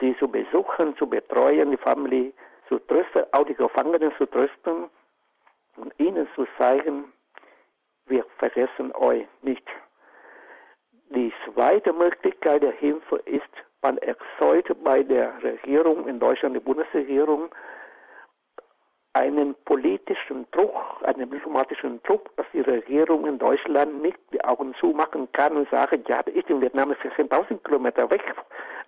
sie 0.01 0.17
zu 0.19 0.29
besuchen, 0.29 0.97
zu 0.97 1.07
betreuen, 1.07 1.71
die 1.71 1.77
Familie 1.77 2.33
zu 2.69 2.79
trösten, 2.79 3.25
auch 3.33 3.45
die 3.45 3.55
Gefangenen 3.55 4.13
zu 4.17 4.27
trösten 4.27 4.89
und 5.77 5.93
ihnen 5.99 6.27
zu 6.35 6.47
zeigen, 6.57 7.13
wir 8.07 8.25
vergessen 8.39 8.93
euch 8.95 9.27
nicht. 9.43 9.67
Die 11.11 11.33
zweite 11.45 11.93
Möglichkeit 11.93 12.63
der 12.63 12.73
Hilfe 12.73 13.17
ist 13.27 13.45
man 13.83 13.99
erzeugt 13.99 14.73
bei 14.85 15.03
der 15.03 15.33
Regierung 15.43 16.07
in 16.07 16.19
Deutschland, 16.19 16.57
die 16.57 16.61
Bundesregierung, 16.61 17.51
einen 19.15 19.55
politischen 19.67 20.47
Druck, 20.53 20.75
einen 21.03 21.31
diplomatischen 21.31 22.03
Druck, 22.05 22.35
dass 22.37 22.47
die 22.53 22.63
Regierung 22.63 23.27
in 23.27 23.39
Deutschland 23.39 24.01
nicht 24.01 24.19
die 24.33 24.43
Augen 24.43 24.75
zumachen 24.81 25.31
kann 25.33 25.57
und 25.57 25.69
sagen, 25.69 26.03
ja, 26.09 26.23
das 26.23 26.35
ist 26.35 26.49
in 26.49 26.63
Vietnam 26.63 26.93
14.000 26.93 27.63
Kilometer 27.63 28.11
weg. 28.11 28.23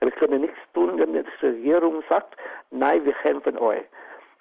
Wir 0.01 0.11
können 0.13 0.41
nichts 0.41 0.59
tun, 0.73 0.99
wenn 0.99 1.13
die 1.13 1.25
Regierung 1.47 2.03
sagt, 2.09 2.37
nein, 2.71 3.05
wir 3.05 3.15
helfen 3.17 3.59
euch. 3.59 3.85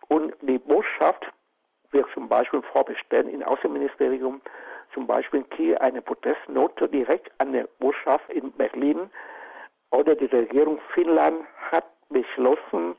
Und 0.07 0.33
die 0.41 0.57
Botschaft 0.57 1.25
wird 1.91 2.07
zum 2.13 2.29
Beispiel 2.29 2.61
vorbestellen 2.61 3.29
im 3.29 3.43
Außenministerium, 3.43 4.41
zum 4.93 5.07
Beispiel 5.07 5.43
hier 5.55 5.81
eine 5.81 6.01
Protestnote 6.01 6.87
direkt 6.87 7.31
an 7.39 7.51
der 7.51 7.67
Botschaft 7.79 8.29
in 8.29 8.51
Berlin, 8.53 9.09
oder 9.93 10.15
die 10.15 10.25
Regierung 10.25 10.79
Finnland 10.93 11.45
hat 11.71 11.85
beschlossen, 12.09 12.95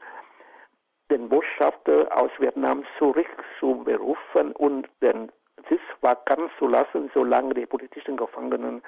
den 1.10 1.28
Botschafter 1.28 2.08
aus 2.16 2.30
Vietnam 2.38 2.84
zurückzuberufen 2.98 4.52
und 4.52 4.88
den 5.02 5.30
Sitz 5.68 5.82
vakant 6.00 6.50
zu 6.58 6.66
lassen, 6.66 7.10
solange 7.12 7.54
die 7.54 7.66
politischen 7.66 8.16
Gefangenen 8.16 8.82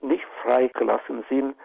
nicht 0.00 0.24
freigelassen 0.42 1.24
sind. 1.28 1.56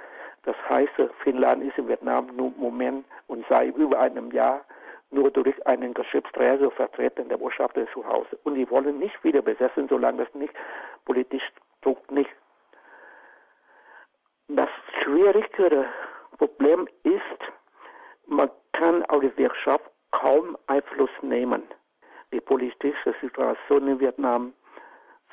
Das 0.43 0.55
heißt, 0.67 0.91
Finnland 1.23 1.63
ist 1.63 1.77
in 1.77 1.87
Vietnam 1.87 2.27
nur 2.35 2.47
im 2.47 2.59
Moment 2.59 3.05
und 3.27 3.45
seit 3.47 3.75
über 3.77 3.99
einem 3.99 4.31
Jahr 4.31 4.65
nur 5.09 5.31
durch 5.31 5.65
einen 5.65 5.93
Geschäftsträger 5.93 6.69
vertreten, 6.71 7.29
der 7.29 7.37
Botschafter 7.37 7.87
zu 7.93 8.05
Hause. 8.05 8.37
Und 8.43 8.55
die 8.55 8.69
wollen 8.69 8.99
nicht 8.99 9.23
wieder 9.23 9.41
besetzen, 9.41 9.87
solange 9.87 10.25
das 10.25 10.33
nicht 10.33 10.53
politisch 11.05 11.49
Druck 11.81 12.11
nicht 12.11 12.29
schwierigere 15.17 15.85
Problem 16.37 16.87
ist, 17.01 17.41
man 18.27 18.51
kann 18.73 19.03
auf 19.05 19.21
die 19.21 19.35
Wirtschaft 19.37 19.89
kaum 20.11 20.55
Einfluss 20.67 21.09
nehmen. 21.23 21.63
Die 22.31 22.39
politische 22.39 23.15
Situation 23.19 23.87
in 23.87 23.99
Vietnam 23.99 24.53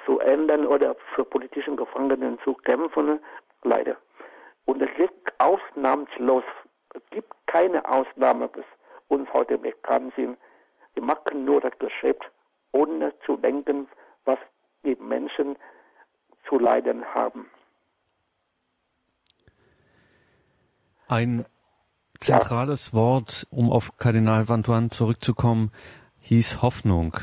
zu 0.06 0.20
ändern 0.20 0.66
oder 0.66 0.96
für 1.14 1.24
politische 1.24 1.74
Gefangenen 1.76 2.38
zu 2.44 2.54
kämpfen, 2.54 3.20
leider. 3.62 3.96
Und 4.64 4.80
es 4.80 4.88
gibt 4.96 5.32
ausnahmslos, 5.38 6.44
es 6.94 7.02
gibt 7.10 7.34
keine 7.46 7.86
Ausnahme, 7.86 8.48
bis 8.48 8.64
uns 9.08 9.30
heute 9.34 9.58
bekannt 9.58 10.14
sind. 10.16 10.38
Die 10.96 11.02
machen 11.02 11.44
nur 11.44 11.60
das 11.60 11.78
Geschäft, 11.78 12.22
ohne 12.72 13.12
zu 13.26 13.36
denken, 13.36 13.86
was 14.24 14.38
die 14.82 14.96
Menschen 14.96 15.56
zu 16.48 16.58
leiden 16.58 17.04
haben. 17.14 17.50
Ein 21.08 21.44
zentrales. 22.20 22.92
Wort, 22.92 23.46
um 23.50 23.70
auf 23.70 23.96
Kardinal 23.98 24.48
Vantuan 24.48 24.90
zurückzukommen, 24.90 25.70
hieß 26.20 26.62
Hoffnung. 26.62 27.18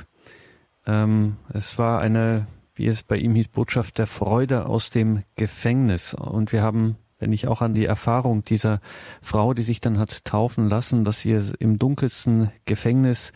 Ähm, 0.85 1.37
es 1.53 1.77
war 1.77 1.99
eine, 1.99 2.47
wie 2.75 2.87
es 2.87 3.03
bei 3.03 3.17
ihm 3.17 3.35
hieß, 3.35 3.49
Botschaft 3.49 3.97
der 3.97 4.07
Freude 4.07 4.67
aus 4.67 4.89
dem 4.89 5.23
Gefängnis. 5.35 6.13
Und 6.13 6.51
wir 6.51 6.61
haben, 6.61 6.97
wenn 7.21 7.31
ich 7.31 7.47
auch 7.47 7.61
an 7.61 7.73
die 7.73 7.85
Erfahrung 7.85 8.43
dieser 8.43 8.79
Frau, 9.21 9.53
die 9.53 9.61
sich 9.61 9.79
dann 9.79 9.99
hat 9.99 10.25
taufen 10.25 10.67
lassen, 10.67 11.05
dass 11.05 11.23
ihr 11.23 11.41
im 11.59 11.77
dunkelsten 11.77 12.51
Gefängnis, 12.65 13.31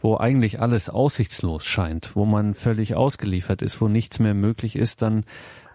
wo 0.00 0.16
eigentlich 0.16 0.60
alles 0.60 0.90
aussichtslos 0.90 1.64
scheint, 1.64 2.16
wo 2.16 2.24
man 2.24 2.54
völlig 2.54 2.96
ausgeliefert 2.96 3.62
ist, 3.62 3.80
wo 3.80 3.88
nichts 3.88 4.18
mehr 4.18 4.34
möglich 4.34 4.76
ist, 4.76 5.02
dann 5.02 5.24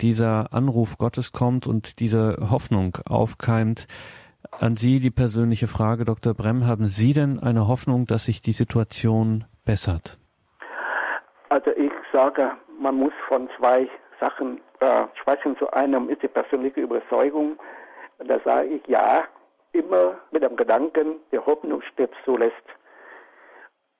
dieser 0.01 0.53
Anruf 0.53 0.97
Gottes 0.97 1.31
kommt 1.31 1.65
und 1.65 1.99
diese 1.99 2.37
Hoffnung 2.51 2.97
aufkeimt. 3.05 3.87
An 4.51 4.75
Sie 4.75 4.99
die 4.99 5.09
persönliche 5.09 5.67
Frage, 5.67 6.03
Dr. 6.03 6.33
Brem, 6.33 6.67
haben 6.67 6.87
Sie 6.87 7.13
denn 7.13 7.39
eine 7.39 7.67
Hoffnung, 7.67 8.05
dass 8.05 8.25
sich 8.25 8.41
die 8.41 8.51
Situation 8.51 9.45
bessert? 9.65 10.19
Also 11.47 11.71
ich 11.71 11.91
sage, 12.11 12.51
man 12.79 12.95
muss 12.95 13.13
von 13.29 13.49
zwei 13.57 13.87
Sachen 14.19 14.59
äh, 14.83 15.07
sprechen. 15.15 15.57
Zu 15.57 15.71
einem 15.71 16.09
ist 16.09 16.21
die 16.21 16.27
persönliche 16.27 16.81
Überzeugung. 16.81 17.57
Da 18.19 18.39
sage 18.43 18.67
ich 18.67 18.87
ja, 18.87 19.23
immer 19.71 20.17
mit 20.31 20.43
dem 20.43 20.55
Gedanken, 20.55 21.15
die 21.31 21.39
Hoffnung 21.39 21.81
stirbt 21.81 22.15
zuletzt. 22.25 22.67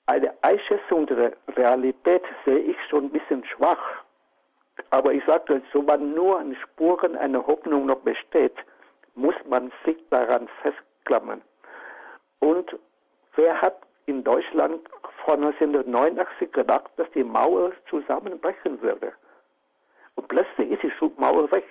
Eine 0.06 0.34
Einschätzung 0.42 1.08
der 1.08 1.32
Realität 1.56 2.24
sehe 2.46 2.60
ich 2.60 2.78
schon 2.90 3.06
ein 3.06 3.10
bisschen 3.10 3.46
schwach. 3.46 4.04
Aber 4.90 5.14
ich 5.14 5.24
sage, 5.26 5.62
solange 5.72 6.06
nur 6.06 6.40
an 6.40 6.56
Spuren 6.56 7.16
einer 7.16 7.46
Hoffnung 7.48 7.86
noch 7.86 8.00
besteht, 8.00 8.56
muss 9.16 9.36
man 9.48 9.72
sich 9.86 9.98
daran 10.10 10.50
festklammern. 10.62 11.42
Und 12.40 12.78
wer 13.36 13.62
hat 13.62 13.78
in 14.06 14.24
Deutschland 14.24 14.82
vor 15.24 15.36
1989 15.36 16.52
gedacht, 16.52 16.92
dass 16.98 17.10
die 17.12 17.24
Mauer 17.24 17.72
zusammenbrechen 17.90 18.82
würde? 18.82 19.14
Und 20.16 20.28
plötzlich 20.28 20.72
ist 20.72 20.84
die 20.84 21.12
Mauer 21.18 21.52
weg. 21.52 21.66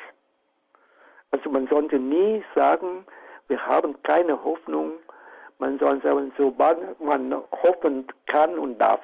Also 1.30 1.50
man 1.50 1.66
sollte 1.68 1.98
nie 1.98 2.44
sagen, 2.54 3.06
wir 3.48 3.66
haben 3.66 4.00
keine 4.02 4.42
Hoffnung. 4.44 4.92
Man 5.58 5.78
soll 5.78 6.00
sagen, 6.02 6.32
sobald 6.36 7.00
man 7.00 7.34
hoffen 7.62 8.06
kann 8.26 8.58
und 8.58 8.78
darf, 8.78 9.00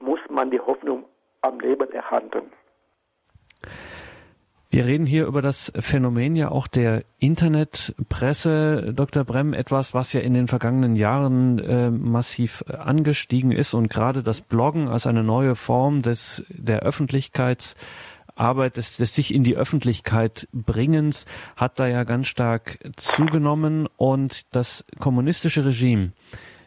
muss 0.00 0.20
man 0.28 0.50
die 0.50 0.60
Hoffnung 0.60 1.04
am 1.42 1.60
Leben 1.60 1.90
erhalten. 1.92 2.50
Wir 4.74 4.86
reden 4.86 5.04
hier 5.04 5.26
über 5.26 5.42
das 5.42 5.70
Phänomen 5.78 6.34
ja 6.34 6.50
auch 6.50 6.66
der 6.66 7.04
Internetpresse, 7.18 8.94
Dr. 8.94 9.22
Brem, 9.22 9.52
etwas, 9.52 9.92
was 9.92 10.14
ja 10.14 10.20
in 10.22 10.32
den 10.32 10.48
vergangenen 10.48 10.96
Jahren 10.96 11.58
äh, 11.58 11.90
massiv 11.90 12.64
angestiegen 12.68 13.52
ist 13.52 13.74
und 13.74 13.90
gerade 13.90 14.22
das 14.22 14.40
Bloggen 14.40 14.88
als 14.88 15.06
eine 15.06 15.22
neue 15.22 15.56
Form 15.56 16.00
des 16.00 16.42
der 16.48 16.86
Öffentlichkeitsarbeit, 18.36 18.76
des, 18.76 18.96
des 18.96 19.14
sich 19.14 19.34
in 19.34 19.44
die 19.44 19.56
Öffentlichkeit 19.56 20.48
bringens, 20.52 21.26
hat 21.56 21.78
da 21.78 21.86
ja 21.86 22.04
ganz 22.04 22.28
stark 22.28 22.78
zugenommen 22.96 23.88
und 23.96 24.54
das 24.54 24.84
kommunistische 25.00 25.64
Regime 25.64 26.12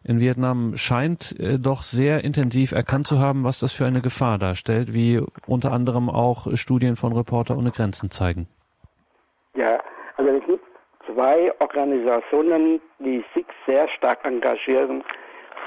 in 0.07 0.19
Vietnam 0.19 0.77
scheint 0.77 1.37
äh, 1.39 1.57
doch 1.57 1.81
sehr 1.81 2.23
intensiv 2.23 2.71
erkannt 2.71 3.07
zu 3.07 3.19
haben, 3.19 3.43
was 3.43 3.59
das 3.59 3.73
für 3.73 3.85
eine 3.85 4.01
Gefahr 4.01 4.37
darstellt, 4.37 4.93
wie 4.93 5.19
unter 5.47 5.71
anderem 5.71 6.09
auch 6.09 6.55
Studien 6.55 6.95
von 6.95 7.11
Reporter 7.13 7.57
ohne 7.57 7.71
Grenzen 7.71 8.11
zeigen. 8.11 8.47
Ja, 9.55 9.79
also 10.17 10.29
es 10.29 10.45
gibt 10.45 10.63
zwei 11.07 11.51
Organisationen, 11.59 12.79
die 12.99 13.23
sich 13.33 13.47
sehr 13.65 13.87
stark 13.97 14.23
engagieren 14.25 15.03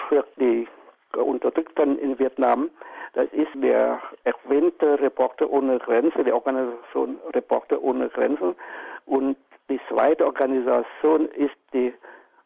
für 0.08 0.24
die 0.38 0.68
Unterdrückten 1.16 1.98
in 1.98 2.16
Vietnam. 2.20 2.70
Das 3.14 3.26
ist 3.32 3.50
der 3.54 4.00
erwähnte 4.24 5.00
Reporter 5.00 5.50
ohne 5.50 5.78
Grenzen, 5.78 6.24
die 6.24 6.32
Organisation 6.32 7.18
Reporter 7.34 7.82
ohne 7.82 8.08
Grenzen. 8.08 8.54
Und 9.06 9.36
die 9.68 9.80
zweite 9.88 10.26
Organisation 10.26 11.26
ist 11.28 11.56
die 11.72 11.92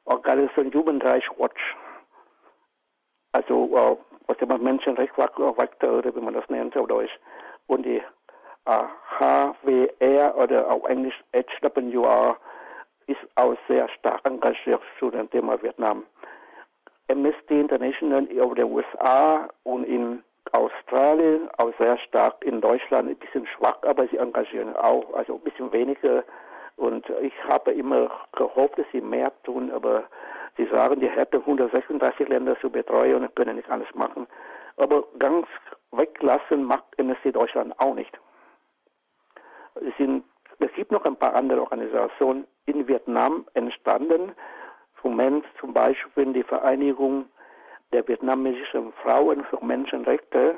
Organisation 0.05 0.73
Human 0.75 1.01
Rights 1.03 1.29
Watch 1.39 1.77
also 3.33 3.71
äh, 3.75 3.97
was 4.27 4.37
der 4.39 4.59
Menschenrechtswakter 4.59 5.99
oder 5.99 6.15
wie 6.15 6.21
man 6.21 6.35
das 6.35 6.49
nennt 6.49 6.77
auf 6.77 6.87
Deutsch. 6.87 7.19
Und 7.67 7.85
die 7.85 8.03
äh, 8.67 8.85
HWR 9.19 10.37
oder 10.37 10.71
auf 10.71 10.85
Englisch 10.85 11.19
HWR 11.33 12.37
ist 13.07 13.21
auch 13.35 13.57
sehr 13.69 13.89
stark 13.89 14.21
engagiert 14.25 14.83
zu 14.99 15.11
dem 15.11 15.29
Thema 15.31 15.61
Vietnam. 15.63 16.05
Amnesty 17.11 17.61
International 17.61 18.27
auf 18.41 18.55
der 18.55 18.67
USA 18.67 19.49
und 19.65 19.85
in 19.85 20.23
Australien 20.53 21.49
auch 21.59 21.73
sehr 21.79 21.99
stark, 21.99 22.45
in 22.45 22.61
Deutschland 22.61 23.09
ein 23.09 23.17
bisschen 23.17 23.47
schwach, 23.47 23.79
aber 23.83 24.07
sie 24.09 24.19
engagieren 24.19 24.77
auch, 24.77 25.13
also 25.15 25.35
ein 25.35 25.41
bisschen 25.41 25.73
weniger. 25.73 26.25
Und 26.77 27.09
ich 27.21 27.33
habe 27.49 27.73
immer 27.73 28.11
gehofft, 28.37 28.79
dass 28.79 28.87
sie 28.93 29.01
mehr 29.01 29.33
tun, 29.45 29.71
aber 29.71 30.05
sie 30.57 30.67
sagen, 30.67 31.01
die 31.01 31.09
hätten 31.09 31.41
136 31.41 32.29
Länder 32.29 32.59
zu 32.61 32.71
betreuen 32.71 33.23
und 33.23 33.37
können 33.37 33.57
nicht 33.57 33.71
alles 33.71 33.93
machen. 33.95 34.27
Aber 34.77 35.05
ganz 35.19 35.47
weglassen 35.91 36.65
macht 36.65 36.85
Amnesty 36.99 37.33
Deutschland 37.33 37.79
auch 37.79 37.95
nicht. 37.95 38.19
Es, 39.75 39.97
sind, 39.97 40.25
es 40.59 40.73
gibt 40.75 40.93
noch 40.93 41.05
ein 41.05 41.17
paar 41.17 41.35
andere 41.35 41.61
Organisationen 41.61 42.47
in 42.67 42.87
Vietnam 42.87 43.47
entstanden, 43.55 44.33
Moment 45.13 45.45
zum 45.61 45.75
Beispiel 45.75 46.33
die 46.33 46.43
Vereinigung 46.43 47.27
der 47.93 48.07
vietnamesischen 48.07 48.93
Frauen 49.03 49.45
für 49.45 49.65
Menschenrechte 49.65 50.57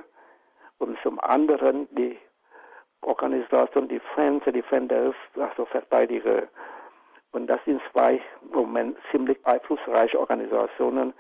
und 0.79 0.99
zum 1.03 1.21
anderen 1.21 1.89
die 1.95 2.19
Organisation 3.03 3.89
Defense 3.89 4.51
Defenders, 4.51 5.15
also 5.37 5.65
Verteidiger. 5.67 6.45
Und 7.33 7.49
das 7.49 7.61
sind 7.65 7.81
zwei 7.93 8.21
Moment 8.53 8.97
ziemlich 9.11 9.39
einflussreiche 9.45 10.19
Organisationen. 10.19 11.13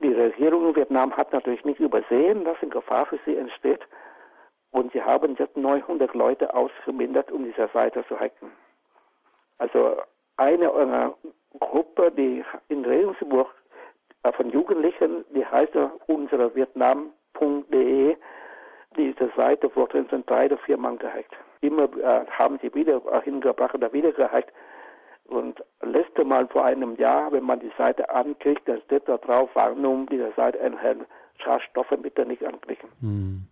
Die 0.00 0.12
Regierung 0.12 0.68
in 0.68 0.76
Vietnam 0.76 1.16
hat 1.16 1.32
natürlich 1.32 1.64
nicht 1.64 1.80
übersehen, 1.80 2.44
dass 2.44 2.56
eine 2.62 2.70
Gefahr 2.70 3.06
für 3.06 3.18
sie 3.24 3.36
entsteht. 3.36 3.80
Und 4.70 4.92
sie 4.92 5.02
haben 5.02 5.36
jetzt 5.38 5.56
900 5.56 6.14
Leute 6.14 6.54
ausgebildet, 6.54 7.32
um 7.32 7.44
diese 7.44 7.68
Seite 7.72 8.04
zu 8.06 8.18
hacken. 8.18 8.50
Also 9.58 9.96
eine 10.36 11.14
Gruppe, 11.58 12.12
die 12.12 12.44
in 12.68 12.84
Regensburg 12.84 13.48
von 14.32 14.50
Jugendlichen, 14.50 15.24
die 15.34 15.44
heißt 15.44 15.72
unsere 16.06 16.54
Vietnam.de. 16.54 18.16
Diese 18.96 19.30
Seite 19.36 19.70
wurde 19.74 19.98
in 19.98 20.26
drei 20.26 20.46
oder 20.46 20.58
vier 20.58 20.78
Mann 20.78 20.98
gehackt. 20.98 21.34
Immer 21.60 21.84
äh, 21.98 22.26
haben 22.30 22.58
sie 22.62 22.72
wieder 22.74 23.02
äh, 23.10 23.22
hingebracht 23.22 23.74
oder 23.74 23.92
wieder 23.92 24.12
gehackt. 24.12 24.52
Und 25.24 25.62
letzte 25.82 26.24
Mal 26.24 26.46
vor 26.46 26.64
einem 26.64 26.96
Jahr, 26.96 27.32
wenn 27.32 27.44
man 27.44 27.60
die 27.60 27.72
Seite 27.76 28.08
anklickt, 28.10 28.68
dann 28.68 28.80
steht 28.82 29.08
da 29.08 29.18
drauf, 29.18 29.50
Warnung, 29.54 30.06
diese 30.06 30.32
Seite 30.36 30.58
enthält 30.60 31.00
Schadstoffe, 31.42 31.92
bitte 32.00 32.24
nicht 32.24 32.44
anklicken. 32.44 32.88
Hm. 33.00 33.42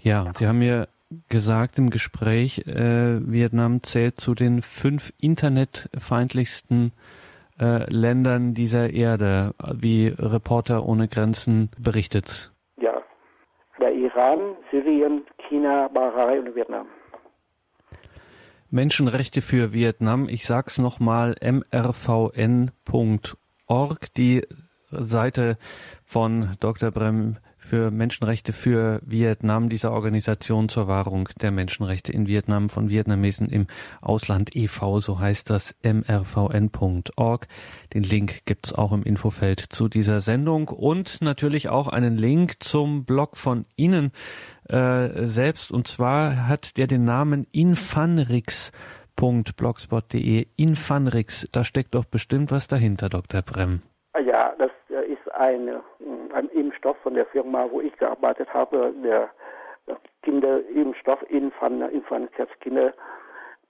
Ja, 0.00 0.32
Sie 0.36 0.46
haben 0.46 0.60
mir 0.60 0.88
gesagt 1.28 1.78
im 1.78 1.90
Gespräch, 1.90 2.66
äh, 2.66 3.18
Vietnam 3.20 3.82
zählt 3.82 4.20
zu 4.20 4.34
den 4.34 4.62
fünf 4.62 5.12
internetfeindlichsten 5.20 6.92
äh, 6.94 7.27
Ländern 7.58 8.54
dieser 8.54 8.90
Erde, 8.90 9.54
wie 9.72 10.08
Reporter 10.08 10.86
ohne 10.86 11.08
Grenzen 11.08 11.70
berichtet. 11.78 12.52
Ja, 12.80 13.02
der 13.80 13.92
Iran, 13.92 14.56
Syrien, 14.70 15.24
China, 15.48 15.88
Bahrain 15.88 16.46
und 16.46 16.54
Vietnam. 16.54 16.86
Menschenrechte 18.70 19.40
für 19.40 19.72
Vietnam, 19.72 20.28
ich 20.28 20.44
sag's 20.46 20.78
nochmal, 20.78 21.34
mrvn.org, 21.40 22.74
die 24.14 24.46
Seite 24.90 25.56
von 26.04 26.56
Dr. 26.60 26.90
Brem 26.90 27.38
für 27.68 27.90
Menschenrechte 27.90 28.54
für 28.54 29.02
Vietnam, 29.04 29.68
dieser 29.68 29.92
Organisation 29.92 30.70
zur 30.70 30.88
Wahrung 30.88 31.28
der 31.42 31.50
Menschenrechte 31.50 32.10
in 32.12 32.26
Vietnam 32.26 32.70
von 32.70 32.88
Vietnamesen 32.88 33.50
im 33.50 33.66
Ausland 34.00 34.56
e.V., 34.56 35.00
so 35.00 35.20
heißt 35.20 35.50
das 35.50 35.76
mrvn.org. 35.82 37.46
Den 37.92 38.04
Link 38.04 38.46
gibt's 38.46 38.72
auch 38.72 38.92
im 38.92 39.02
Infofeld 39.02 39.60
zu 39.60 39.88
dieser 39.88 40.22
Sendung 40.22 40.68
und 40.68 41.20
natürlich 41.20 41.68
auch 41.68 41.88
einen 41.88 42.16
Link 42.16 42.62
zum 42.62 43.04
Blog 43.04 43.36
von 43.36 43.66
Ihnen 43.76 44.12
äh, 44.70 45.26
selbst. 45.26 45.70
Und 45.70 45.88
zwar 45.88 46.48
hat 46.48 46.78
der 46.78 46.86
den 46.86 47.04
Namen 47.04 47.46
infanrix.blogspot.de. 47.52 50.46
Infanrix, 50.56 51.46
da 51.52 51.64
steckt 51.64 51.94
doch 51.94 52.06
bestimmt 52.06 52.50
was 52.50 52.66
dahinter, 52.66 53.10
Dr. 53.10 53.42
Brem. 53.42 53.82
Ja, 54.26 54.54
das 54.58 54.70
eine 55.38 55.82
ein 56.32 56.48
Impfstoff 56.50 56.96
von 56.98 57.14
der 57.14 57.26
Firma, 57.26 57.68
wo 57.70 57.80
ich 57.80 57.96
gearbeitet 57.96 58.52
habe, 58.52 58.92
der 59.02 59.30
Kinderimpfstoff 60.22 61.22
Infant, 61.30 61.90
Infantkrebskinder 61.92 62.92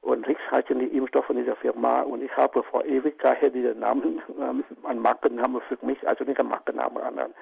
und 0.01 0.27
Rix 0.27 0.41
heißen 0.51 0.79
die 0.79 0.87
Impfstoffe 0.87 1.27
von 1.27 1.37
dieser 1.37 1.57
Firma 1.57 2.03
und 2.03 2.23
ich 2.23 2.37
habe 2.37 2.63
vor 2.63 2.85
Ewigkeit 2.85 3.55
diesen 3.55 3.81
Namen, 3.81 4.23
ähm, 4.41 4.65
einen 4.85 5.01
Markennamen 5.01 5.61
für 5.63 5.79
mich, 5.83 6.07
also 6.07 6.25
nicht 6.25 6.39
einen 6.39 6.49
Markennamen, 6.49 7.03
einen 7.03 7.35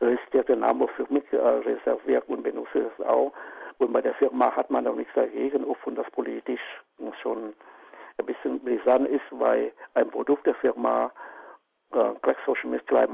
registrierten 0.00 0.60
Namen 0.60 0.88
für 0.88 1.06
mich 1.10 1.24
äh, 1.32 1.36
reserviert 1.36 2.24
und 2.28 2.42
benutze 2.42 2.90
es 2.96 3.06
auch. 3.06 3.32
Und 3.78 3.92
bei 3.92 4.02
der 4.02 4.14
Firma 4.14 4.54
hat 4.54 4.70
man 4.70 4.86
auch 4.86 4.96
nichts 4.96 5.14
dagegen, 5.14 5.64
obwohl 5.64 5.94
das 5.94 6.10
politisch 6.10 6.82
schon 7.22 7.54
ein 8.18 8.26
bisschen 8.26 8.58
brisant 8.60 9.08
ist, 9.08 9.22
weil 9.30 9.70
ein 9.94 10.10
Produkt 10.10 10.46
der 10.46 10.54
Firma 10.56 11.12
äh, 11.92 12.10
Krebsforschungsmittel 12.22 13.06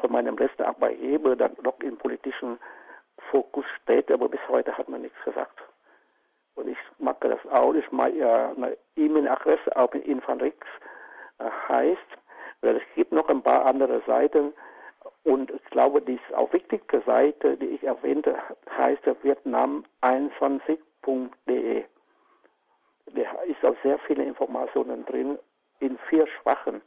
von 0.00 0.12
meinem 0.12 0.36
letzten 0.36 0.62
Arbeitgeber 0.62 1.36
dann 1.36 1.56
noch 1.62 1.78
im 1.80 1.96
politischen 1.96 2.58
Fokus 3.30 3.64
steht, 3.82 4.10
aber 4.10 4.28
bis 4.28 4.40
heute 4.48 4.76
hat 4.76 4.88
man 4.88 5.02
nichts 5.02 5.22
gesagt. 5.24 5.58
Und 6.54 6.68
ich 6.68 6.78
mache 6.98 7.28
das 7.28 7.52
auch, 7.52 7.74
ich 7.74 7.90
mache 7.92 8.10
ja 8.10 8.50
eine 8.50 8.76
E-Mail-Adresse 8.96 9.76
auch 9.76 9.92
in 9.92 10.02
Infanrix 10.02 10.66
äh, 11.38 11.44
heißt, 11.68 12.00
weil 12.62 12.76
es 12.76 12.82
gibt 12.94 13.12
noch 13.12 13.28
ein 13.28 13.42
paar 13.42 13.66
andere 13.66 14.02
Seiten 14.06 14.54
und 15.24 15.50
ich 15.50 15.64
glaube, 15.66 16.00
die 16.02 16.18
auch 16.34 16.52
wichtige 16.52 17.00
Seite, 17.00 17.56
die 17.56 17.66
ich 17.66 17.82
erwähnte, 17.82 18.36
heißt 18.76 19.02
vietnam21.de. 19.04 21.84
Da 23.06 23.42
ist 23.42 23.64
auch 23.64 23.76
sehr 23.82 23.98
viele 24.00 24.24
Informationen 24.24 25.06
drin 25.06 25.38
in 25.80 25.98
vier 26.08 26.26
Schwachen. 26.26 26.82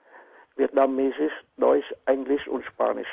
Vietnamesisch, 0.60 1.34
Deutsch, 1.58 1.92
Englisch 2.06 2.48
und 2.48 2.64
Spanisch. 2.66 3.08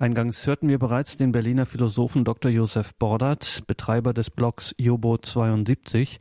Eingangs 0.00 0.46
hörten 0.46 0.68
wir 0.68 0.78
bereits 0.78 1.16
den 1.16 1.32
Berliner 1.32 1.66
Philosophen 1.66 2.24
Dr. 2.24 2.52
Josef 2.52 2.94
Bordert, 2.94 3.64
Betreiber 3.66 4.14
des 4.14 4.30
Blogs 4.30 4.72
Jobo 4.78 5.18
72. 5.18 6.20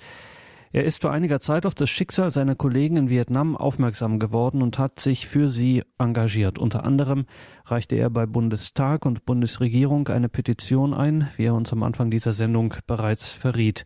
Er 0.72 0.84
ist 0.84 1.00
vor 1.00 1.12
einiger 1.12 1.40
Zeit 1.40 1.64
auf 1.64 1.76
das 1.76 1.88
Schicksal 1.92 2.32
seiner 2.32 2.56
Kollegen 2.56 2.98
in 2.98 3.10
Vietnam 3.12 3.56
aufmerksam 3.56 4.18
geworden 4.18 4.64
und 4.64 4.80
hat 4.80 5.00
sich 5.00 5.28
für 5.28 5.50
sie 5.50 5.84
engagiert. 6.00 6.58
Unter 6.58 6.86
anderem 6.86 7.28
reichte 7.66 7.96
er 7.96 8.10
bei 8.10 8.26
Bundestag 8.26 9.06
und 9.06 9.28
Bundesregierung 9.28 10.08
eine 10.08 10.28
Petition 10.28 10.96
ein, 10.96 11.30
wie 11.36 11.46
er 11.46 11.54
uns 11.54 11.72
am 11.72 11.84
Anfang 11.84 12.10
dieser 12.10 12.34
Sendung 12.34 12.74
bereits 12.88 13.32
verriet. 13.32 13.86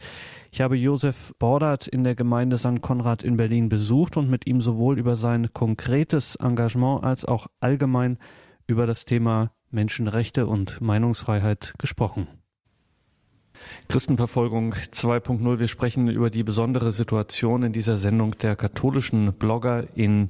Ich 0.51 0.61
habe 0.61 0.77
Josef 0.77 1.33
Bordert 1.37 1.85
in 1.89 2.05
der 2.05 2.15
Gemeinde 2.15 2.57
St. 2.57 2.79
Konrad 2.79 3.23
in 3.23 3.35
Berlin 3.35 3.67
besucht 3.67 4.15
und 4.15 4.29
mit 4.29 4.47
ihm 4.47 4.61
sowohl 4.61 4.97
über 4.97 5.17
sein 5.17 5.53
konkretes 5.53 6.37
Engagement 6.37 7.03
als 7.03 7.25
auch 7.25 7.47
allgemein 7.59 8.19
über 8.67 8.87
das 8.87 9.03
Thema 9.03 9.51
Menschenrechte 9.71 10.47
und 10.47 10.81
Meinungsfreiheit 10.81 11.73
gesprochen. 11.77 12.27
Christenverfolgung 13.87 14.73
2.0. 14.73 15.59
Wir 15.59 15.67
sprechen 15.67 16.07
über 16.07 16.29
die 16.29 16.43
besondere 16.43 16.91
Situation 16.91 17.63
in 17.63 17.73
dieser 17.73 17.97
Sendung 17.97 18.37
der 18.37 18.55
katholischen 18.55 19.33
Blogger 19.33 19.85
in 19.95 20.29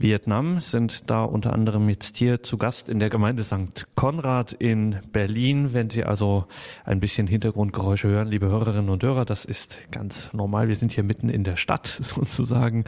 Vietnam, 0.00 0.60
sind 0.60 1.10
da 1.10 1.24
unter 1.24 1.52
anderem 1.52 1.86
jetzt 1.90 2.16
hier 2.16 2.42
zu 2.42 2.56
Gast 2.56 2.88
in 2.88 3.00
der 3.00 3.10
Gemeinde 3.10 3.44
St. 3.44 3.86
Konrad 3.96 4.52
in 4.52 4.96
Berlin. 5.12 5.74
Wenn 5.74 5.90
Sie 5.90 6.04
also 6.04 6.46
ein 6.86 7.00
bisschen 7.00 7.26
Hintergrundgeräusche 7.26 8.08
hören, 8.08 8.28
liebe 8.28 8.46
Hörerinnen 8.46 8.88
und 8.88 9.02
Hörer, 9.02 9.26
das 9.26 9.44
ist 9.44 9.76
ganz 9.90 10.32
normal. 10.32 10.68
Wir 10.68 10.76
sind 10.76 10.92
hier 10.92 11.04
mitten 11.04 11.28
in 11.28 11.44
der 11.44 11.56
Stadt 11.56 11.86
sozusagen. 12.00 12.84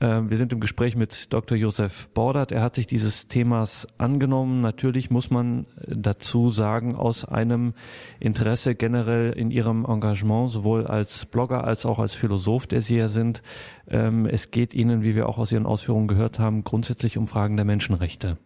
Ähm, 0.00 0.30
wir 0.30 0.36
sind 0.36 0.52
im 0.52 0.60
Gespräch 0.60 0.96
mit 0.96 1.32
Dr. 1.32 1.56
Josef 1.56 2.08
Bordert. 2.10 2.52
Er 2.52 2.62
hat 2.62 2.74
sich 2.74 2.86
dieses 2.86 3.28
Themas 3.28 3.86
angenommen. 3.98 4.60
Natürlich 4.60 5.10
muss 5.10 5.30
man 5.30 5.66
dazu 5.86 6.50
sagen, 6.50 6.96
aus 6.96 7.24
einem 7.24 7.74
Interesse 8.18 8.74
generell 8.74 9.32
in 9.32 9.50
Ihrem 9.50 9.84
Engagement, 9.84 10.50
sowohl 10.50 10.86
als 10.86 11.26
Blogger 11.26 11.64
als 11.64 11.84
auch 11.84 11.98
als 11.98 12.14
Philosoph, 12.14 12.66
der 12.66 12.80
Sie 12.80 12.96
ja 12.96 13.08
sind. 13.08 13.42
Ähm, 13.88 14.26
es 14.26 14.50
geht 14.50 14.74
Ihnen, 14.74 15.02
wie 15.02 15.14
wir 15.14 15.28
auch 15.28 15.38
aus 15.38 15.52
Ihren 15.52 15.66
Ausführungen 15.66 16.08
gehört 16.08 16.38
haben, 16.38 16.64
grundsätzlich 16.64 17.18
um 17.18 17.28
Fragen 17.28 17.56
der 17.56 17.66
Menschenrechte. 17.66 18.38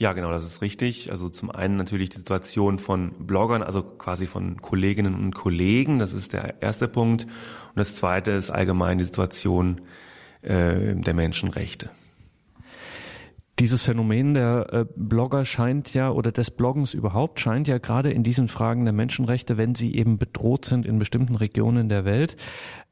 Ja, 0.00 0.12
genau, 0.12 0.30
das 0.30 0.46
ist 0.46 0.62
richtig. 0.62 1.10
Also 1.10 1.28
zum 1.28 1.50
einen 1.50 1.76
natürlich 1.76 2.10
die 2.10 2.18
Situation 2.18 2.78
von 2.78 3.26
Bloggern, 3.26 3.64
also 3.64 3.82
quasi 3.82 4.26
von 4.26 4.62
Kolleginnen 4.62 5.14
und 5.14 5.34
Kollegen. 5.34 5.98
Das 5.98 6.12
ist 6.12 6.34
der 6.34 6.62
erste 6.62 6.86
Punkt. 6.86 7.24
Und 7.24 7.32
das 7.74 7.96
zweite 7.96 8.30
ist 8.30 8.50
allgemein 8.50 8.98
die 8.98 9.04
Situation 9.04 9.80
äh, 10.42 10.94
der 10.94 11.14
Menschenrechte. 11.14 11.90
Dieses 13.58 13.82
Phänomen 13.82 14.34
der 14.34 14.66
äh, 14.72 14.84
Blogger 14.94 15.44
scheint 15.44 15.92
ja 15.92 16.10
oder 16.10 16.30
des 16.30 16.52
Bloggens 16.52 16.94
überhaupt 16.94 17.40
scheint 17.40 17.66
ja 17.66 17.78
gerade 17.78 18.12
in 18.12 18.22
diesen 18.22 18.46
Fragen 18.46 18.84
der 18.84 18.92
Menschenrechte, 18.92 19.56
wenn 19.56 19.74
sie 19.74 19.96
eben 19.96 20.16
bedroht 20.16 20.64
sind 20.64 20.86
in 20.86 21.00
bestimmten 21.00 21.34
Regionen 21.34 21.88
der 21.88 22.04
Welt, 22.04 22.36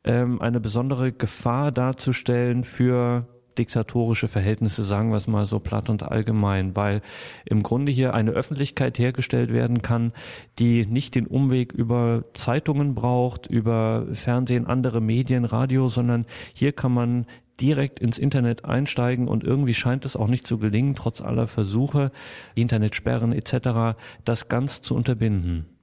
ähm, 0.03 0.41
eine 0.41 0.59
besondere 0.59 1.13
Gefahr 1.13 1.71
darzustellen 1.71 2.65
für 2.65 3.29
diktatorische 3.59 4.29
Verhältnisse, 4.29 4.85
sagen 4.85 5.11
wir 5.11 5.17
es 5.17 5.27
mal 5.27 5.47
so 5.47 5.59
platt 5.59 5.89
und 5.91 6.03
allgemein, 6.03 6.77
weil 6.77 7.03
im 7.45 7.63
Grunde 7.63 7.93
hier 7.93 8.15
eine 8.15 8.33
Öffentlichkeit 8.33 8.99
hergestellt 8.99 9.53
werden 9.53 9.83
kann, 9.83 10.13
die 10.59 10.87
nicht 10.87 11.15
den 11.15 11.27
Umweg 11.27 11.73
über 11.73 12.25
Zeitungen 12.35 12.95
braucht, 12.95 13.47
über 13.47 14.07
Fernsehen, 14.13 14.67
andere 14.67 15.01
Medien, 15.01 15.45
Radio, 15.45 15.89
sondern 15.89 16.27
hier 16.55 16.73
kann 16.73 16.93
man 16.93 17.27
direkt 17.61 18.01
ins 18.01 18.19
Internet 18.19 18.65
einsteigen 18.65 19.29
und 19.29 19.45
irgendwie 19.45 19.75
scheint 19.75 20.05
es 20.05 20.17
auch 20.17 20.29
nicht 20.29 20.47
zu 20.47 20.59
gelingen, 20.59 20.95
trotz 20.95 21.21
aller 21.21 21.47
Versuche, 21.47 22.13
Internetsperren 22.55 23.33
etc., 23.33 23.99
das 24.25 24.49
ganz 24.49 24.83
zu 24.83 24.95
unterbinden. 24.95 25.76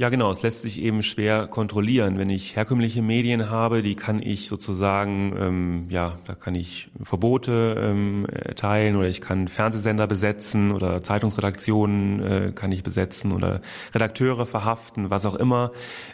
Ja, 0.00 0.10
genau. 0.10 0.30
Es 0.30 0.42
lässt 0.42 0.62
sich 0.62 0.80
eben 0.80 1.02
schwer 1.02 1.48
kontrollieren. 1.48 2.18
Wenn 2.18 2.30
ich 2.30 2.54
herkömmliche 2.54 3.02
Medien 3.02 3.50
habe, 3.50 3.82
die 3.82 3.96
kann 3.96 4.22
ich 4.22 4.46
sozusagen, 4.46 5.34
ähm, 5.36 5.86
ja, 5.90 6.14
da 6.24 6.36
kann 6.36 6.54
ich 6.54 6.88
Verbote 7.02 7.76
ähm, 7.76 8.24
erteilen 8.26 8.94
oder 8.94 9.08
ich 9.08 9.20
kann 9.20 9.48
Fernsehsender 9.48 10.06
besetzen 10.06 10.70
oder 10.70 11.02
Zeitungsredaktionen 11.02 12.22
äh, 12.22 12.52
kann 12.52 12.70
ich 12.70 12.84
besetzen 12.84 13.32
oder 13.32 13.60
Redakteure 13.92 14.46
verhaften, 14.46 15.10
was 15.10 15.26
auch 15.26 15.34
immer. 15.34 15.72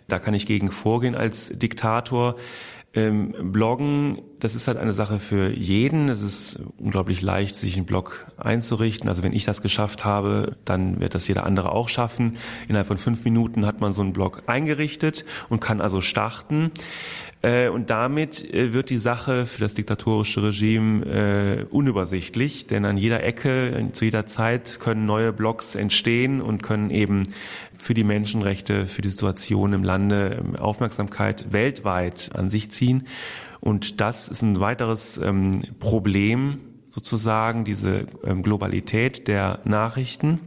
Da 0.08 0.18
kann 0.18 0.32
ich 0.32 0.46
gegen 0.46 0.70
vorgehen 0.70 1.14
als 1.14 1.50
Diktator. 1.50 2.36
Ähm, 2.94 3.52
Bloggen, 3.52 4.22
das 4.38 4.54
ist 4.54 4.68
halt 4.68 4.78
eine 4.78 4.92
Sache 4.92 5.18
für 5.18 5.50
jeden. 5.50 6.08
Es 6.08 6.22
ist 6.22 6.60
unglaublich 6.78 7.22
leicht, 7.22 7.56
sich 7.56 7.76
einen 7.76 7.86
Blog 7.86 8.30
einzurichten. 8.36 9.08
Also 9.08 9.24
wenn 9.24 9.32
ich 9.32 9.44
das 9.44 9.62
geschafft 9.62 10.04
habe, 10.04 10.56
dann 10.64 11.00
wird 11.00 11.16
das 11.16 11.26
jeder 11.26 11.44
andere 11.44 11.72
auch 11.72 11.88
schaffen. 11.88 12.36
Innerhalb 12.68 12.86
von 12.86 12.98
fünf 12.98 13.24
Minuten 13.24 13.66
hat 13.66 13.80
man 13.80 13.92
so 13.92 14.02
einen 14.02 14.12
Blog 14.12 14.42
eingerichtet 14.46 15.24
und 15.48 15.60
kann 15.60 15.80
also 15.80 16.00
starten. 16.00 16.70
Äh, 17.44 17.68
und 17.68 17.90
damit 17.90 18.54
äh, 18.54 18.72
wird 18.72 18.88
die 18.88 18.96
Sache 18.96 19.44
für 19.44 19.60
das 19.60 19.74
diktatorische 19.74 20.42
Regime 20.42 21.04
äh, 21.04 21.64
unübersichtlich, 21.64 22.66
denn 22.66 22.86
an 22.86 22.96
jeder 22.96 23.22
Ecke, 23.22 23.90
zu 23.92 24.06
jeder 24.06 24.24
Zeit 24.24 24.80
können 24.80 25.04
neue 25.04 25.30
Blogs 25.30 25.74
entstehen 25.74 26.40
und 26.40 26.62
können 26.62 26.88
eben 26.88 27.34
für 27.74 27.92
die 27.92 28.02
Menschenrechte, 28.02 28.86
für 28.86 29.02
die 29.02 29.10
Situation 29.10 29.74
im 29.74 29.84
Lande 29.84 30.42
ähm, 30.42 30.56
Aufmerksamkeit 30.56 31.52
weltweit 31.52 32.30
an 32.34 32.48
sich 32.48 32.70
ziehen. 32.70 33.06
Und 33.60 34.00
das 34.00 34.28
ist 34.28 34.40
ein 34.40 34.58
weiteres 34.60 35.18
ähm, 35.18 35.64
Problem 35.80 36.60
sozusagen, 36.92 37.66
diese 37.66 38.06
ähm, 38.24 38.42
Globalität 38.42 39.28
der 39.28 39.60
Nachrichten. 39.64 40.40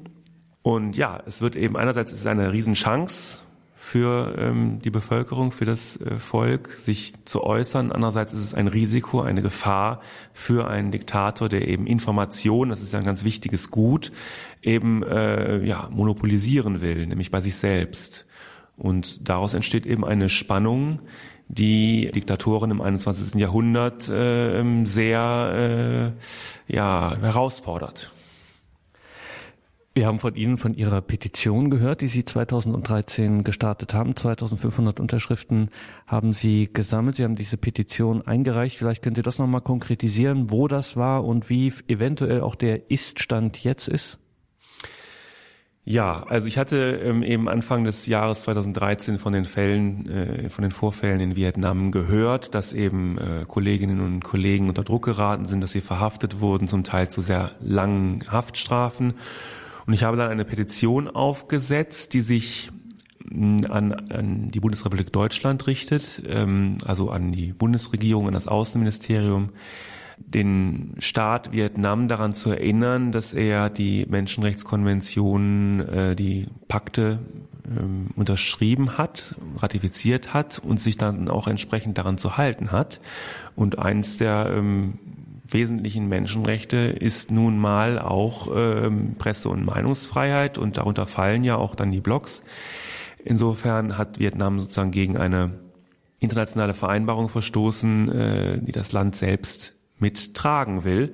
Und 0.64 0.98
ja, 0.98 1.22
es 1.28 1.42
wird 1.42 1.56
eben 1.56 1.78
einerseits 1.78 2.12
ist 2.12 2.22
es 2.22 2.26
eine 2.26 2.52
Riesenchance, 2.52 3.44
für 3.88 4.36
ähm, 4.38 4.82
die 4.82 4.90
Bevölkerung, 4.90 5.54
für 5.54 5.64
das 5.64 5.96
äh, 5.96 6.20
Volk, 6.20 6.72
sich 6.72 7.14
zu 7.24 7.42
äußern. 7.42 7.94
Andererseits 7.94 8.34
ist 8.34 8.42
es 8.42 8.54
ein 8.54 8.68
Risiko, 8.68 9.22
eine 9.22 9.42
Gefahr 9.42 10.02
für 10.34 10.68
einen 10.68 10.92
Diktator, 10.92 11.48
der 11.48 11.70
eben 11.70 11.88
Information, 11.88 12.68
das 12.68 12.82
ist 12.82 12.92
ja 12.92 13.00
ein 13.00 13.06
ganz 13.06 13.24
wichtiges 13.24 13.72
Gut, 13.72 14.12
eben 14.62 15.04
äh, 15.04 15.64
ja, 15.66 15.88
monopolisieren 15.90 16.82
will, 16.82 17.08
nämlich 17.08 17.32
bei 17.32 17.40
sich 17.40 17.56
selbst. 17.56 18.26
Und 18.76 19.30
daraus 19.30 19.54
entsteht 19.54 19.86
eben 19.86 20.04
eine 20.04 20.28
Spannung, 20.28 21.02
die 21.48 22.12
Diktatoren 22.14 22.72
im 22.72 22.82
21. 22.82 23.40
Jahrhundert 23.40 24.10
äh, 24.10 24.84
sehr 24.84 26.14
äh, 26.68 26.74
ja, 26.76 27.16
herausfordert. 27.22 28.12
Wir 29.98 30.06
haben 30.06 30.20
von 30.20 30.36
Ihnen 30.36 30.58
von 30.58 30.76
Ihrer 30.76 31.02
Petition 31.02 31.72
gehört, 31.72 32.02
die 32.02 32.08
Sie 32.08 32.24
2013 32.24 33.44
gestartet 33.44 33.96
haben. 33.96 34.16
2500 34.16 35.00
Unterschriften 35.00 35.72
haben 36.06 36.34
Sie 36.34 36.70
gesammelt. 36.72 37.16
Sie 37.16 37.24
haben 37.24 37.36
diese 37.36 37.58
Petition 37.58 38.22
eingereicht. 38.22 38.78
Vielleicht 38.78 39.02
können 39.02 39.16
Sie 39.16 39.24
das 39.24 39.40
nochmal 39.40 39.62
konkretisieren, 39.62 40.52
wo 40.52 40.68
das 40.68 40.98
war 40.98 41.26
und 41.26 41.50
wie 41.50 41.74
eventuell 41.88 42.42
auch 42.42 42.54
der 42.54 42.92
Ist-Stand 42.92 43.64
jetzt 43.64 43.88
ist? 43.88 44.20
Ja, 45.84 46.28
also 46.30 46.48
ich 46.48 46.60
hatte 46.60 47.02
ähm, 47.04 47.24
eben 47.24 47.50
Anfang 47.50 47.84
des 47.84 48.06
Jahres 48.06 48.44
2013 48.44 49.18
von 49.18 49.34
den 49.34 49.46
Fällen, 49.46 50.08
äh, 50.08 50.50
von 50.50 50.62
den 50.62 50.70
Vorfällen 50.70 51.20
in 51.22 51.36
Vietnam 51.36 51.90
gehört, 51.90 52.54
dass 52.54 52.72
eben 52.72 53.18
äh, 53.18 53.46
Kolleginnen 53.48 54.02
und 54.02 54.24
Kollegen 54.24 54.70
unter 54.70 54.84
Druck 54.84 55.06
geraten 55.06 55.46
sind, 55.46 55.62
dass 55.62 55.72
sie 55.72 55.82
verhaftet 55.82 56.40
wurden, 56.40 56.68
zum 56.68 56.84
Teil 56.84 57.10
zu 57.10 57.22
sehr 57.22 57.54
langen 57.62 58.24
Haftstrafen. 58.30 59.16
Und 59.88 59.94
ich 59.94 60.04
habe 60.04 60.18
dann 60.18 60.30
eine 60.30 60.46
Petition 60.46 61.08
aufgesetzt, 61.08 62.14
die 62.14 62.22
sich 62.22 62.72
mm, 63.24 63.62
an, 63.70 63.94
an 64.12 64.52
die 64.52 64.60
Bundesrepublik 64.60 65.14
Deutschland 65.14 65.66
richtet, 65.66 66.22
ähm, 66.28 66.78
also 66.86 67.10
an 67.10 67.32
die 67.32 67.54
Bundesregierung, 67.54 68.28
an 68.28 68.34
das 68.34 68.48
Außenministerium, 68.48 69.50
den 70.18 70.96
Staat 71.00 71.54
Vietnam 71.54 72.08
daran 72.08 72.34
zu 72.34 72.50
erinnern, 72.50 73.12
dass 73.12 73.34
er 73.34 73.70
die 73.70 74.06
Menschenrechtskonvention, 74.10 75.80
äh, 75.88 76.16
die 76.16 76.48
Pakte 76.68 77.20
ähm, 77.66 78.10
unterschrieben 78.16 78.98
hat, 78.98 79.36
ratifiziert 79.58 80.34
hat 80.34 80.60
und 80.60 80.82
sich 80.82 80.98
dann 80.98 81.30
auch 81.30 81.48
entsprechend 81.48 81.98
daran 81.98 82.18
zu 82.18 82.36
halten 82.36 82.72
hat. 82.72 83.00
Und 83.56 83.80
eins 83.80 84.18
der 84.18 84.52
ähm, 84.54 85.00
wesentlichen 85.50 86.08
Menschenrechte 86.08 86.78
ist 86.78 87.32
nun 87.32 87.58
mal 87.58 88.00
auch 88.00 88.50
ähm, 88.54 89.16
Presse- 89.18 89.50
und 89.50 89.66
Meinungsfreiheit 89.66 90.58
und 90.58 90.78
darunter 90.78 91.06
fallen 91.06 91.44
ja 91.44 91.56
auch 91.56 91.76
dann 91.76 91.92
die 91.92 92.02
Blogs. 92.02 92.44
Insofern 93.24 93.98
hat 93.98 94.20
Vietnam 94.20 94.60
sozusagen 94.60 94.92
gegen 94.92 95.18
eine 95.18 95.52
internationale 96.20 96.74
Vereinbarung 96.74 97.30
verstoßen, 97.30 98.10
äh, 98.10 98.60
die 98.62 98.72
das 98.72 98.92
Land 98.92 99.16
selbst 99.16 99.74
mittragen 100.00 100.84
will. 100.84 101.14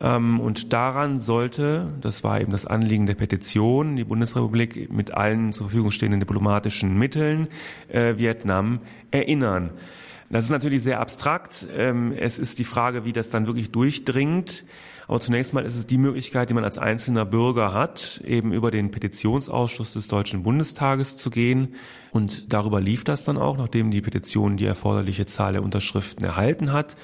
Ähm, 0.00 0.40
und 0.40 0.72
daran 0.72 1.20
sollte, 1.20 1.92
das 2.00 2.24
war 2.24 2.40
eben 2.40 2.50
das 2.50 2.66
Anliegen 2.66 3.06
der 3.06 3.14
Petition, 3.14 3.96
die 3.96 4.04
Bundesrepublik 4.04 4.92
mit 4.92 5.14
allen 5.14 5.52
zur 5.52 5.66
Verfügung 5.66 5.90
stehenden 5.90 6.20
diplomatischen 6.20 6.96
Mitteln 6.98 7.48
äh, 7.88 8.18
Vietnam 8.18 8.80
erinnern. 9.10 9.70
Das 10.30 10.44
ist 10.44 10.50
natürlich 10.50 10.82
sehr 10.82 11.00
abstrakt. 11.00 11.66
Ähm, 11.74 12.12
es 12.12 12.38
ist 12.38 12.58
die 12.58 12.64
Frage, 12.64 13.04
wie 13.04 13.12
das 13.12 13.30
dann 13.30 13.46
wirklich 13.46 13.70
durchdringt. 13.70 14.64
Aber 15.06 15.20
zunächst 15.20 15.52
mal 15.52 15.64
ist 15.64 15.76
es 15.76 15.86
die 15.86 15.98
Möglichkeit, 15.98 16.48
die 16.48 16.54
man 16.54 16.64
als 16.64 16.78
einzelner 16.78 17.24
Bürger 17.26 17.74
hat, 17.74 18.22
eben 18.24 18.52
über 18.52 18.70
den 18.70 18.90
Petitionsausschuss 18.90 19.92
des 19.92 20.08
Deutschen 20.08 20.42
Bundestages 20.42 21.16
zu 21.16 21.30
gehen. 21.30 21.74
Und 22.10 22.52
darüber 22.52 22.80
lief 22.80 23.04
das 23.04 23.24
dann 23.24 23.36
auch, 23.36 23.58
nachdem 23.58 23.90
die 23.90 24.00
Petition 24.00 24.56
die 24.56 24.64
erforderliche 24.64 25.26
Zahl 25.26 25.52
der 25.52 25.62
Unterschriften 25.62 26.24
erhalten 26.24 26.72
hat. 26.72 26.96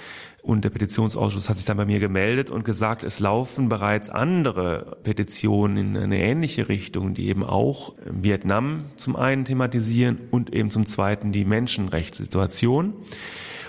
Und 0.43 0.65
der 0.65 0.71
Petitionsausschuss 0.71 1.51
hat 1.51 1.59
sich 1.59 1.67
dann 1.67 1.77
bei 1.77 1.85
mir 1.85 2.01
gemeldet 2.01 2.51
und 2.51 2.65
gesagt, 2.65 3.05
es 3.05 3.21
laufen 3.21 3.69
bereits 3.69 4.09
andere 4.09 4.97
Petitionen 5.03 5.77
in 5.77 5.97
eine 5.97 6.19
ähnliche 6.19 6.69
Richtung, 6.69 7.13
die 7.13 7.29
eben 7.29 7.45
auch 7.45 7.95
Vietnam 8.05 8.85
zum 8.97 9.17
einen 9.17 9.45
thematisieren 9.45 10.19
und 10.31 10.53
eben 10.53 10.71
zum 10.71 10.87
zweiten 10.87 11.31
die 11.33 11.45
Menschenrechtssituation. 11.45 12.95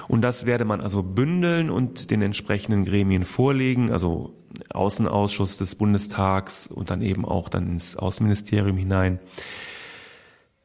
Und 0.08 0.22
das 0.22 0.46
werde 0.46 0.66
man 0.66 0.82
also 0.82 1.04
bündeln 1.04 1.70
und 1.70 2.10
den 2.10 2.22
entsprechenden 2.22 2.86
Gremien 2.86 3.24
vorlegen, 3.26 3.92
also 3.92 4.34
Außenausschuss 4.70 5.58
des 5.58 5.76
Bundestags 5.76 6.68
und 6.68 6.90
dann 6.90 7.02
eben 7.02 7.26
auch 7.26 7.50
dann 7.50 7.68
ins 7.68 7.96
Außenministerium 7.96 8.78
hinein. 8.78 9.20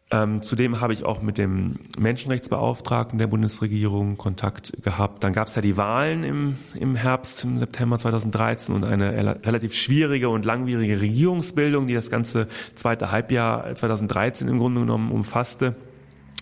Ähm, 0.09 0.41
zudem 0.43 0.81
habe 0.81 0.93
ich 0.93 1.05
auch 1.05 1.21
mit 1.21 1.37
dem 1.37 1.77
Menschenrechtsbeauftragten 1.99 3.19
der 3.19 3.27
Bundesregierung 3.27 4.17
Kontakt 4.17 4.73
gehabt. 4.81 5.25
Dann 5.25 5.33
gab 5.33 5.49
es 5.49 5.57
ja 5.57 5.63
die 5.63 5.77
Wahlen 5.77 6.23
im, 6.23 6.59
im 6.79 6.95
Herbst, 6.95 7.43
im 7.43 7.59
September 7.59 7.99
2013 7.99 8.73
und 8.73 8.85
eine 8.85 9.45
relativ 9.45 9.75
schwierige 9.75 10.29
und 10.29 10.45
langwierige 10.45 11.01
Regierungsbildung, 11.01 11.89
die 11.89 11.95
das 11.95 12.09
ganze 12.09 12.47
zweite 12.77 13.11
Halbjahr 13.11 13.75
2013 13.75 14.47
im 14.47 14.61
Grunde 14.61 14.83
genommen 14.83 15.11
umfasste, 15.11 15.75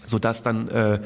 sodass 0.04 0.42
dann 0.42 0.68
äh, 0.68 1.00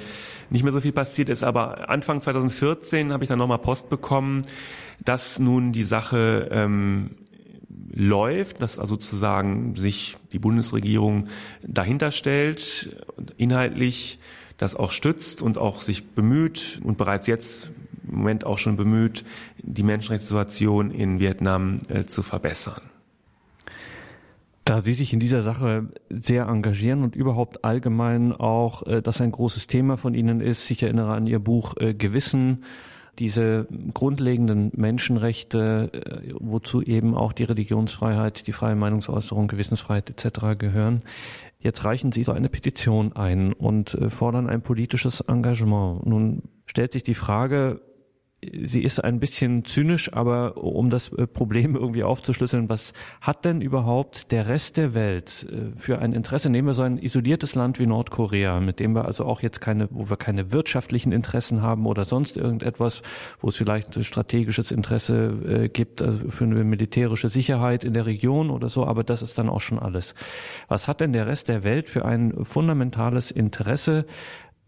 nicht 0.50 0.64
mehr 0.64 0.72
so 0.72 0.80
viel 0.80 0.92
passiert 0.92 1.28
ist. 1.28 1.44
Aber 1.44 1.88
Anfang 1.88 2.20
2014 2.20 3.12
habe 3.12 3.22
ich 3.22 3.28
dann 3.28 3.38
nochmal 3.38 3.58
Post 3.58 3.88
bekommen, 3.88 4.42
dass 5.04 5.38
nun 5.38 5.70
die 5.70 5.84
Sache 5.84 6.48
ähm, 6.50 7.10
läuft, 7.92 8.60
dass 8.60 8.78
also 8.78 8.94
sozusagen 8.94 9.76
sich 9.76 10.16
die 10.32 10.38
Bundesregierung 10.38 11.28
dahinter 11.62 12.12
stellt, 12.12 12.96
inhaltlich 13.36 14.18
das 14.56 14.74
auch 14.74 14.90
stützt 14.90 15.40
und 15.40 15.56
auch 15.56 15.80
sich 15.80 16.06
bemüht 16.08 16.80
und 16.82 16.98
bereits 16.98 17.26
jetzt 17.26 17.70
im 18.08 18.18
Moment 18.18 18.44
auch 18.44 18.58
schon 18.58 18.76
bemüht, 18.76 19.24
die 19.58 19.82
Menschenrechtssituation 19.82 20.90
in 20.90 21.20
Vietnam 21.20 21.78
äh, 21.88 22.04
zu 22.04 22.22
verbessern. 22.22 22.82
Da 24.64 24.82
Sie 24.82 24.92
sich 24.92 25.14
in 25.14 25.20
dieser 25.20 25.42
Sache 25.42 25.88
sehr 26.10 26.46
engagieren 26.46 27.02
und 27.02 27.16
überhaupt 27.16 27.64
allgemein 27.64 28.32
auch, 28.32 28.86
äh, 28.86 29.00
das 29.00 29.20
ein 29.20 29.30
großes 29.30 29.66
Thema 29.66 29.96
von 29.96 30.14
Ihnen 30.14 30.40
ist, 30.40 30.70
ich 30.70 30.82
erinnere 30.82 31.14
an 31.14 31.26
Ihr 31.26 31.38
Buch 31.38 31.76
äh, 31.78 31.94
Gewissen, 31.94 32.64
diese 33.18 33.66
grundlegenden 33.94 34.70
Menschenrechte, 34.74 35.90
äh, 35.92 36.34
wozu 36.38 36.82
eben 36.82 37.14
auch 37.14 37.32
die 37.32 37.44
Religionsfreiheit, 37.44 38.46
die 38.46 38.52
freie 38.52 38.76
Meinungsäußerung, 38.76 39.48
Gewissensfreiheit 39.48 40.10
etc. 40.10 40.58
gehören. 40.58 41.02
Jetzt 41.58 41.84
reichen 41.84 42.12
Sie 42.12 42.22
so 42.22 42.32
eine 42.32 42.48
Petition 42.48 43.14
ein 43.14 43.52
und 43.52 43.94
äh, 43.94 44.10
fordern 44.10 44.48
ein 44.48 44.62
politisches 44.62 45.20
Engagement. 45.20 46.06
Nun 46.06 46.42
stellt 46.66 46.92
sich 46.92 47.02
die 47.02 47.14
Frage, 47.14 47.80
sie 48.40 48.82
ist 48.82 49.02
ein 49.02 49.18
bisschen 49.18 49.64
zynisch, 49.64 50.12
aber 50.12 50.56
um 50.58 50.90
das 50.90 51.12
äh, 51.12 51.26
Problem 51.26 51.74
irgendwie 51.76 52.04
aufzuschlüsseln, 52.04 52.68
was 52.68 52.92
hat 53.20 53.44
denn 53.44 53.60
überhaupt 53.60 54.30
der 54.30 54.46
Rest 54.46 54.76
der 54.76 54.94
Welt 54.94 55.46
äh, 55.50 55.76
für 55.76 55.98
ein 55.98 56.12
Interesse? 56.12 56.48
Nehmen 56.48 56.68
wir 56.68 56.74
so 56.74 56.82
ein 56.82 56.98
isoliertes 56.98 57.54
Land 57.56 57.78
wie 57.78 57.86
Nordkorea, 57.86 58.60
mit 58.60 58.78
dem 58.78 58.94
wir 58.94 59.06
also 59.06 59.24
auch 59.24 59.42
jetzt 59.42 59.60
keine, 59.60 59.88
wo 59.90 60.08
wir 60.08 60.16
keine 60.16 60.52
wirtschaftlichen 60.52 61.10
Interessen 61.10 61.62
haben 61.62 61.86
oder 61.86 62.04
sonst 62.04 62.36
irgendetwas, 62.36 63.02
wo 63.40 63.48
es 63.48 63.56
vielleicht 63.56 64.04
strategisches 64.04 64.70
Interesse 64.70 65.64
äh, 65.64 65.68
gibt 65.68 66.00
also 66.00 66.28
für 66.30 66.44
eine 66.44 66.62
militärische 66.62 67.28
Sicherheit 67.28 67.82
in 67.82 67.94
der 67.94 68.06
Region 68.06 68.50
oder 68.50 68.68
so, 68.68 68.86
aber 68.86 69.02
das 69.02 69.22
ist 69.22 69.36
dann 69.38 69.48
auch 69.48 69.60
schon 69.60 69.78
alles. 69.78 70.14
Was 70.68 70.86
hat 70.86 71.00
denn 71.00 71.12
der 71.12 71.26
Rest 71.26 71.48
der 71.48 71.64
Welt 71.64 71.88
für 71.90 72.04
ein 72.04 72.44
fundamentales 72.44 73.30
Interesse 73.32 74.06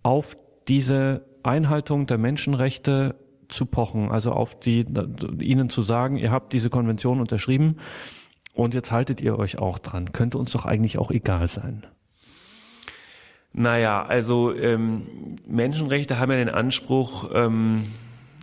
auf 0.02 0.36
diese 0.66 1.24
Einhaltung 1.42 2.06
der 2.06 2.18
Menschenrechte 2.18 3.14
zu 3.50 3.66
pochen, 3.66 4.10
also 4.10 4.32
auf 4.32 4.58
die, 4.58 4.86
ihnen 5.40 5.70
zu 5.70 5.82
sagen, 5.82 6.16
ihr 6.16 6.30
habt 6.30 6.52
diese 6.52 6.70
Konvention 6.70 7.20
unterschrieben 7.20 7.76
und 8.54 8.74
jetzt 8.74 8.90
haltet 8.90 9.20
ihr 9.20 9.38
euch 9.38 9.58
auch 9.58 9.78
dran. 9.78 10.12
Könnte 10.12 10.38
uns 10.38 10.52
doch 10.52 10.66
eigentlich 10.66 10.98
auch 10.98 11.10
egal 11.10 11.48
sein. 11.48 11.86
Naja, 13.52 14.04
also 14.04 14.54
ähm, 14.54 15.36
Menschenrechte 15.46 16.18
haben 16.18 16.30
ja 16.30 16.36
den 16.36 16.48
Anspruch, 16.48 17.30
ähm, 17.34 17.86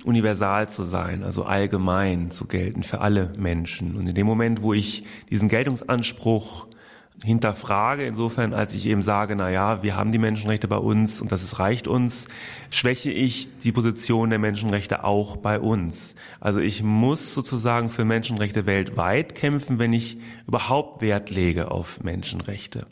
universal 0.04 0.70
zu 0.70 0.84
sein, 0.84 1.24
also 1.24 1.44
allgemein 1.44 2.32
zu 2.32 2.46
gelten 2.46 2.84
für 2.84 3.02
alle 3.02 3.34
Menschen. 3.38 3.96
Und 3.96 4.08
in 4.08 4.16
dem 4.16 4.26
Moment, 4.26 4.62
wo 4.62 4.74
ich 4.74 5.04
diesen 5.30 5.50
Geltungsanspruch 5.50 6.68
hinterfrage, 7.24 8.06
insofern 8.06 8.54
als 8.54 8.74
ich 8.74 8.86
eben 8.86 9.02
sage, 9.02 9.36
na 9.36 9.50
ja, 9.50 9.82
wir 9.82 9.96
haben 9.96 10.12
die 10.12 10.18
Menschenrechte 10.18 10.68
bei 10.68 10.78
uns 10.78 11.22
und 11.22 11.32
das 11.32 11.44
ist, 11.44 11.60
reicht 11.60 11.88
uns, 11.88 12.28
schwäche 12.70 13.12
ich 13.12 13.50
die 13.60 13.72
Position 13.72 14.30
der 14.30 14.40
Menschenrechte 14.40 15.04
auch 15.04 15.38
bei 15.38 15.60
uns. 15.60 16.16
Also 16.40 16.60
ich 16.60 16.84
muss 16.84 17.34
sozusagen 17.34 17.90
für 17.90 18.06
Menschenrechte 18.06 18.66
weltweit 18.66 19.34
kämpfen, 19.36 19.80
wenn 19.80 19.94
ich 19.94 20.18
überhaupt 20.48 21.02
Wert 21.02 21.30
lege 21.30 21.72
auf 21.72 22.04
Menschenrechte 22.04 22.86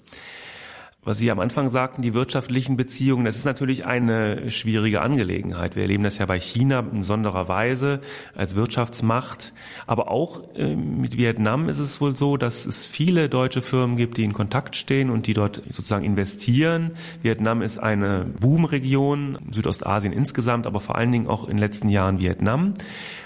was 1.05 1.19
Sie 1.19 1.29
am 1.29 1.39
Anfang 1.39 1.69
sagten, 1.69 2.01
die 2.01 2.15
wirtschaftlichen 2.15 2.77
Beziehungen, 2.77 3.25
das 3.25 3.35
ist 3.35 3.45
natürlich 3.45 3.85
eine 3.85 4.49
schwierige 4.49 5.01
Angelegenheit. 5.01 5.75
Wir 5.75 5.83
erleben 5.83 6.03
das 6.03 6.17
ja 6.17 6.25
bei 6.25 6.39
China 6.39 6.79
in 6.79 6.99
besonderer 6.99 7.47
Weise 7.47 8.01
als 8.33 8.55
Wirtschaftsmacht. 8.55 9.53
Aber 9.85 10.09
auch 10.09 10.55
äh, 10.55 10.75
mit 10.75 11.15
Vietnam 11.15 11.69
ist 11.69 11.77
es 11.77 12.01
wohl 12.01 12.15
so, 12.15 12.37
dass 12.37 12.65
es 12.65 12.87
viele 12.87 13.29
deutsche 13.29 13.61
Firmen 13.61 13.97
gibt, 13.97 14.17
die 14.17 14.23
in 14.23 14.33
Kontakt 14.33 14.75
stehen 14.75 15.11
und 15.11 15.27
die 15.27 15.33
dort 15.33 15.61
sozusagen 15.69 16.03
investieren. 16.03 16.93
Vietnam 17.21 17.61
ist 17.61 17.77
eine 17.77 18.25
Boomregion, 18.39 19.37
Südostasien 19.51 20.11
insgesamt, 20.11 20.65
aber 20.65 20.79
vor 20.79 20.95
allen 20.95 21.11
Dingen 21.11 21.27
auch 21.27 21.43
in 21.43 21.51
den 21.51 21.59
letzten 21.59 21.89
Jahren 21.89 22.19
Vietnam, 22.19 22.73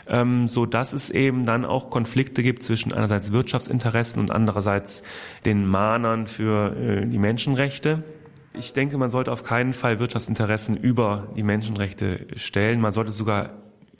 ähm, 0.05 0.49
so 0.49 0.65
dass 0.65 0.91
es 0.91 1.09
eben 1.09 1.45
dann 1.45 1.63
auch 1.63 1.89
Konflikte 1.89 2.43
gibt 2.43 2.61
zwischen 2.63 2.91
einerseits 2.91 3.31
Wirtschaftsinteressen 3.31 4.19
und 4.19 4.31
andererseits 4.31 5.01
den 5.45 5.65
Mahnern 5.65 6.27
für 6.27 6.75
äh, 6.75 7.05
die 7.05 7.17
Menschenrechte. 7.17 7.68
Menschenrechte. 7.69 8.03
Ich 8.55 8.73
denke, 8.73 8.97
man 8.97 9.11
sollte 9.11 9.31
auf 9.31 9.43
keinen 9.43 9.73
Fall 9.73 9.99
Wirtschaftsinteressen 9.99 10.75
über 10.75 11.27
die 11.35 11.43
Menschenrechte 11.43 12.25
stellen. 12.35 12.81
Man 12.81 12.93
sollte 12.93 13.11
sogar 13.11 13.51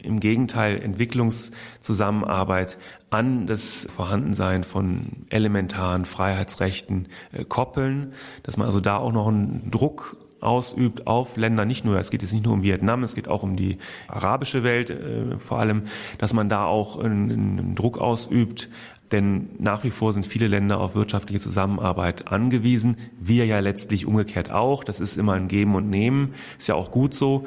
im 0.02 0.20
Gegenteil 0.20 0.82
Entwicklungszusammenarbeit 0.82 2.80
an 3.12 3.46
das 3.46 3.88
Vorhandensein 3.96 4.64
von 4.64 5.28
elementaren 5.30 6.06
Freiheitsrechten 6.06 7.10
äh, 7.32 7.46
koppeln, 7.46 8.14
dass 8.42 8.58
man 8.58 8.66
also 8.66 8.80
da 8.80 8.98
auch 8.98 9.12
noch 9.12 9.28
einen 9.28 9.70
Druck 9.70 10.18
ausübt 10.42 11.06
auf 11.06 11.38
Länder, 11.38 11.66
nicht 11.66 11.86
nur, 11.86 12.00
es 12.00 12.10
geht 12.12 12.22
jetzt 12.22 12.32
nicht 12.32 12.46
nur 12.46 12.54
um 12.54 12.64
Vietnam, 12.64 13.04
es 13.04 13.14
geht 13.14 13.28
auch 13.28 13.44
um 13.44 13.56
die 13.56 13.78
arabische 14.08 14.64
Welt 14.64 14.90
äh, 14.90 15.38
vor 15.38 15.60
allem, 15.60 15.84
dass 16.18 16.34
man 16.34 16.50
da 16.50 16.66
auch 16.66 16.98
einen, 16.98 17.30
einen 17.30 17.76
Druck 17.76 17.98
ausübt, 17.98 18.70
denn 19.12 19.50
nach 19.58 19.84
wie 19.84 19.92
vor 19.92 20.14
sind 20.14 20.26
viele 20.26 20.48
Länder 20.48 20.80
auf 20.80 20.96
wirtschaftliche 20.96 21.40
Zusammenarbeit 21.40 22.32
angewiesen. 22.32 22.98
Wir 23.20 23.46
ja 23.46 23.60
letztlich 23.60 24.06
umgekehrt 24.06 24.52
auch. 24.52 24.84
Das 24.84 25.00
ist 25.00 25.18
immer 25.18 25.34
ein 25.34 25.48
Geben 25.48 25.76
und 25.76 25.90
Nehmen. 25.90 26.34
Ist 26.58 26.68
ja 26.68 26.76
auch 26.76 26.92
gut 26.92 27.14
so. 27.14 27.46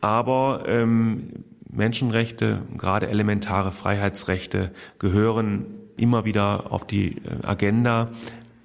Aber 0.00 0.64
ähm, 0.66 1.44
Menschenrechte, 1.70 2.62
gerade 2.76 3.08
elementare 3.08 3.72
Freiheitsrechte, 3.72 4.72
gehören 4.98 5.66
immer 5.96 6.24
wieder 6.24 6.72
auf 6.72 6.86
die 6.86 7.18
äh, 7.18 7.46
Agenda. 7.46 8.10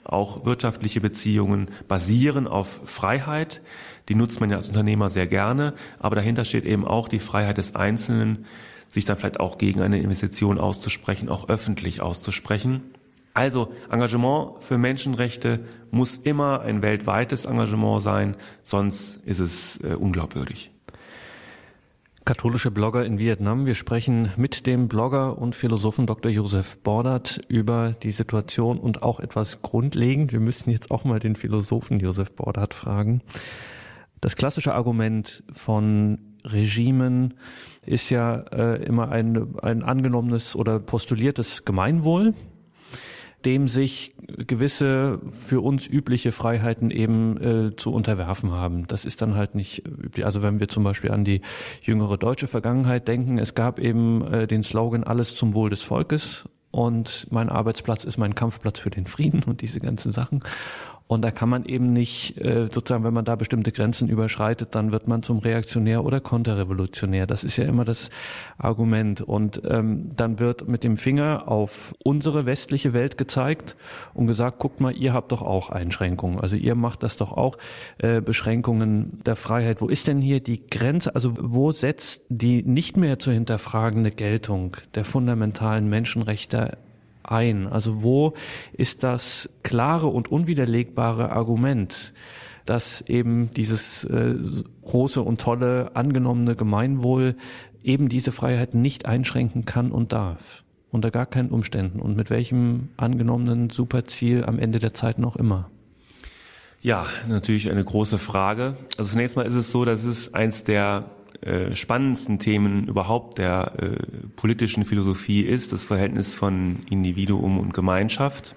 Auch 0.04 0.46
wirtschaftliche 0.46 1.02
Beziehungen 1.02 1.68
basieren 1.88 2.48
auf 2.48 2.82
Freiheit. 2.86 3.62
Die 4.10 4.16
nutzt 4.16 4.40
man 4.40 4.50
ja 4.50 4.58
als 4.58 4.70
Unternehmer 4.70 5.10
sehr 5.10 5.28
gerne. 5.28 5.74
Aber 6.00 6.16
dahinter 6.16 6.46
steht 6.46 6.66
eben 6.66 6.86
auch 6.86 7.08
die 7.08 7.20
Freiheit 7.20 7.60
des 7.60 7.76
Einzelnen, 7.76 8.46
sich 8.90 9.06
dann 9.06 9.18
vielleicht 9.18 9.40
auch 9.40 9.58
gegen 9.58 9.82
eine 9.82 10.00
Investition 10.00 10.60
auszusprechen, 10.60 11.30
auch 11.30 11.48
öffentlich 11.48 12.02
auszusprechen. 12.02 12.84
Also 13.34 13.72
Engagement 13.90 14.64
für 14.64 14.78
Menschenrechte 14.78 15.62
muss 15.92 16.18
immer 16.18 16.62
ein 16.62 16.82
weltweites 16.82 17.46
Engagement 17.46 18.02
sein, 18.02 18.36
sonst 18.64 19.18
ist 19.26 19.40
es 19.40 19.80
äh, 19.84 19.94
unglaubwürdig. 19.94 20.72
Katholische 22.26 22.70
Blogger 22.70 23.06
in 23.06 23.18
Vietnam. 23.18 23.66
Wir 23.66 23.74
sprechen 23.74 24.32
mit 24.38 24.68
dem 24.68 24.88
Blogger 24.88 25.40
und 25.40 25.56
Philosophen 25.56 26.06
Dr. 26.06 26.32
Josef 26.32 26.78
Bordert 26.80 27.42
über 27.48 27.96
die 28.04 28.12
Situation 28.12 28.78
und 28.78 29.02
auch 29.02 29.20
etwas 29.20 29.62
grundlegend. 29.62 30.32
Wir 30.32 30.40
müssen 30.40 30.70
jetzt 30.70 30.92
auch 30.92 31.06
mal 31.06 31.20
den 31.20 31.36
Philosophen 31.36 32.00
Josef 32.00 32.34
Bordert 32.34 32.74
fragen. 32.74 33.22
Das 34.22 34.36
klassische 34.36 34.76
Argument 34.76 35.44
von 35.54 36.20
Regimen 36.46 37.36
ist 37.86 38.10
ja 38.10 38.36
äh, 38.52 38.84
immer 38.84 39.10
ein, 39.10 39.56
ein 39.62 39.84
angenommenes 39.84 40.56
oder 40.56 40.80
postuliertes 40.80 41.66
Gemeinwohl, 41.66 42.34
dem 43.46 43.68
sich 43.68 44.16
gewisse 44.48 45.20
für 45.30 45.62
uns 45.62 45.88
übliche 45.88 46.32
Freiheiten 46.32 46.92
eben 46.92 47.38
äh, 47.70 47.76
zu 47.76 47.94
unterwerfen 47.94 48.52
haben. 48.52 48.86
Das 48.88 49.06
ist 49.06 49.22
dann 49.22 49.36
halt 49.36 49.56
nicht 49.56 49.88
üblich. 49.88 50.26
Also 50.26 50.42
wenn 50.42 50.60
wir 50.60 50.68
zum 50.68 50.84
Beispiel 50.84 51.12
an 51.12 51.24
die 51.24 51.42
jüngere 51.82 52.18
deutsche 52.18 52.48
Vergangenheit 52.48 53.08
denken, 53.08 53.38
es 53.38 53.56
gab 53.56 53.80
eben 53.80 54.26
äh, 54.26 54.48
den 54.48 54.64
Slogan 54.64 55.04
Alles 55.04 55.36
zum 55.36 55.54
Wohl 55.54 55.70
des 55.70 55.84
Volkes 55.84 56.50
und 56.72 57.28
mein 57.32 57.50
Arbeitsplatz 57.50 58.04
ist 58.04 58.18
mein 58.18 58.36
Kampfplatz 58.36 58.80
für 58.80 58.90
den 58.90 59.08
Frieden 59.08 59.44
und 59.48 59.62
diese 59.62 59.80
ganzen 59.80 60.12
Sachen. 60.12 60.44
Und 61.10 61.24
da 61.24 61.32
kann 61.32 61.50
man 61.50 61.66
eben 61.66 61.92
nicht, 61.92 62.38
äh, 62.38 62.68
sozusagen, 62.72 63.04
wenn 63.04 63.16
man 63.16 63.26
da 63.26 63.36
bestimmte 63.36 63.72
Grenzen 63.72 64.10
überschreitet, 64.10 64.76
dann 64.76 64.92
wird 64.92 65.08
man 65.08 65.24
zum 65.24 65.40
Reaktionär 65.40 66.06
oder 66.06 66.20
Konterrevolutionär. 66.20 67.26
Das 67.26 67.44
ist 67.44 67.58
ja 67.58 67.64
immer 67.64 67.84
das 67.84 68.12
Argument. 68.60 69.20
Und 69.20 69.60
ähm, 69.68 70.12
dann 70.16 70.38
wird 70.38 70.68
mit 70.68 70.84
dem 70.84 70.98
Finger 70.98 71.48
auf 71.48 71.96
unsere 72.04 72.46
westliche 72.46 72.94
Welt 72.94 73.18
gezeigt 73.18 73.76
und 74.14 74.28
gesagt, 74.28 74.60
guckt 74.60 74.82
mal, 74.82 74.96
ihr 74.96 75.12
habt 75.12 75.32
doch 75.32 75.42
auch 75.42 75.72
Einschränkungen. 75.72 76.40
Also 76.40 76.56
ihr 76.58 76.76
macht 76.76 77.02
das 77.02 77.18
doch 77.18 77.32
auch, 77.32 77.58
äh, 77.98 78.22
Beschränkungen 78.22 79.20
der 79.26 79.36
Freiheit. 79.36 79.82
Wo 79.82 79.88
ist 79.88 80.06
denn 80.06 80.22
hier 80.22 80.42
die 80.42 80.68
Grenze? 80.68 81.16
Also 81.16 81.34
wo 81.40 81.72
setzt 81.72 82.22
die 82.30 82.62
nicht 82.62 82.98
mehr 82.98 83.18
zu 83.18 83.32
hinterfragende 83.32 84.12
Geltung 84.12 84.78
der 84.94 85.06
fundamentalen 85.06 85.90
Menschenrechte 85.90 86.78
ein? 87.32 87.68
Also 87.68 88.02
wo 88.04 88.34
ist 88.74 89.04
das 89.04 89.50
klare 89.64 90.08
und 90.08 90.32
unwiderlegbare 90.32 91.32
Argument, 91.32 92.14
dass 92.66 93.02
eben 93.02 93.54
dieses 93.54 94.04
äh, 94.04 94.36
große 94.82 95.22
und 95.22 95.42
tolle 95.42 95.96
angenommene 95.96 96.56
Gemeinwohl 96.56 97.36
eben 97.84 98.10
diese 98.10 98.32
Freiheiten 98.32 98.82
nicht 98.82 99.06
einschränken 99.06 99.66
kann 99.66 99.92
und 99.92 100.12
darf? 100.12 100.64
Unter 100.92 101.12
gar 101.12 101.28
keinen 101.28 101.50
Umständen 101.50 102.00
und 102.00 102.16
mit 102.16 102.30
welchem 102.32 102.90
angenommenen 102.98 103.70
Superziel 103.70 104.44
am 104.44 104.58
Ende 104.58 104.80
der 104.80 104.94
Zeit 104.96 105.20
noch 105.20 105.36
immer? 105.36 105.70
Ja, 106.82 107.08
natürlich 107.28 107.70
eine 107.70 107.84
große 107.84 108.18
Frage. 108.18 108.76
Also 108.98 109.12
zunächst 109.12 109.36
mal 109.36 109.46
ist 109.46 109.54
es 109.54 109.72
so, 109.72 109.84
dass 109.84 110.04
es 110.06 110.34
eins 110.34 110.64
der 110.64 111.12
äh, 111.42 111.76
spannendsten 111.76 112.40
Themen 112.40 112.88
überhaupt 112.88 113.38
der 113.38 113.74
äh, 113.78 113.98
politischen 114.36 114.86
Philosophie 114.86 115.42
ist, 115.42 115.72
das 115.72 115.86
Verhältnis 115.86 116.36
von 116.36 116.84
Individuum 116.90 117.60
und 117.60 117.74
Gemeinschaft. 117.74 118.56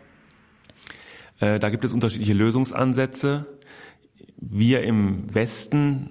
Äh, 1.38 1.60
da 1.60 1.70
gibt 1.70 1.84
es 1.84 1.92
unterschiedliche 1.92 2.34
Lösungsansätze. 2.34 3.46
Wir 4.36 4.82
im 4.82 5.32
Westen 5.32 6.10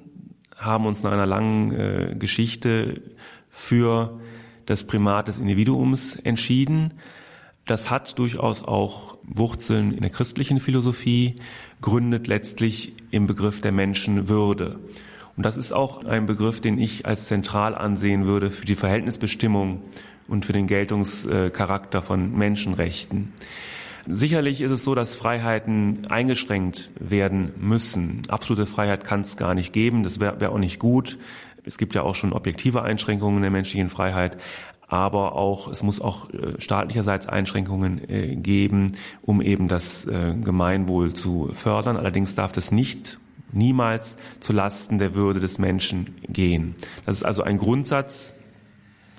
haben 0.56 0.86
uns 0.86 1.04
nach 1.04 1.12
einer 1.12 1.26
langen 1.26 1.74
äh, 1.74 2.16
Geschichte 2.18 3.02
für 3.50 4.20
das 4.66 4.86
Primat 4.88 5.28
des 5.28 5.38
Individuums 5.38 6.16
entschieden. 6.16 6.94
Das 7.66 7.90
hat 7.90 8.18
durchaus 8.18 8.64
auch 8.64 9.18
Wurzeln 9.24 9.92
in 9.94 10.02
der 10.02 10.10
christlichen 10.10 10.60
Philosophie, 10.60 11.36
gründet 11.82 12.28
letztlich 12.28 12.94
im 13.12 13.28
Begriff 13.28 13.62
der 13.62 13.72
Menschenwürde. 13.72 14.80
Und 15.42 15.46
das 15.48 15.58
ist 15.58 15.72
auch 15.72 16.06
ein 16.06 16.28
Begriff, 16.28 16.62
den 16.62 16.78
ich 16.78 17.08
als 17.08 17.26
zentral 17.26 17.74
ansehen 17.74 18.28
würde 18.28 18.52
für 18.52 18.64
die 18.64 18.76
Verhältnisbestimmung 18.76 19.82
und 20.28 20.46
für 20.46 20.54
den 20.54 20.68
Geltungscharakter 20.68 22.04
von 22.04 22.38
Menschenrechten. 22.38 23.34
Sicherlich 24.08 24.62
ist 24.62 24.70
es 24.70 24.84
so, 24.84 24.94
dass 24.94 25.16
Freiheiten 25.16 26.06
eingeschränkt 26.12 26.92
werden 27.00 27.54
müssen. 27.60 28.22
Absolute 28.28 28.68
Freiheit 28.68 29.04
kann 29.04 29.22
es 29.22 29.36
gar 29.36 29.56
nicht 29.56 29.74
geben. 29.74 30.04
Das 30.04 30.20
wäre 30.20 30.40
wär 30.40 30.52
auch 30.52 30.60
nicht 30.60 30.78
gut. 30.78 31.18
Es 31.66 31.80
gibt 31.80 31.96
ja 31.96 32.04
auch 32.04 32.14
schon 32.14 32.34
objektive 32.34 32.84
Einschränkungen 32.84 33.42
der 33.42 33.50
menschlichen 33.50 33.90
Freiheit 33.90 34.38
aber 34.88 35.36
auch 35.36 35.70
es 35.70 35.84
muss 35.84 36.02
auch 36.02 36.30
äh, 36.32 36.60
staatlicherseits 36.60 37.26
Einschränkungen 37.26 38.10
äh, 38.10 38.36
geben, 38.36 38.98
um 39.22 39.42
eben 39.42 39.70
das 39.70 40.06
äh, 40.06 40.36
Gemeinwohl 40.36 41.14
zu 41.14 41.50
fördern. 41.54 41.96
Allerdings 41.96 42.36
darf 42.36 42.52
das 42.52 42.74
nicht 42.74 43.18
niemals 43.54 44.18
zu 44.40 44.54
Lasten 44.54 44.98
der 44.98 45.16
Würde 45.16 45.40
des 45.40 45.58
Menschen 45.58 46.16
gehen. 46.28 46.76
Das 47.06 47.18
ist 47.18 47.24
also 47.24 47.44
ein 47.44 47.58
Grundsatz, 47.58 48.34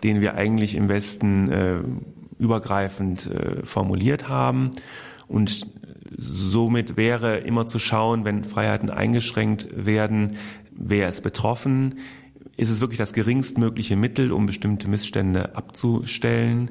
den 0.03 0.21
wir 0.21 0.35
eigentlich 0.35 0.75
im 0.75 0.89
Westen 0.89 1.51
äh, 1.51 1.81
übergreifend 2.39 3.27
äh, 3.27 3.65
formuliert 3.65 4.29
haben. 4.29 4.71
Und 5.29 5.67
somit 6.17 6.97
wäre 6.97 7.39
immer 7.39 7.67
zu 7.67 7.79
schauen, 7.79 8.25
wenn 8.25 8.45
Freiheiten 8.45 8.91
eingeschränkt 8.91 9.69
werden, 9.73 10.37
wer 10.73 11.09
ist 11.09 11.23
betroffen, 11.23 11.97
ist 12.63 12.71
es 12.71 12.81
wirklich 12.81 12.99
das 12.99 13.13
geringstmögliche 13.13 13.97
Mittel, 13.97 14.33
um 14.33 14.47
bestimmte 14.47 14.89
Missstände 14.89 15.57
abzustellen? 15.57 16.71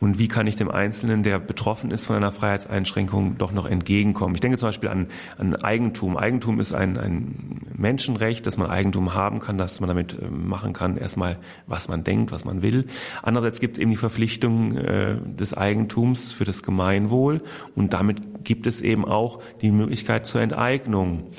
Und 0.00 0.18
wie 0.18 0.26
kann 0.28 0.46
ich 0.46 0.56
dem 0.56 0.70
Einzelnen, 0.70 1.22
der 1.22 1.38
betroffen 1.38 1.90
ist 1.90 2.06
von 2.06 2.16
einer 2.16 2.32
Freiheitseinschränkung, 2.32 3.38
doch 3.38 3.52
noch 3.52 3.66
entgegenkommen? 3.66 4.34
Ich 4.34 4.40
denke 4.40 4.58
zum 4.58 4.68
Beispiel 4.68 4.88
an, 4.88 5.08
an 5.38 5.54
Eigentum. 5.56 6.16
Eigentum 6.16 6.58
ist 6.58 6.72
ein, 6.72 6.98
ein 6.98 7.60
Menschenrecht, 7.76 8.46
dass 8.46 8.56
man 8.56 8.70
Eigentum 8.70 9.14
haben 9.14 9.38
kann, 9.38 9.58
dass 9.58 9.80
man 9.80 9.88
damit 9.88 10.14
äh, 10.14 10.30
machen 10.30 10.72
kann, 10.72 10.96
erstmal, 10.96 11.38
was 11.66 11.88
man 11.88 12.02
denkt, 12.04 12.32
was 12.32 12.44
man 12.44 12.62
will. 12.62 12.86
Andererseits 13.22 13.60
gibt 13.60 13.76
es 13.76 13.82
eben 13.82 13.90
die 13.90 13.96
Verpflichtung 13.96 14.76
äh, 14.76 15.16
des 15.24 15.54
Eigentums 15.54 16.32
für 16.32 16.44
das 16.44 16.62
Gemeinwohl 16.62 17.42
und 17.76 17.92
damit 17.92 18.44
gibt 18.44 18.66
es 18.66 18.80
eben 18.80 19.04
auch 19.04 19.40
die 19.60 19.70
Möglichkeit 19.70 20.26
zur 20.26 20.40
Enteignung. 20.40 21.30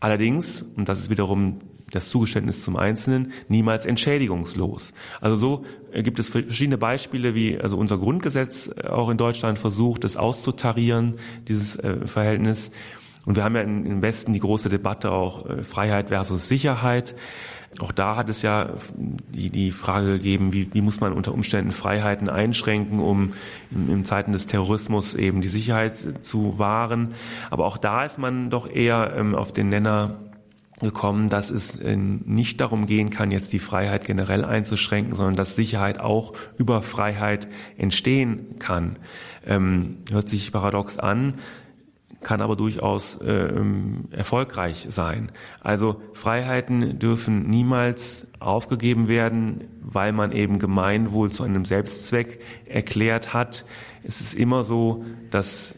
Allerdings, 0.00 0.62
und 0.76 0.88
das 0.88 0.98
ist 0.98 1.10
wiederum 1.10 1.60
das 1.92 2.08
Zugeständnis 2.08 2.64
zum 2.64 2.76
Einzelnen 2.76 3.32
niemals 3.48 3.86
entschädigungslos. 3.86 4.92
Also 5.20 5.36
so 5.36 5.64
äh, 5.92 6.02
gibt 6.02 6.18
es 6.18 6.30
verschiedene 6.30 6.78
Beispiele, 6.78 7.34
wie 7.34 7.58
also 7.58 7.76
unser 7.76 7.98
Grundgesetz 7.98 8.70
äh, 8.76 8.88
auch 8.88 9.10
in 9.10 9.18
Deutschland 9.18 9.58
versucht, 9.58 10.02
das 10.02 10.16
auszutarieren, 10.16 11.14
dieses 11.46 11.76
äh, 11.76 12.06
Verhältnis. 12.06 12.72
Und 13.24 13.36
wir 13.36 13.44
haben 13.44 13.54
ja 13.54 13.62
im 13.62 14.02
Westen 14.02 14.32
die 14.32 14.40
große 14.40 14.68
Debatte 14.68 15.12
auch 15.12 15.46
Freiheit 15.62 16.08
versus 16.08 16.48
Sicherheit. 16.48 17.14
Auch 17.78 17.92
da 17.92 18.16
hat 18.16 18.28
es 18.28 18.42
ja 18.42 18.70
die, 18.98 19.48
die 19.48 19.70
Frage 19.70 20.14
gegeben, 20.14 20.52
wie, 20.52 20.74
wie 20.74 20.80
muss 20.80 21.00
man 21.00 21.12
unter 21.12 21.32
Umständen 21.32 21.70
Freiheiten 21.70 22.28
einschränken, 22.28 22.98
um 22.98 23.34
in, 23.70 23.88
in 23.88 24.04
Zeiten 24.04 24.32
des 24.32 24.48
Terrorismus 24.48 25.14
eben 25.14 25.40
die 25.40 25.48
Sicherheit 25.48 25.94
zu 26.22 26.58
wahren. 26.58 27.14
Aber 27.48 27.64
auch 27.66 27.78
da 27.78 28.04
ist 28.04 28.18
man 28.18 28.50
doch 28.50 28.68
eher 28.68 29.14
ähm, 29.16 29.36
auf 29.36 29.52
den 29.52 29.68
Nenner 29.68 30.16
gekommen, 30.82 31.28
dass 31.28 31.50
es 31.50 31.76
äh, 31.76 31.96
nicht 31.96 32.60
darum 32.60 32.86
gehen 32.86 33.10
kann, 33.10 33.30
jetzt 33.30 33.52
die 33.52 33.58
Freiheit 33.58 34.04
generell 34.04 34.44
einzuschränken, 34.44 35.14
sondern 35.16 35.34
dass 35.34 35.56
Sicherheit 35.56 36.00
auch 36.00 36.32
über 36.58 36.82
Freiheit 36.82 37.48
entstehen 37.76 38.58
kann. 38.58 38.96
Ähm, 39.46 39.98
hört 40.10 40.28
sich 40.28 40.52
paradox 40.52 40.98
an, 40.98 41.34
kann 42.22 42.40
aber 42.40 42.56
durchaus 42.56 43.16
äh, 43.16 43.52
erfolgreich 44.10 44.86
sein. 44.88 45.32
Also 45.60 46.00
Freiheiten 46.12 46.98
dürfen 46.98 47.48
niemals 47.48 48.26
aufgegeben 48.38 49.08
werden, 49.08 49.64
weil 49.80 50.12
man 50.12 50.32
eben 50.32 50.58
Gemeinwohl 50.58 51.30
zu 51.30 51.42
einem 51.42 51.64
Selbstzweck 51.64 52.40
erklärt 52.66 53.34
hat. 53.34 53.64
Es 54.04 54.20
ist 54.20 54.34
immer 54.34 54.64
so, 54.64 55.04
dass 55.30 55.74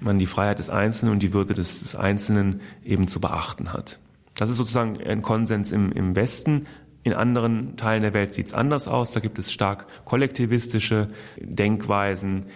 man 0.00 0.18
die 0.18 0.26
Freiheit 0.26 0.58
des 0.58 0.70
Einzelnen 0.70 1.12
und 1.12 1.22
die 1.22 1.32
Würde 1.32 1.54
des, 1.54 1.80
des 1.80 1.94
Einzelnen 1.94 2.60
eben 2.84 3.08
zu 3.08 3.20
beachten 3.20 3.72
hat. 3.72 3.98
Das 4.36 4.50
ist 4.50 4.56
sozusagen 4.56 5.02
ein 5.02 5.22
Konsens 5.22 5.72
im, 5.72 5.90
im 5.92 6.14
Westen. 6.14 6.66
In 7.02 7.12
anderen 7.12 7.76
Teilen 7.76 8.02
der 8.02 8.14
Welt 8.14 8.34
sieht 8.34 8.48
es 8.48 8.54
anders 8.54 8.88
aus. 8.88 9.10
Da 9.10 9.20
gibt 9.20 9.38
es 9.38 9.52
stark 9.52 9.86
kollektivistische 10.04 11.08
Denkweisen. 11.40 12.46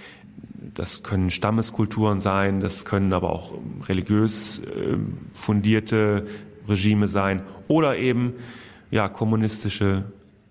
Das 0.75 1.03
können 1.03 1.31
Stammeskulturen 1.31 2.21
sein, 2.21 2.61
das 2.61 2.85
können 2.85 3.13
aber 3.13 3.31
auch 3.31 3.55
religiös 3.89 4.59
äh, 4.59 4.97
fundierte 5.33 6.27
Regime 6.69 7.09
sein 7.09 7.43
oder 7.67 7.97
eben 7.97 8.35
ja 8.91 9.09
kommunistische, 9.09 10.05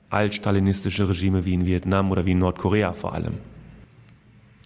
altstalinistische 0.10 1.08
Regime 1.08 1.46
wie 1.46 1.54
in 1.54 1.66
Vietnam 1.66 2.12
oder 2.12 2.26
wie 2.26 2.32
in 2.32 2.40
Nordkorea 2.40 2.94
vor 2.94 3.14
allem. 3.14 3.36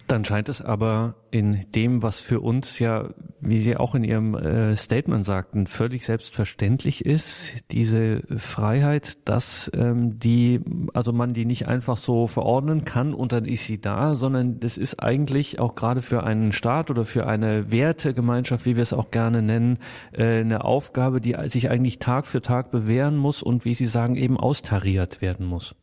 Dann 0.06 0.24
scheint 0.24 0.50
es 0.50 0.60
aber 0.60 1.14
in 1.30 1.64
dem, 1.74 2.02
was 2.02 2.20
für 2.20 2.40
uns 2.40 2.78
ja, 2.78 3.08
wie 3.40 3.60
Sie 3.60 3.76
auch 3.76 3.94
in 3.94 4.04
Ihrem 4.04 4.34
äh, 4.34 4.76
Statement 4.76 5.24
sagten, 5.24 5.66
völlig 5.66 6.04
selbstverständlich 6.04 7.06
ist, 7.06 7.52
diese 7.70 8.20
Freiheit, 8.36 9.16
dass 9.26 9.70
ähm, 9.74 10.18
die, 10.18 10.60
also 10.92 11.12
man 11.12 11.32
die 11.32 11.46
nicht 11.46 11.68
einfach 11.68 11.96
so 11.96 12.26
verordnen 12.26 12.84
kann 12.84 13.14
und 13.14 13.32
dann 13.32 13.46
ist 13.46 13.64
sie 13.64 13.80
da, 13.80 14.14
sondern 14.14 14.60
das 14.60 14.76
ist 14.76 15.02
eigentlich 15.02 15.58
auch 15.58 15.74
gerade 15.74 16.02
für 16.02 16.22
einen 16.22 16.52
Staat 16.52 16.90
oder 16.90 17.06
für 17.06 17.26
eine 17.26 17.72
Wertegemeinschaft, 17.72 18.66
wie 18.66 18.76
wir 18.76 18.82
es 18.82 18.92
auch 18.92 19.10
gerne 19.10 19.40
nennen, 19.40 19.78
äh, 20.12 20.40
eine 20.40 20.64
Aufgabe, 20.64 21.22
die 21.22 21.34
sich 21.48 21.70
eigentlich 21.70 21.98
Tag 21.98 22.26
für 22.26 22.42
Tag 22.42 22.70
bewähren 22.70 23.16
muss 23.16 23.42
und 23.42 23.64
wie 23.64 23.74
Sie 23.74 23.86
sagen, 23.86 24.16
eben 24.16 24.38
austariert 24.38 25.22
werden 25.22 25.46
muss. 25.46 25.74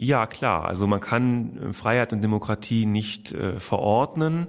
Ja, 0.00 0.26
klar. 0.26 0.66
Also 0.66 0.86
man 0.86 1.00
kann 1.00 1.58
äh, 1.58 1.72
Freiheit 1.72 2.12
und 2.12 2.22
Demokratie 2.22 2.86
nicht 2.86 3.32
äh, 3.32 3.58
verordnen. 3.58 4.46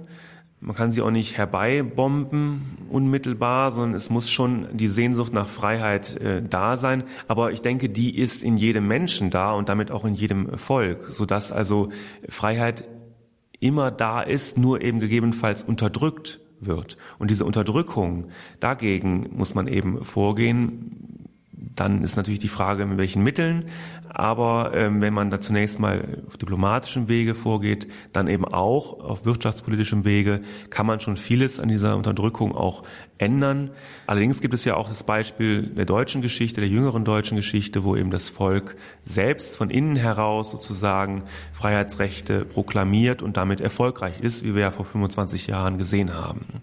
Man 0.60 0.76
kann 0.76 0.92
sie 0.92 1.02
auch 1.02 1.10
nicht 1.10 1.36
herbeibomben 1.36 2.78
unmittelbar, 2.88 3.72
sondern 3.72 3.94
es 3.94 4.10
muss 4.10 4.30
schon 4.30 4.68
die 4.76 4.86
Sehnsucht 4.86 5.32
nach 5.32 5.48
Freiheit 5.48 6.16
äh, 6.20 6.40
da 6.40 6.76
sein. 6.76 7.02
Aber 7.26 7.50
ich 7.50 7.62
denke, 7.62 7.88
die 7.88 8.16
ist 8.16 8.44
in 8.44 8.58
jedem 8.58 8.86
Menschen 8.86 9.30
da 9.30 9.52
und 9.52 9.68
damit 9.68 9.90
auch 9.90 10.04
in 10.04 10.14
jedem 10.14 10.56
Volk, 10.56 11.08
sodass 11.10 11.50
also 11.50 11.88
Freiheit 12.28 12.84
immer 13.58 13.90
da 13.90 14.20
ist, 14.20 14.56
nur 14.56 14.82
eben 14.82 15.00
gegebenenfalls 15.00 15.64
unterdrückt 15.64 16.38
wird. 16.60 16.96
Und 17.18 17.28
diese 17.30 17.44
Unterdrückung, 17.44 18.28
dagegen 18.60 19.30
muss 19.32 19.54
man 19.54 19.66
eben 19.66 20.04
vorgehen. 20.04 21.19
Dann 21.62 22.02
ist 22.02 22.16
natürlich 22.16 22.40
die 22.40 22.48
Frage, 22.48 22.86
mit 22.86 22.96
welchen 22.96 23.22
Mitteln. 23.22 23.66
Aber 24.08 24.72
ähm, 24.74 25.00
wenn 25.00 25.14
man 25.14 25.30
da 25.30 25.40
zunächst 25.40 25.78
mal 25.78 26.22
auf 26.26 26.36
diplomatischem 26.36 27.08
Wege 27.08 27.34
vorgeht, 27.34 27.86
dann 28.12 28.28
eben 28.28 28.44
auch 28.44 28.98
auf 28.98 29.24
wirtschaftspolitischem 29.24 30.04
Wege, 30.04 30.40
kann 30.70 30.86
man 30.86 31.00
schon 31.00 31.16
vieles 31.16 31.60
an 31.60 31.68
dieser 31.68 31.96
Unterdrückung 31.96 32.56
auch 32.56 32.82
ändern. 33.18 33.70
Allerdings 34.06 34.40
gibt 34.40 34.54
es 34.54 34.64
ja 34.64 34.74
auch 34.74 34.88
das 34.88 35.04
Beispiel 35.04 35.62
der 35.62 35.84
deutschen 35.84 36.22
Geschichte, 36.22 36.60
der 36.60 36.68
jüngeren 36.68 37.04
deutschen 37.04 37.36
Geschichte, 37.36 37.84
wo 37.84 37.94
eben 37.94 38.10
das 38.10 38.30
Volk 38.30 38.76
selbst 39.04 39.56
von 39.56 39.70
innen 39.70 39.96
heraus 39.96 40.50
sozusagen 40.50 41.24
Freiheitsrechte 41.52 42.46
proklamiert 42.46 43.22
und 43.22 43.36
damit 43.36 43.60
erfolgreich 43.60 44.18
ist, 44.20 44.44
wie 44.44 44.54
wir 44.54 44.62
ja 44.62 44.70
vor 44.70 44.86
25 44.86 45.46
Jahren 45.46 45.78
gesehen 45.78 46.14
haben. 46.14 46.62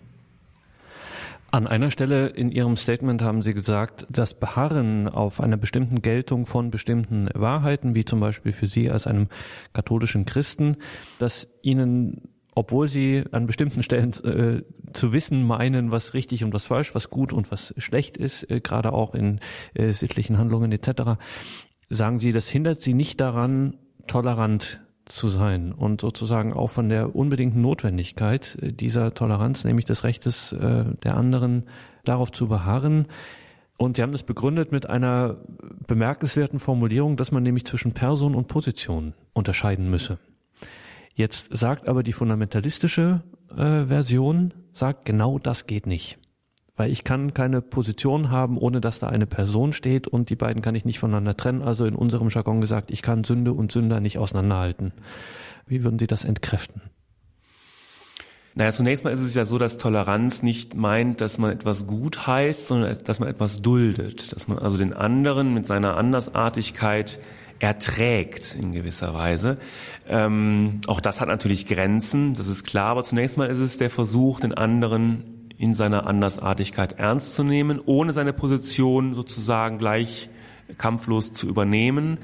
An 1.58 1.66
einer 1.66 1.90
Stelle 1.90 2.28
in 2.28 2.52
Ihrem 2.52 2.76
Statement 2.76 3.24
haben 3.24 3.42
Sie 3.42 3.56
gesagt, 3.56 4.06
das 4.12 4.36
Beharren 4.36 5.10
auf 5.10 5.42
einer 5.42 5.58
bestimmten 5.58 6.04
Geltung 6.04 6.46
von 6.46 6.70
bestimmten 6.70 7.30
Wahrheiten, 7.34 7.96
wie 7.96 8.06
zum 8.06 8.20
Beispiel 8.20 8.52
für 8.52 8.68
Sie 8.68 8.92
als 8.92 9.08
einem 9.08 9.28
katholischen 9.74 10.26
Christen, 10.26 10.78
dass 11.18 11.48
Ihnen 11.64 12.30
obwohl 12.54 12.88
sie 12.88 13.24
an 13.32 13.48
bestimmten 13.48 13.82
Stellen 13.82 14.14
äh, 14.24 14.64
zu 14.94 15.14
wissen 15.14 15.44
meinen, 15.44 15.90
was 15.90 16.14
richtig 16.14 16.44
und 16.44 16.54
was 16.54 16.66
falsch, 16.66 16.94
was 16.94 17.10
gut 17.10 17.34
und 17.34 17.52
was 17.52 17.74
schlecht 17.78 18.18
ist, 18.18 18.50
äh, 18.52 18.60
gerade 18.62 18.94
auch 18.94 19.16
in 19.16 19.40
äh, 19.74 19.94
sittlichen 19.94 20.38
Handlungen 20.38 20.72
etc., 20.72 21.20
sagen 21.90 22.20
sie, 22.20 22.34
das 22.34 22.50
hindert 22.50 22.82
sie 22.82 22.94
nicht 22.94 23.20
daran, 23.20 23.78
tolerant 24.08 24.80
zu 25.08 25.30
sein 25.30 25.72
und 25.72 26.02
sozusagen 26.02 26.54
auch 26.54 26.70
von 26.70 26.90
der 26.90 27.16
unbedingten 27.16 27.62
Notwendigkeit 27.62 28.58
äh, 28.62 28.72
dieser 28.72 29.14
Toleranz, 29.14 29.64
nämlich 29.64 29.86
des 29.86 30.04
Rechtes 30.04 30.52
äh, 30.52 30.86
der 31.04 31.16
anderen, 31.16 31.64
darauf 32.06 32.32
zu 32.32 32.48
beharren. 32.48 33.08
Und 33.78 33.98
sie 33.98 34.02
haben 34.02 34.12
das 34.12 34.24
begründet 34.24 34.72
mit 34.72 34.90
einer 34.90 35.38
bemerkenswerten 35.86 36.60
Formulierung, 36.60 37.16
dass 37.16 37.32
man 37.32 37.44
nämlich 37.44 37.66
zwischen 37.66 37.94
Person 37.94 38.34
und 38.34 38.48
Position 38.48 39.14
unterscheiden 39.34 39.90
müsse. 39.90 40.18
Jetzt 41.14 41.56
sagt 41.56 41.88
aber 41.88 42.04
die 42.04 42.14
fundamentalistische 42.14 43.24
äh, 43.52 43.86
Version, 43.86 44.54
sagt 44.74 45.06
genau 45.06 45.40
das 45.40 45.68
geht 45.68 45.86
nicht. 45.86 46.18
Weil 46.78 46.92
ich 46.92 47.04
kann 47.04 47.34
keine 47.34 47.62
Position 47.62 48.30
haben, 48.30 48.58
ohne 48.58 48.80
dass 48.80 49.00
da 49.00 49.08
eine 49.08 49.26
Person 49.26 49.74
steht 49.74 50.08
und 50.08 50.30
die 50.30 50.36
beiden 50.36 50.62
kann 50.62 50.76
ich 50.76 50.86
nicht 50.86 51.00
voneinander 51.00 51.36
trennen. 51.36 51.64
Also 51.64 51.86
in 51.86 51.96
unserem 51.96 52.30
Jargon 52.30 52.62
gesagt, 52.62 52.92
ich 52.92 53.02
kann 53.02 53.24
Sünde 53.24 53.52
und 53.52 53.72
Sünder 53.72 54.00
nicht 54.00 54.20
auseinanderhalten. 54.20 54.94
Wie 55.66 55.84
würden 55.84 55.98
Sie 55.98 56.08
das 56.08 56.24
entkräften? 56.24 56.82
Naja, 58.54 58.72
zunächst 58.72 59.04
mal 59.04 59.12
ist 59.12 59.20
es 59.20 59.36
ja 59.36 59.46
so, 59.46 59.58
dass 59.58 59.78
Toleranz 59.78 60.42
nicht 60.42 60.76
meint, 60.76 61.22
dass 61.22 61.38
man 61.38 61.52
etwas 61.52 61.86
gut 61.86 62.26
heißt, 62.26 62.68
sondern 62.68 62.98
dass 63.04 63.20
man 63.20 63.30
etwas 63.30 63.62
duldet. 63.62 64.34
Dass 64.34 64.48
man 64.48 64.58
also 64.58 64.78
den 64.78 64.94
anderen 64.94 65.54
mit 65.54 65.66
seiner 65.66 65.98
Andersartigkeit 65.98 67.20
erträgt 67.60 68.56
in 68.60 68.72
gewisser 68.72 69.14
Weise. 69.14 69.58
Ähm, 70.08 70.82
auch 70.88 71.02
das 71.02 71.22
hat 71.22 71.28
natürlich 71.28 71.68
Grenzen, 71.68 72.36
das 72.36 72.48
ist 72.48 72.64
klar, 72.64 72.90
aber 72.90 73.04
zunächst 73.04 73.38
mal 73.38 73.48
ist 73.48 73.60
es 73.60 73.78
der 73.78 73.90
Versuch, 73.90 74.40
den 74.40 74.54
anderen 74.54 75.37
in 75.58 75.74
seiner 75.74 76.06
Andersartigkeit 76.08 76.94
ernst 76.94 77.36
zu 77.36 77.44
nehmen, 77.44 77.82
ohne 77.86 78.14
seine 78.14 78.34
Position 78.34 79.16
sozusagen 79.16 79.78
gleich 79.78 80.30
kampflos 80.78 81.34
zu 81.34 81.48
übernehmen. 81.48 82.20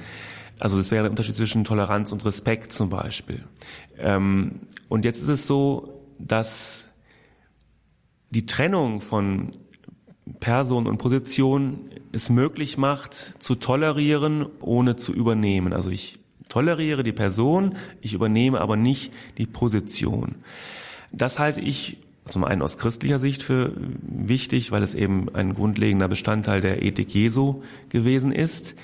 Also 0.59 0.77
das 0.77 0.91
wäre 0.91 1.03
der 1.03 1.11
Unterschied 1.11 1.35
zwischen 1.35 1.63
Toleranz 1.63 2.11
und 2.11 2.23
Respekt 2.25 2.73
zum 2.73 2.89
Beispiel. 2.89 3.43
Ähm, 3.97 4.61
und 4.87 5.05
jetzt 5.05 5.21
ist 5.21 5.29
es 5.29 5.47
so, 5.47 6.01
dass 6.19 6.89
die 8.29 8.45
Trennung 8.45 9.01
von 9.01 9.51
Person 10.39 10.87
und 10.87 10.97
Position 10.97 11.89
es 12.11 12.29
möglich 12.29 12.77
macht, 12.77 13.13
zu 13.39 13.55
tolerieren, 13.55 14.45
ohne 14.61 14.95
zu 14.95 15.11
übernehmen. 15.11 15.73
Also 15.73 15.89
ich 15.89 16.19
toleriere 16.49 17.03
die 17.03 17.11
Person, 17.11 17.75
ich 18.01 18.13
übernehme 18.13 18.61
aber 18.61 18.75
nicht 18.75 19.11
die 19.37 19.47
Position. 19.47 20.35
Das 21.11 21.39
halte 21.39 21.59
ich 21.59 21.97
zum 22.29 22.43
einen 22.43 22.61
aus 22.61 22.77
christlicher 22.77 23.19
Sicht 23.19 23.43
für 23.43 23.73
wichtig, 24.01 24.71
weil 24.71 24.83
es 24.83 24.93
eben 24.93 25.33
ein 25.35 25.53
grundlegender 25.53 26.07
Bestandteil 26.07 26.61
der 26.61 26.81
Ethik 26.81 27.13
Jesu 27.13 27.63
gewesen 27.89 28.31
ist. 28.31 28.75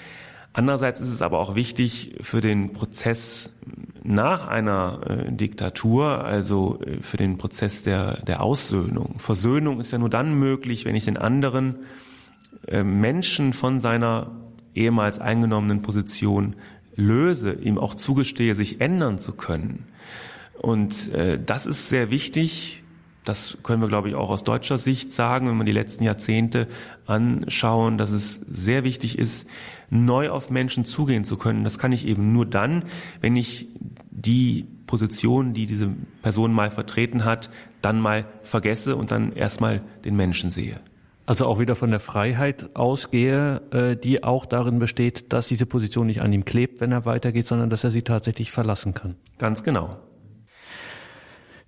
Andererseits 0.51 0.99
ist 0.99 1.09
es 1.09 1.21
aber 1.21 1.39
auch 1.39 1.55
wichtig 1.55 2.15
für 2.21 2.41
den 2.41 2.73
Prozess 2.73 3.51
nach 4.03 4.47
einer 4.47 5.01
äh, 5.07 5.31
Diktatur, 5.31 6.23
also 6.23 6.79
äh, 6.81 7.01
für 7.01 7.17
den 7.17 7.37
Prozess 7.37 7.83
der, 7.83 8.21
der 8.23 8.41
Aussöhnung. 8.41 9.19
Versöhnung 9.19 9.79
ist 9.79 9.91
ja 9.91 9.99
nur 9.99 10.09
dann 10.09 10.33
möglich, 10.33 10.85
wenn 10.85 10.95
ich 10.95 11.05
den 11.05 11.17
anderen 11.17 11.75
äh, 12.67 12.83
Menschen 12.83 13.53
von 13.53 13.79
seiner 13.79 14.31
ehemals 14.73 15.19
eingenommenen 15.19 15.81
Position 15.81 16.55
löse, 16.95 17.53
ihm 17.53 17.77
auch 17.77 17.95
zugestehe, 17.95 18.55
sich 18.55 18.81
ändern 18.81 19.19
zu 19.19 19.33
können. 19.33 19.85
Und 20.59 21.13
äh, 21.13 21.39
das 21.43 21.65
ist 21.65 21.89
sehr 21.89 22.11
wichtig. 22.11 22.83
Das 23.29 23.59
können 23.61 23.79
wir, 23.79 23.87
glaube 23.87 24.09
ich, 24.09 24.15
auch 24.15 24.31
aus 24.31 24.43
deutscher 24.43 24.79
Sicht 24.79 25.13
sagen, 25.13 25.47
wenn 25.47 25.57
wir 25.57 25.63
die 25.63 25.71
letzten 25.71 26.03
Jahrzehnte 26.03 26.67
anschauen, 27.05 27.99
dass 27.99 28.09
es 28.09 28.41
sehr 28.49 28.83
wichtig 28.83 29.19
ist, 29.19 29.45
neu 29.91 30.31
auf 30.31 30.49
Menschen 30.49 30.83
zugehen 30.83 31.23
zu 31.23 31.37
können. 31.37 31.63
Das 31.63 31.77
kann 31.77 31.91
ich 31.91 32.07
eben 32.07 32.33
nur 32.33 32.47
dann, 32.47 32.85
wenn 33.21 33.35
ich 33.35 33.67
die 34.09 34.65
Position, 34.87 35.53
die 35.53 35.67
diese 35.67 35.91
Person 36.23 36.51
mal 36.51 36.71
vertreten 36.71 37.23
hat, 37.23 37.51
dann 37.83 38.01
mal 38.01 38.25
vergesse 38.41 38.95
und 38.95 39.11
dann 39.11 39.31
erstmal 39.31 39.83
den 40.05 40.15
Menschen 40.15 40.49
sehe. 40.49 40.79
Also 41.27 41.45
auch 41.45 41.59
wieder 41.59 41.75
von 41.75 41.91
der 41.91 41.99
Freiheit 41.99 42.75
ausgehe, 42.75 43.61
äh, 43.69 43.95
die 43.95 44.23
auch 44.23 44.47
darin 44.47 44.79
besteht, 44.79 45.31
dass 45.33 45.47
diese 45.47 45.67
Position 45.67 46.07
nicht 46.07 46.23
an 46.23 46.33
ihm 46.33 46.45
klebt, 46.45 46.81
wenn 46.81 46.91
er 46.91 47.05
weitergeht, 47.05 47.45
sondern 47.45 47.69
dass 47.69 47.83
er 47.83 47.91
sie 47.91 48.01
tatsächlich 48.01 48.51
verlassen 48.51 48.95
kann. 48.95 49.17
Ganz 49.37 49.63
genau. 49.63 49.99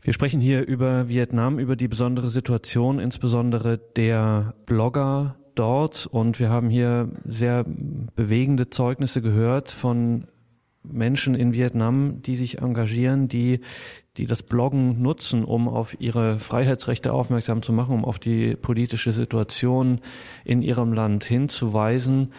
Wir 0.03 0.13
sprechen 0.13 0.41
hier 0.41 0.65
über 0.65 1.09
Vietnam, 1.09 1.59
über 1.59 1.75
die 1.75 1.87
besondere 1.87 2.31
Situation, 2.31 2.97
insbesondere 2.97 3.77
der 3.77 4.55
Blogger 4.65 5.35
dort. 5.53 6.07
Und 6.07 6.39
wir 6.39 6.49
haben 6.49 6.71
hier 6.71 7.09
sehr 7.23 7.65
bewegende 8.15 8.71
Zeugnisse 8.71 9.21
gehört 9.21 9.69
von 9.69 10.25
Menschen 10.83 11.35
in 11.35 11.53
Vietnam, 11.53 12.23
die 12.23 12.35
sich 12.35 12.57
engagieren, 12.57 13.27
die, 13.27 13.59
die 14.17 14.25
das 14.25 14.41
Bloggen 14.41 15.03
nutzen, 15.03 15.45
um 15.45 15.67
auf 15.67 15.95
ihre 15.99 16.39
Freiheitsrechte 16.39 17.13
aufmerksam 17.13 17.61
zu 17.61 17.71
machen, 17.71 17.93
um 17.93 18.03
auf 18.03 18.17
die 18.17 18.55
politische 18.55 19.11
Situation 19.11 20.01
in 20.43 20.63
ihrem 20.63 20.93
Land 20.93 21.23
hinzuweisen. 21.25 22.33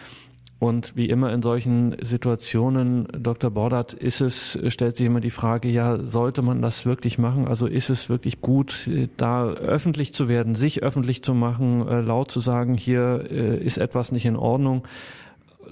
Und 0.63 0.95
wie 0.95 1.09
immer 1.09 1.33
in 1.33 1.41
solchen 1.41 1.97
Situationen, 2.01 3.09
Dr. 3.11 3.51
Bordert, 3.51 3.91
ist 3.91 4.21
es, 4.21 4.57
stellt 4.69 4.95
sich 4.95 5.05
immer 5.05 5.19
die 5.19 5.29
Frage, 5.29 5.67
ja, 5.67 5.97
sollte 6.05 6.41
man 6.41 6.61
das 6.61 6.85
wirklich 6.85 7.17
machen? 7.17 7.49
Also 7.49 7.67
ist 7.67 7.89
es 7.89 8.07
wirklich 8.07 8.39
gut, 8.39 8.89
da 9.17 9.47
öffentlich 9.49 10.13
zu 10.13 10.29
werden, 10.29 10.55
sich 10.55 10.81
öffentlich 10.81 11.21
zu 11.21 11.33
machen, 11.33 11.85
äh, 11.85 11.99
laut 11.99 12.31
zu 12.31 12.39
sagen, 12.39 12.75
hier 12.75 13.25
äh, 13.29 13.57
ist 13.57 13.77
etwas 13.77 14.13
nicht 14.13 14.25
in 14.25 14.37
Ordnung? 14.37 14.87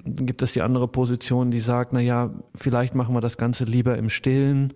Dann 0.03 0.25
gibt 0.25 0.41
es 0.41 0.51
die 0.51 0.61
andere 0.61 0.89
Position, 0.89 1.51
die 1.51 1.61
sagt, 1.61 1.93
na 1.93 2.01
ja, 2.01 2.29
vielleicht 2.53 2.93
machen 2.93 3.15
wir 3.15 3.21
das 3.21 3.37
Ganze 3.37 3.63
lieber 3.63 3.97
im 3.97 4.09
Stillen, 4.09 4.73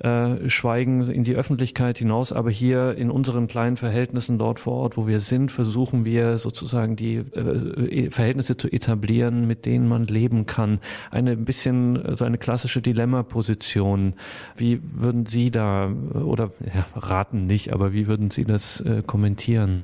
äh, 0.00 0.48
schweigen 0.48 1.02
in 1.10 1.24
die 1.24 1.34
Öffentlichkeit 1.34 1.98
hinaus, 1.98 2.32
aber 2.32 2.50
hier 2.50 2.96
in 2.96 3.10
unseren 3.10 3.48
kleinen 3.48 3.76
Verhältnissen 3.76 4.38
dort 4.38 4.58
vor 4.58 4.74
Ort, 4.74 4.96
wo 4.96 5.06
wir 5.06 5.20
sind, 5.20 5.52
versuchen 5.52 6.04
wir 6.04 6.38
sozusagen 6.38 6.96
die 6.96 7.16
äh, 7.16 8.06
e, 8.06 8.10
Verhältnisse 8.10 8.56
zu 8.56 8.68
etablieren, 8.68 9.46
mit 9.46 9.66
denen 9.66 9.88
man 9.88 10.06
leben 10.06 10.46
kann. 10.46 10.80
Eine 11.10 11.36
bisschen 11.36 12.16
so 12.16 12.24
eine 12.24 12.38
klassische 12.38 12.80
Dilemma-Position. 12.80 14.14
Wie 14.56 14.80
würden 14.82 15.26
Sie 15.26 15.50
da 15.50 15.90
oder 16.14 16.50
ja, 16.74 16.86
raten 16.94 17.46
nicht, 17.46 17.72
aber 17.72 17.92
wie 17.92 18.06
würden 18.06 18.30
Sie 18.30 18.44
das 18.44 18.80
äh, 18.80 19.02
kommentieren? 19.06 19.82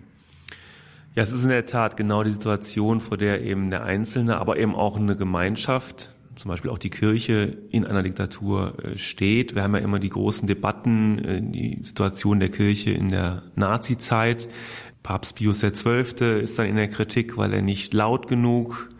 Ja, 1.14 1.22
es 1.22 1.32
ist 1.32 1.44
in 1.44 1.50
der 1.50 1.64
Tat 1.64 1.96
genau 1.96 2.22
die 2.24 2.32
Situation, 2.32 3.00
vor 3.00 3.16
der 3.16 3.42
eben 3.42 3.70
der 3.70 3.84
Einzelne, 3.84 4.38
aber 4.38 4.58
eben 4.58 4.74
auch 4.74 4.96
eine 4.96 5.16
Gemeinschaft, 5.16 6.10
zum 6.36 6.50
Beispiel 6.50 6.70
auch 6.70 6.78
die 6.78 6.90
Kirche 6.90 7.56
in 7.70 7.86
einer 7.86 8.02
Diktatur 8.02 8.74
äh, 8.84 8.98
steht. 8.98 9.54
Wir 9.54 9.62
haben 9.62 9.74
ja 9.74 9.80
immer 9.80 9.98
die 9.98 10.10
großen 10.10 10.46
Debatten, 10.46 11.18
äh, 11.18 11.40
die 11.42 11.80
Situation 11.82 12.40
der 12.40 12.50
Kirche 12.50 12.90
in 12.90 13.08
der 13.08 13.42
Nazi-Zeit. 13.56 14.48
Papst 15.02 15.36
Pius 15.36 15.60
XII. 15.60 16.40
ist 16.40 16.58
dann 16.58 16.66
in 16.66 16.76
der 16.76 16.88
Kritik, 16.88 17.36
weil 17.36 17.52
er 17.52 17.62
nicht 17.62 17.94
laut 17.94 18.28
genug 18.28 18.90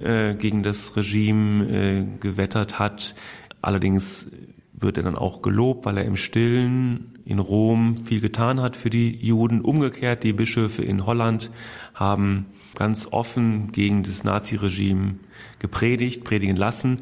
äh, 0.00 0.34
gegen 0.34 0.62
das 0.62 0.96
Regime 0.96 2.16
gewettert 2.18 2.78
hat. 2.78 3.14
Allerdings 3.62 4.26
wird 4.72 4.96
er 4.96 5.02
dann 5.04 5.16
auch 5.16 5.42
gelobt, 5.42 5.84
weil 5.84 5.98
er 5.98 6.04
im 6.04 6.16
Stillen 6.16 7.18
in 7.24 7.38
Rom 7.38 7.98
viel 7.98 8.20
getan 8.20 8.60
hat 8.60 8.76
für 8.76 8.90
die 8.90 9.16
Juden. 9.16 9.60
Umgekehrt, 9.60 10.24
die 10.24 10.32
Bischöfe 10.32 10.82
in 10.82 11.06
Holland 11.06 11.50
haben 11.94 12.46
ganz 12.74 13.08
offen 13.10 13.72
gegen 13.72 14.02
das 14.02 14.24
Naziregime 14.24 15.16
gepredigt, 15.58 16.24
predigen 16.24 16.56
lassen, 16.56 17.00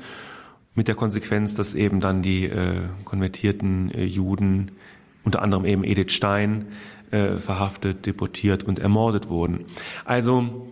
mit 0.74 0.88
der 0.88 0.94
Konsequenz, 0.94 1.54
dass 1.54 1.74
eben 1.74 2.00
dann 2.00 2.22
die 2.22 2.46
äh, 2.46 2.80
konvertierten 3.04 3.90
äh, 3.90 4.04
Juden, 4.04 4.72
unter 5.24 5.42
anderem 5.42 5.64
eben 5.64 5.84
Edith 5.84 6.12
Stein, 6.12 6.66
äh, 7.10 7.36
verhaftet, 7.36 8.06
deportiert 8.06 8.62
und 8.62 8.78
ermordet 8.78 9.28
wurden. 9.28 9.66
Also 10.04 10.68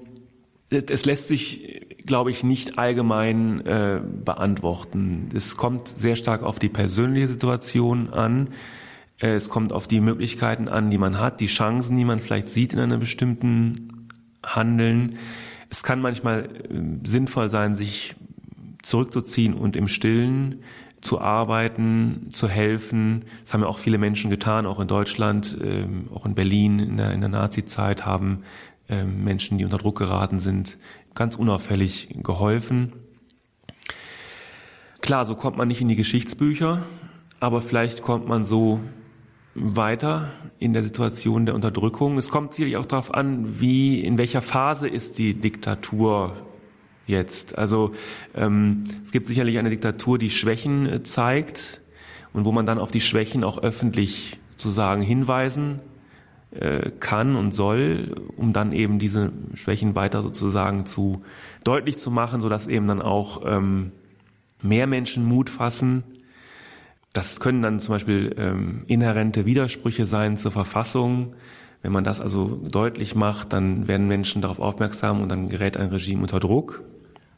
es 0.71 1.05
lässt 1.05 1.29
sich, 1.29 1.87
glaube 2.07 2.31
ich, 2.31 2.45
nicht 2.45 2.79
allgemein 2.79 3.61
äh, 3.67 4.01
beantworten. 4.25 5.29
Es 5.35 5.57
kommt 5.57 5.89
sehr 5.97 6.17
stark 6.17 6.43
auf 6.43 6.59
die 6.59 6.69
persönliche 6.69 7.27
Situation 7.27 8.11
an. 8.11 8.51
Äh, 9.19 9.35
es 9.35 9.49
kommt 9.49 9.73
auf 9.73 9.89
die 9.89 10.01
Möglichkeiten 10.01 10.69
an, 10.69 10.91
die 10.91 10.99
man 10.99 11.19
hat, 11.19 11.41
die 11.41 11.47
Chancen, 11.47 11.97
die 11.97 12.05
man 12.05 12.21
vielleicht 12.21 12.51
sieht 12.51 12.73
in 12.73 12.79
einem 12.79 13.01
bestimmten 13.01 13.90
Handeln. 14.45 15.17
Es 15.69 15.83
kann 15.83 16.01
manchmal 16.01 16.45
äh, 16.45 17.07
sinnvoll 17.07 17.51
sein, 17.51 17.75
sich 17.75 18.17
zurückzuziehen 18.83 19.55
und 19.55 19.77
im 19.77 19.89
Stillen 19.89 20.63
zu 21.01 21.21
arbeiten, 21.21 22.29
zu 22.31 22.49
helfen. 22.49 23.25
Das 23.43 23.55
haben 23.55 23.63
ja 23.63 23.69
auch 23.69 23.79
viele 23.79 23.99
Menschen 23.99 24.31
getan, 24.31 24.67
auch 24.67 24.81
in 24.81 24.89
Deutschland, 24.89 25.57
ähm, 25.63 26.09
auch 26.15 26.27
in 26.27 26.35
Berlin 26.35 26.79
in 26.79 26.97
der, 26.97 27.13
in 27.13 27.21
der 27.21 27.31
Nazi-Zeit 27.31 28.05
haben 28.05 28.43
ähm, 28.89 29.25
Menschen, 29.25 29.59
die 29.59 29.65
unter 29.65 29.79
Druck 29.79 29.99
geraten 29.99 30.41
sind, 30.41 30.79
ganz 31.15 31.37
unauffällig 31.37 32.09
geholfen. 32.23 32.93
Klar, 35.01 35.25
so 35.25 35.35
kommt 35.35 35.57
man 35.57 35.69
nicht 35.69 35.81
in 35.81 35.89
die 35.89 35.97
Geschichtsbücher, 35.97 36.83
aber 37.39 37.63
vielleicht 37.63 38.03
kommt 38.03 38.29
man 38.29 38.45
so 38.45 38.81
weiter 39.55 40.31
in 40.59 40.73
der 40.73 40.83
Situation 40.83 41.47
der 41.47 41.55
Unterdrückung. 41.55 42.19
Es 42.19 42.29
kommt 42.29 42.55
sicherlich 42.55 42.77
auch 42.77 42.87
darauf 42.87 43.13
an, 43.13 43.61
wie, 43.61 44.01
in 44.01 44.19
welcher 44.19 44.43
Phase 44.43 44.89
ist 44.89 45.19
die 45.19 45.35
Diktatur 45.35 46.35
jetzt. 47.07 47.59
Also 47.59 47.93
ähm, 48.35 48.85
es 49.05 49.11
gibt 49.11 49.27
sicherlich 49.27 49.59
eine 49.59 49.71
Diktatur, 49.71 50.19
die 50.19 50.31
Schwächen 50.31 50.87
äh, 50.87 51.03
zeigt 51.03 51.81
und 52.33 52.45
wo 52.45 52.53
man 52.53 52.67
dann 52.67 52.79
auf 52.79 52.91
die 52.91 53.01
Schwächen 53.01 53.45
auch 53.45 53.59
öffentlich 53.59 54.39
sozusagen 54.57 55.03
hinweisen 55.03 55.81
äh, 56.53 56.91
kann 57.01 57.37
und 57.37 57.53
soll, 57.53 58.15
um 58.37 58.53
dann 58.53 58.73
eben 58.73 58.99
diese 58.99 59.33
Schwächen 59.55 59.97
weiter 59.97 60.23
sozusagen 60.23 60.87
zu 60.87 61.23
deutlich 61.65 61.99
zu 61.99 62.11
machen, 62.11 62.41
sodass 62.41 62.67
eben 62.67 62.87
dann 62.87 63.03
auch 63.03 63.43
ähm, 63.45 63.93
mehr 64.63 64.87
Menschen 64.87 65.25
Mut 65.25 65.51
fassen. 65.51 66.05
Das 67.13 67.41
können 67.41 67.63
dann 67.63 67.81
zum 67.81 67.95
Beispiel 67.95 68.35
ähm, 68.39 68.85
inhärente 68.87 69.45
Widersprüche 69.45 70.07
sein 70.07 70.37
zur 70.37 70.53
Verfassung. 70.53 71.35
Wenn 71.83 71.93
man 71.93 72.05
das 72.05 72.21
also 72.21 72.61
deutlich 72.71 73.15
macht, 73.15 73.53
dann 73.53 73.89
werden 73.89 74.07
Menschen 74.07 74.43
darauf 74.43 74.61
aufmerksam 74.61 75.21
und 75.21 75.29
dann 75.29 75.49
gerät 75.49 75.77
ein 75.77 75.89
Regime 75.89 76.23
unter 76.23 76.39
Druck. 76.39 76.83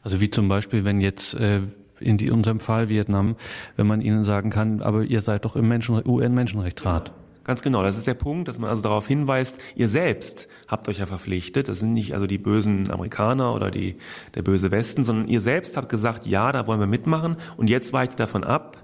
Also 0.03 0.19
wie 0.19 0.29
zum 0.29 0.47
Beispiel, 0.47 0.83
wenn 0.83 1.01
jetzt 1.01 1.33
äh, 1.33 1.61
in 1.99 2.17
die, 2.17 2.29
unserem 2.29 2.59
Fall 2.59 2.89
Vietnam, 2.89 3.35
wenn 3.75 3.87
man 3.87 4.01
ihnen 4.01 4.23
sagen 4.23 4.49
kann, 4.49 4.81
aber 4.81 5.03
ihr 5.03 5.21
seid 5.21 5.45
doch 5.45 5.55
im 5.55 5.67
Menschen, 5.67 6.01
UN-Menschenrechtsrat. 6.05 7.09
Ja. 7.09 7.15
Ganz 7.45 7.61
genau, 7.61 7.83
das 7.83 7.97
ist 7.97 8.07
der 8.07 8.13
Punkt, 8.13 8.47
dass 8.47 8.57
man 8.57 8.69
also 8.69 8.81
darauf 8.81 9.05
hinweist, 9.05 9.59
ihr 9.75 9.89
selbst 9.89 10.47
habt 10.67 10.87
euch 10.87 10.99
ja 10.99 11.05
verpflichtet, 11.05 11.67
das 11.67 11.81
sind 11.81 11.91
nicht 11.91 12.13
also 12.13 12.25
die 12.25 12.37
bösen 12.37 12.89
Amerikaner 12.89 13.53
oder 13.53 13.69
die, 13.69 13.97
der 14.35 14.43
böse 14.43 14.71
Westen, 14.71 15.03
sondern 15.03 15.27
ihr 15.27 15.41
selbst 15.41 15.75
habt 15.75 15.89
gesagt, 15.89 16.25
ja, 16.25 16.53
da 16.53 16.67
wollen 16.67 16.79
wir 16.79 16.87
mitmachen 16.87 17.35
und 17.57 17.69
jetzt 17.69 17.91
weicht 17.91 18.13
ihr 18.13 18.17
davon 18.17 18.45
ab, 18.45 18.77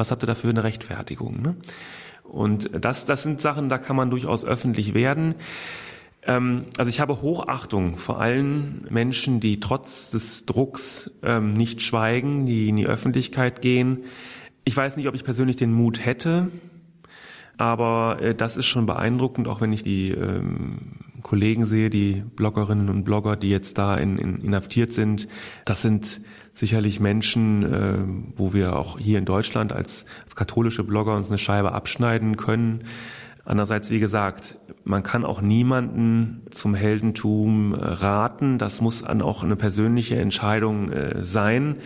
was 0.00 0.10
habt 0.10 0.24
ihr 0.24 0.26
dafür 0.26 0.50
eine 0.50 0.64
Rechtfertigung? 0.64 1.42
Ne? 1.42 1.56
Und 2.24 2.70
das, 2.72 3.06
das 3.06 3.22
sind 3.22 3.40
Sachen, 3.40 3.68
da 3.68 3.78
kann 3.78 3.96
man 3.96 4.10
durchaus 4.10 4.44
öffentlich 4.44 4.94
werden. 4.94 5.34
Ähm, 6.22 6.64
also 6.78 6.88
ich 6.88 7.00
habe 7.00 7.20
Hochachtung 7.20 7.98
vor 7.98 8.20
allen 8.20 8.86
Menschen, 8.90 9.40
die 9.40 9.60
trotz 9.60 10.10
des 10.10 10.46
Drucks 10.46 11.10
ähm, 11.22 11.52
nicht 11.52 11.82
schweigen, 11.82 12.46
die 12.46 12.68
in 12.68 12.76
die 12.76 12.86
Öffentlichkeit 12.86 13.62
gehen. 13.62 14.04
Ich 14.64 14.76
weiß 14.76 14.96
nicht, 14.96 15.06
ob 15.06 15.14
ich 15.14 15.24
persönlich 15.24 15.56
den 15.56 15.72
Mut 15.72 16.04
hätte, 16.04 16.50
aber 17.58 18.22
äh, 18.22 18.34
das 18.34 18.56
ist 18.56 18.66
schon 18.66 18.86
beeindruckend, 18.86 19.48
auch 19.48 19.60
wenn 19.60 19.72
ich 19.72 19.82
die 19.82 20.10
ähm, 20.10 20.92
Kollegen 21.22 21.66
sehe, 21.66 21.90
die 21.90 22.22
Bloggerinnen 22.36 22.88
und 22.88 23.04
Blogger, 23.04 23.36
die 23.36 23.50
jetzt 23.50 23.76
da 23.76 23.96
in, 23.96 24.16
in, 24.16 24.40
inhaftiert 24.40 24.92
sind. 24.92 25.28
Das 25.66 25.82
sind 25.82 26.22
sicherlich 26.60 27.00
Menschen, 27.00 27.62
äh, 27.64 27.98
wo 28.36 28.52
wir 28.52 28.76
auch 28.76 28.98
hier 28.98 29.18
in 29.18 29.24
Deutschland 29.24 29.72
als, 29.72 30.04
als 30.24 30.36
katholische 30.36 30.84
Blogger 30.84 31.16
uns 31.16 31.28
eine 31.28 31.38
Scheibe 31.38 31.72
abschneiden 31.72 32.36
können. 32.36 32.84
Andererseits, 33.46 33.90
wie 33.90 33.98
gesagt, 33.98 34.56
man 34.84 35.02
kann 35.02 35.24
auch 35.24 35.40
niemanden 35.40 36.42
zum 36.50 36.74
Heldentum 36.74 37.74
äh, 37.74 37.78
raten. 37.82 38.58
Das 38.58 38.82
muss 38.82 39.02
dann 39.02 39.22
auch 39.22 39.42
eine 39.42 39.56
persönliche 39.56 40.16
Entscheidung 40.16 40.90
äh, 40.90 41.24
sein. 41.24 41.76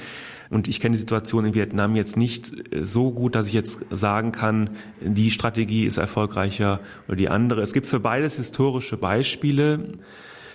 Und 0.51 0.67
ich 0.69 0.81
kenne 0.81 0.95
die 0.95 1.01
Situation 1.01 1.47
in 1.47 1.55
Vietnam 1.55 1.95
jetzt 1.95 2.17
nicht 2.17 2.75
äh, 2.75 2.85
so 2.85 3.13
gut, 3.13 3.37
dass 3.37 3.47
ich 3.47 3.55
jetzt 3.55 3.79
sagen 3.91 4.33
kann, 4.33 4.71
die 5.01 5.31
Strategie 5.31 5.87
ist 5.87 5.99
erfolgreicher 5.99 6.81
oder 7.07 7.17
die 7.17 7.29
andere. 7.29 7.61
Es 7.63 7.73
gibt 7.73 7.87
für 7.87 8.01
beides 8.01 8.35
historische 8.37 8.97
Beispiele. 8.97 9.99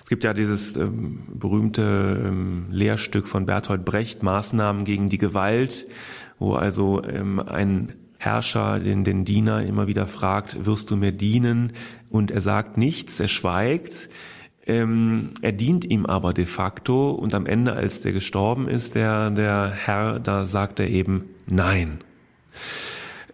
Es 0.10 0.12
gibt 0.12 0.24
ja 0.24 0.34
dieses 0.34 0.76
ähm, 0.76 1.20
berühmte 1.32 2.20
ähm, 2.26 2.66
Lehrstück 2.72 3.28
von 3.28 3.46
Bertolt 3.46 3.86
Brecht, 3.86 4.24
Maßnahmen 4.24 4.84
gegen 4.84 5.08
die 5.08 5.20
Gewalt, 5.20 5.86
wo 6.40 6.56
also 6.56 7.04
ähm, 7.04 7.40
ein 7.40 7.94
Herrscher 8.18 8.80
den, 8.80 9.04
den 9.04 9.24
Diener 9.24 9.62
immer 9.62 9.86
wieder 9.86 10.08
fragt, 10.08 10.66
wirst 10.66 10.90
du 10.90 10.96
mir 10.96 11.12
dienen? 11.12 11.74
Und 12.10 12.32
er 12.32 12.42
sagt 12.42 12.76
nichts, 12.76 13.20
er 13.20 13.28
schweigt. 13.28 14.10
Ähm, 14.66 15.30
er 15.44 15.52
dient 15.52 15.86
ihm 15.86 16.08
aber 16.08 16.34
de 16.34 16.48
facto 16.48 17.12
und 17.12 17.36
am 17.36 17.46
Ende, 17.46 17.74
als 17.74 18.02
der 18.02 18.12
gestorben 18.12 18.68
ist, 18.68 18.96
der, 18.96 19.30
der 19.30 19.70
Herr, 19.70 20.20
da 20.20 20.46
sagt 20.46 20.80
er 20.80 20.88
eben 20.88 21.26
Nein. 21.46 22.00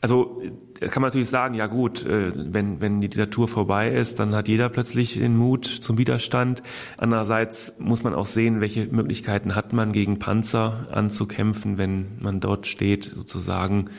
Also 0.01 0.41
kann 0.79 1.01
man 1.01 1.09
natürlich 1.09 1.29
sagen, 1.29 1.55
ja 1.55 1.67
gut, 1.67 2.05
äh, 2.05 2.31
wenn, 2.35 2.81
wenn 2.81 3.01
die 3.01 3.09
Diktatur 3.09 3.47
vorbei 3.47 3.91
ist, 3.91 4.19
dann 4.19 4.35
hat 4.35 4.47
jeder 4.47 4.69
plötzlich 4.69 5.13
den 5.13 5.37
Mut 5.37 5.65
zum 5.65 5.97
Widerstand. 5.97 6.63
Andererseits 6.97 7.75
muss 7.79 8.03
man 8.03 8.13
auch 8.13 8.25
sehen, 8.25 8.61
welche 8.61 8.85
Möglichkeiten 8.87 9.55
hat 9.55 9.73
man, 9.73 9.93
gegen 9.93 10.19
Panzer 10.19 10.87
anzukämpfen, 10.91 11.77
wenn 11.77 12.17
man 12.19 12.39
dort 12.39 12.67
steht, 12.67 13.11
sozusagen 13.15 13.89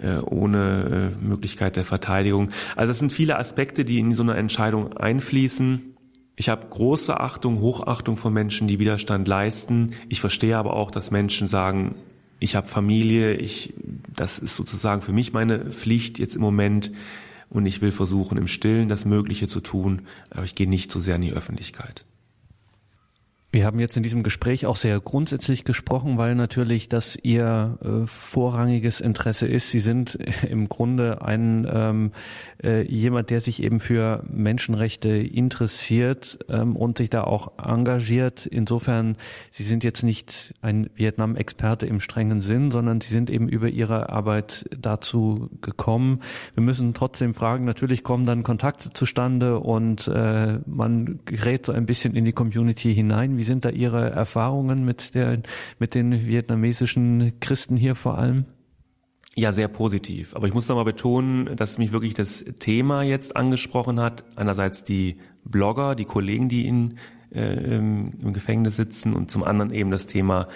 äh, 0.00 0.18
ohne 0.18 1.12
äh, 1.20 1.24
Möglichkeit 1.24 1.76
der 1.76 1.84
Verteidigung. 1.84 2.50
Also 2.74 2.90
es 2.90 2.98
sind 2.98 3.12
viele 3.12 3.38
Aspekte, 3.38 3.84
die 3.84 3.98
in 3.98 4.14
so 4.14 4.22
eine 4.22 4.34
Entscheidung 4.34 4.96
einfließen. 4.96 5.96
Ich 6.36 6.48
habe 6.50 6.66
große 6.68 7.18
Achtung, 7.18 7.60
Hochachtung 7.60 8.16
von 8.16 8.32
Menschen, 8.32 8.68
die 8.68 8.78
Widerstand 8.78 9.26
leisten. 9.26 9.92
Ich 10.08 10.20
verstehe 10.20 10.58
aber 10.58 10.74
auch, 10.74 10.90
dass 10.90 11.10
Menschen 11.10 11.48
sagen, 11.48 11.94
ich 12.38 12.56
habe 12.56 12.68
Familie, 12.68 13.34
ich, 13.34 13.74
das 14.14 14.38
ist 14.38 14.56
sozusagen 14.56 15.02
für 15.02 15.12
mich 15.12 15.32
meine 15.32 15.72
Pflicht 15.72 16.18
jetzt 16.18 16.36
im 16.36 16.42
Moment 16.42 16.92
und 17.48 17.66
ich 17.66 17.80
will 17.80 17.92
versuchen, 17.92 18.38
im 18.38 18.46
Stillen 18.46 18.88
das 18.88 19.04
Mögliche 19.04 19.48
zu 19.48 19.60
tun, 19.60 20.02
aber 20.30 20.44
ich 20.44 20.54
gehe 20.54 20.68
nicht 20.68 20.90
so 20.90 21.00
sehr 21.00 21.16
in 21.16 21.22
die 21.22 21.32
Öffentlichkeit. 21.32 22.04
Wir 23.56 23.64
haben 23.64 23.80
jetzt 23.80 23.96
in 23.96 24.02
diesem 24.02 24.22
Gespräch 24.22 24.66
auch 24.66 24.76
sehr 24.76 25.00
grundsätzlich 25.00 25.64
gesprochen, 25.64 26.18
weil 26.18 26.34
natürlich 26.34 26.90
das 26.90 27.16
Ihr 27.22 27.78
äh, 27.82 28.06
vorrangiges 28.06 29.00
Interesse 29.00 29.46
ist. 29.46 29.70
Sie 29.70 29.78
sind 29.78 30.18
im 30.50 30.68
Grunde 30.68 31.22
ein 31.22 31.66
ähm, 31.72 32.12
äh, 32.62 32.82
jemand, 32.82 33.30
der 33.30 33.40
sich 33.40 33.62
eben 33.62 33.80
für 33.80 34.22
Menschenrechte 34.28 35.08
interessiert 35.08 36.38
ähm, 36.50 36.76
und 36.76 36.98
sich 36.98 37.08
da 37.08 37.24
auch 37.24 37.52
engagiert. 37.56 38.44
Insofern, 38.44 39.16
Sie 39.50 39.62
sind 39.62 39.84
jetzt 39.84 40.02
nicht 40.02 40.54
ein 40.60 40.90
Vietnam-Experte 40.94 41.86
im 41.86 42.00
strengen 42.00 42.42
Sinn, 42.42 42.70
sondern 42.70 43.00
Sie 43.00 43.08
sind 43.08 43.30
eben 43.30 43.48
über 43.48 43.70
Ihre 43.70 44.10
Arbeit 44.10 44.66
dazu 44.78 45.48
gekommen. 45.62 46.20
Wir 46.52 46.62
müssen 46.62 46.92
trotzdem 46.92 47.32
fragen, 47.32 47.64
natürlich 47.64 48.04
kommen 48.04 48.26
dann 48.26 48.42
Kontakte 48.42 48.90
zustande 48.90 49.60
und 49.60 50.08
äh, 50.08 50.58
man 50.66 51.20
gerät 51.24 51.64
so 51.64 51.72
ein 51.72 51.86
bisschen 51.86 52.14
in 52.14 52.26
die 52.26 52.32
Community 52.32 52.94
hinein. 52.94 53.38
Wie 53.38 53.45
sind 53.46 53.64
da 53.64 53.70
Ihre 53.70 54.10
Erfahrungen 54.10 54.84
mit, 54.84 55.14
der, 55.14 55.40
mit 55.78 55.94
den 55.94 56.26
vietnamesischen 56.26 57.38
Christen 57.40 57.76
hier 57.76 57.94
vor 57.94 58.18
allem? 58.18 58.44
Ja, 59.34 59.52
sehr 59.52 59.68
positiv. 59.68 60.34
Aber 60.34 60.46
ich 60.46 60.54
muss 60.54 60.66
nochmal 60.66 60.86
betonen, 60.86 61.56
dass 61.56 61.76
mich 61.76 61.92
wirklich 61.92 62.14
das 62.14 62.44
Thema 62.58 63.02
jetzt 63.02 63.36
angesprochen 63.36 64.00
hat. 64.00 64.24
Einerseits 64.34 64.82
die 64.82 65.18
Blogger, 65.44 65.94
die 65.94 66.06
Kollegen, 66.06 66.48
die 66.48 66.66
in, 66.66 66.98
äh, 67.34 67.76
im 67.76 68.32
Gefängnis 68.32 68.76
sitzen 68.76 69.12
und 69.12 69.30
zum 69.30 69.44
anderen 69.44 69.72
eben 69.72 69.90
das 69.90 70.06
Thema 70.06 70.48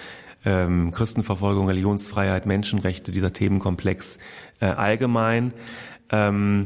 ähm, 0.45 0.89
Christenverfolgung, 0.91 1.67
Religionsfreiheit, 1.67 2.47
Menschenrechte, 2.47 3.11
dieser 3.11 3.31
Themenkomplex 3.31 4.17
äh, 4.59 4.65
allgemein. 4.65 5.53
Ähm, 6.09 6.65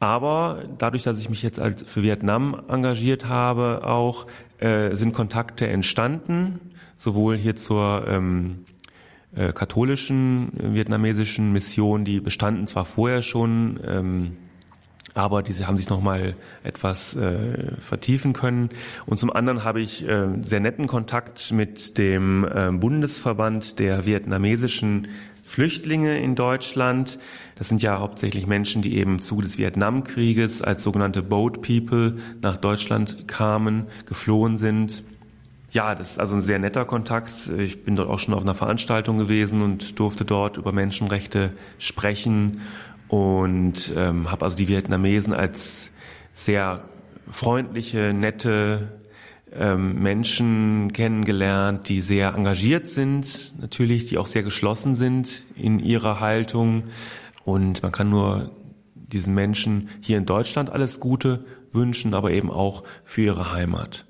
aber 0.00 0.62
dadurch, 0.78 1.02
dass 1.02 1.18
ich 1.18 1.28
mich 1.28 1.42
jetzt 1.42 1.58
halt 1.58 1.88
für 1.88 2.02
Vietnam 2.02 2.62
engagiert 2.68 3.26
habe, 3.26 3.82
auch 3.84 4.26
äh, 4.58 4.94
sind 4.94 5.12
Kontakte 5.12 5.66
entstanden, 5.66 6.60
sowohl 6.96 7.36
hier 7.36 7.56
zur 7.56 8.06
ähm, 8.08 8.64
äh, 9.34 9.52
katholischen 9.52 10.52
äh, 10.58 10.74
vietnamesischen 10.74 11.52
Mission, 11.52 12.04
die 12.04 12.20
bestanden 12.20 12.66
zwar 12.66 12.84
vorher 12.84 13.22
schon, 13.22 13.78
ähm, 13.86 14.36
aber 15.14 15.42
diese 15.42 15.66
haben 15.66 15.76
sich 15.76 15.88
nochmal 15.88 16.36
etwas 16.62 17.16
äh, 17.16 17.72
vertiefen 17.80 18.32
können. 18.32 18.70
Und 19.06 19.18
zum 19.18 19.32
anderen 19.32 19.64
habe 19.64 19.80
ich 19.80 20.06
äh, 20.06 20.28
sehr 20.42 20.60
netten 20.60 20.86
Kontakt 20.86 21.50
mit 21.50 21.98
dem 21.98 22.44
äh, 22.44 22.70
Bundesverband 22.70 23.78
der 23.80 24.06
vietnamesischen 24.06 25.08
Flüchtlinge 25.48 26.20
in 26.20 26.34
Deutschland. 26.34 27.18
Das 27.56 27.68
sind 27.68 27.80
ja 27.80 27.98
hauptsächlich 27.98 28.46
Menschen, 28.46 28.82
die 28.82 28.98
eben 28.98 29.14
im 29.14 29.22
Zuge 29.22 29.44
des 29.44 29.56
Vietnamkrieges 29.56 30.60
als 30.60 30.82
sogenannte 30.82 31.22
Boat 31.22 31.62
People 31.62 32.18
nach 32.42 32.58
Deutschland 32.58 33.26
kamen, 33.26 33.86
geflohen 34.04 34.58
sind. 34.58 35.02
Ja, 35.70 35.94
das 35.94 36.12
ist 36.12 36.20
also 36.20 36.34
ein 36.34 36.42
sehr 36.42 36.58
netter 36.58 36.84
Kontakt. 36.84 37.50
Ich 37.58 37.82
bin 37.82 37.96
dort 37.96 38.10
auch 38.10 38.18
schon 38.18 38.34
auf 38.34 38.42
einer 38.42 38.54
Veranstaltung 38.54 39.16
gewesen 39.16 39.62
und 39.62 39.98
durfte 39.98 40.26
dort 40.26 40.58
über 40.58 40.72
Menschenrechte 40.72 41.52
sprechen 41.78 42.60
und 43.08 43.90
ähm, 43.96 44.30
habe 44.30 44.44
also 44.44 44.56
die 44.56 44.68
Vietnamesen 44.68 45.32
als 45.32 45.90
sehr 46.34 46.84
freundliche, 47.30 48.12
nette 48.12 48.97
ähm, 49.58 50.00
Menschen 50.00 50.92
kennengelernt, 50.92 51.88
die 51.88 52.00
sehr 52.00 52.34
engagiert 52.34 52.88
sind, 52.88 53.54
natürlich, 53.60 54.06
die 54.06 54.18
auch 54.18 54.26
sehr 54.26 54.42
geschlossen 54.42 54.94
sind 54.94 55.44
in 55.56 55.80
ihrer 55.80 56.20
Haltung. 56.20 56.84
Und 57.44 57.82
man 57.82 57.92
kann 57.92 58.10
nur 58.10 58.50
diesen 58.94 59.34
Menschen 59.34 59.88
hier 60.00 60.18
in 60.18 60.26
Deutschland 60.26 60.70
alles 60.70 61.00
Gute 61.00 61.44
wünschen, 61.72 62.14
aber 62.14 62.30
eben 62.30 62.50
auch 62.50 62.84
für 63.04 63.22
ihre 63.22 63.52
Heimat. 63.52 64.07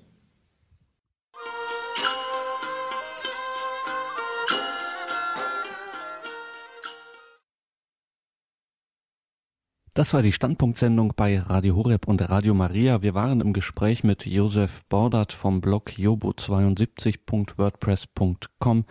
Das 9.98 10.14
war 10.14 10.22
die 10.22 10.32
Standpunktsendung 10.32 11.12
bei 11.16 11.40
Radio 11.40 11.74
Horeb 11.74 12.06
und 12.06 12.22
Radio 12.30 12.54
Maria. 12.54 13.02
Wir 13.02 13.14
waren 13.14 13.40
im 13.40 13.52
Gespräch 13.52 14.04
mit 14.04 14.26
Josef 14.26 14.84
Bordert 14.88 15.32
vom 15.32 15.60
Blog 15.60 15.90
jobo72.wordpress.com 15.90 18.84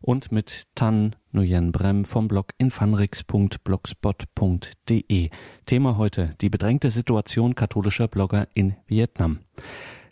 und 0.00 0.30
mit 0.30 0.68
Tan 0.76 1.16
Nguyen 1.32 1.72
Brem 1.72 2.04
vom 2.04 2.28
Blog 2.28 2.52
infanrix.blogspot.de. 2.58 5.30
Thema 5.66 5.96
heute 5.96 6.36
die 6.40 6.50
bedrängte 6.50 6.92
Situation 6.92 7.56
katholischer 7.56 8.06
Blogger 8.06 8.46
in 8.54 8.76
Vietnam. 8.86 9.40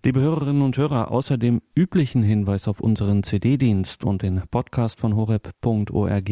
Liebe 0.04 0.20
Hörerinnen 0.20 0.62
und 0.62 0.76
Hörer, 0.76 1.12
außer 1.12 1.38
dem 1.38 1.62
üblichen 1.76 2.24
Hinweis 2.24 2.66
auf 2.66 2.80
unseren 2.80 3.22
CD-Dienst 3.22 4.02
und 4.02 4.22
den 4.22 4.42
Podcast 4.50 4.98
von 4.98 5.14
horeb.org 5.14 6.28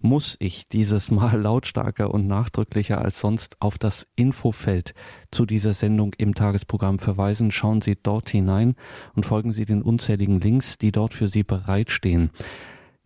muss 0.00 0.36
ich 0.40 0.66
dieses 0.66 1.12
Mal 1.12 1.40
lautstarker 1.40 2.12
und 2.12 2.26
nachdrücklicher 2.26 3.00
als 3.00 3.20
sonst 3.20 3.54
auf 3.60 3.78
das 3.78 4.08
Infofeld 4.16 4.94
zu 5.30 5.46
dieser 5.46 5.74
Sendung 5.74 6.12
im 6.18 6.34
Tagesprogramm 6.34 6.98
verweisen. 6.98 7.52
Schauen 7.52 7.82
Sie 7.82 7.96
dort 8.02 8.30
hinein 8.30 8.74
und 9.14 9.24
folgen 9.24 9.52
Sie 9.52 9.64
den 9.64 9.82
unzähligen 9.82 10.40
Links, 10.40 10.76
die 10.76 10.90
dort 10.90 11.14
für 11.14 11.28
Sie 11.28 11.44
bereitstehen 11.44 12.30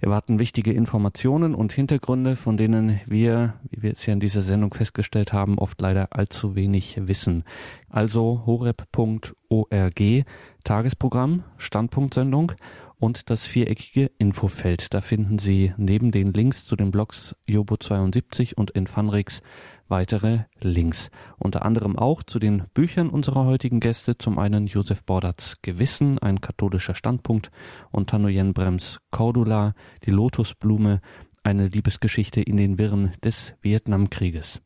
erwarten 0.01 0.39
wichtige 0.39 0.73
Informationen 0.73 1.55
und 1.55 1.73
Hintergründe, 1.73 2.37
von 2.37 2.57
denen 2.57 3.01
wir, 3.07 3.55
wie 3.71 3.83
wir 3.83 3.93
es 3.93 4.03
hier 4.03 4.15
in 4.15 4.21
dieser 4.21 4.43
Sendung 4.43 4.73
festgestellt 4.73 5.33
haben, 5.33 5.59
oft 5.59 5.81
leider 5.81 6.09
allzu 6.13 6.55
wenig 6.55 6.97
wissen. 7.01 7.43
Also 7.89 8.43
horeb.org, 8.47 10.25
Tagesprogramm, 10.65 11.45
Standpunktsendung 11.57 12.53
und 13.01 13.31
das 13.31 13.47
viereckige 13.47 14.11
Infofeld. 14.19 14.95
Da 14.95 15.01
finden 15.01 15.39
Sie 15.39 15.73
neben 15.77 16.13
den 16.13 16.33
Links 16.33 16.65
zu 16.65 16.77
den 16.77 16.91
Blogs 16.91 17.37
Jobo 17.47 17.77
72 17.77 18.57
und 18.57 18.71
Infanrix 18.71 19.43
weitere 19.89 20.41
Links. 20.61 21.11
Unter 21.39 21.65
anderem 21.65 21.99
auch 21.99 22.23
zu 22.23 22.39
den 22.39 22.65
Büchern 22.75 23.11
unserer 23.11 23.45
heutigen 23.45 23.81
Gäste. 23.81 24.19
Zum 24.19 24.39
einen 24.39 24.67
Josef 24.67 25.05
Bordatz 25.05 25.57
Gewissen, 25.63 26.19
ein 26.19 26.41
katholischer 26.41 26.95
Standpunkt 26.95 27.51
und 27.91 28.11
Tanoyen 28.11 28.55
Brems 28.55 29.01
Cordula, 29.11 29.75
die 30.05 30.11
Lotusblume, 30.11 31.01
eine 31.43 31.69
Liebesgeschichte 31.69 32.43
in 32.43 32.57
den 32.57 32.79
Wirren 32.79 33.13
des 33.23 33.55
Vietnamkrieges. 33.63 34.61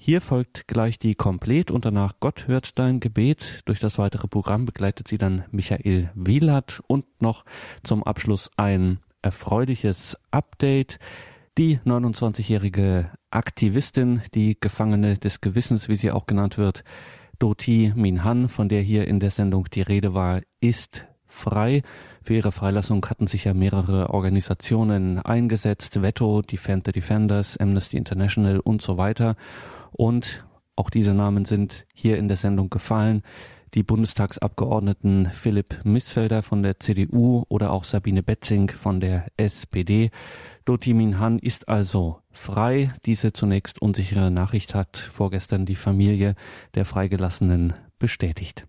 Hier 0.00 0.20
folgt 0.20 0.68
gleich 0.68 0.98
die 0.98 1.14
Komplett 1.14 1.70
und 1.70 1.84
danach 1.84 2.14
Gott 2.20 2.46
hört 2.46 2.78
dein 2.78 3.00
Gebet. 3.00 3.62
Durch 3.64 3.80
das 3.80 3.98
weitere 3.98 4.28
Programm 4.28 4.64
begleitet 4.64 5.08
sie 5.08 5.18
dann 5.18 5.44
Michael 5.50 6.10
Wielert 6.14 6.80
und 6.86 7.04
noch 7.20 7.44
zum 7.82 8.04
Abschluss 8.04 8.48
ein 8.56 9.00
erfreuliches 9.22 10.16
Update. 10.30 10.98
Die 11.58 11.80
29-jährige 11.84 13.10
Aktivistin, 13.30 14.22
die 14.32 14.56
Gefangene 14.60 15.18
des 15.18 15.40
Gewissens, 15.40 15.88
wie 15.88 15.96
sie 15.96 16.12
auch 16.12 16.26
genannt 16.26 16.56
wird, 16.56 16.84
Doti 17.40 17.92
Minhan, 17.96 18.48
von 18.48 18.68
der 18.68 18.80
hier 18.80 19.08
in 19.08 19.18
der 19.18 19.32
Sendung 19.32 19.64
die 19.64 19.82
Rede 19.82 20.14
war, 20.14 20.40
ist 20.60 21.06
frei. 21.26 21.82
Für 22.22 22.34
ihre 22.34 22.52
Freilassung 22.52 23.04
hatten 23.06 23.26
sich 23.26 23.42
ja 23.42 23.54
mehrere 23.54 24.10
Organisationen 24.10 25.18
eingesetzt, 25.18 26.00
Veto, 26.00 26.42
Defend 26.42 26.86
the 26.86 26.92
Defenders, 26.92 27.56
Amnesty 27.56 27.96
International 27.96 28.60
und 28.60 28.80
so 28.80 28.96
weiter. 28.96 29.34
Und 29.90 30.44
auch 30.76 30.90
diese 30.90 31.12
Namen 31.12 31.44
sind 31.44 31.86
hier 31.92 32.18
in 32.18 32.28
der 32.28 32.36
Sendung 32.36 32.70
gefallen. 32.70 33.24
Die 33.74 33.82
Bundestagsabgeordneten 33.82 35.30
Philipp 35.32 35.84
Missfelder 35.84 36.42
von 36.42 36.62
der 36.62 36.80
CDU 36.80 37.44
oder 37.48 37.70
auch 37.70 37.84
Sabine 37.84 38.22
Betzing 38.22 38.70
von 38.70 39.00
der 39.00 39.26
SPD. 39.36 40.10
Doti 40.64 40.94
Minhan 40.94 41.38
ist 41.38 41.68
also 41.68 42.20
frei. 42.30 42.94
Diese 43.04 43.32
zunächst 43.32 43.82
unsichere 43.82 44.30
Nachricht 44.30 44.74
hat 44.74 44.96
vorgestern 44.96 45.66
die 45.66 45.76
Familie 45.76 46.34
der 46.74 46.84
Freigelassenen 46.84 47.74
bestätigt. 47.98 48.66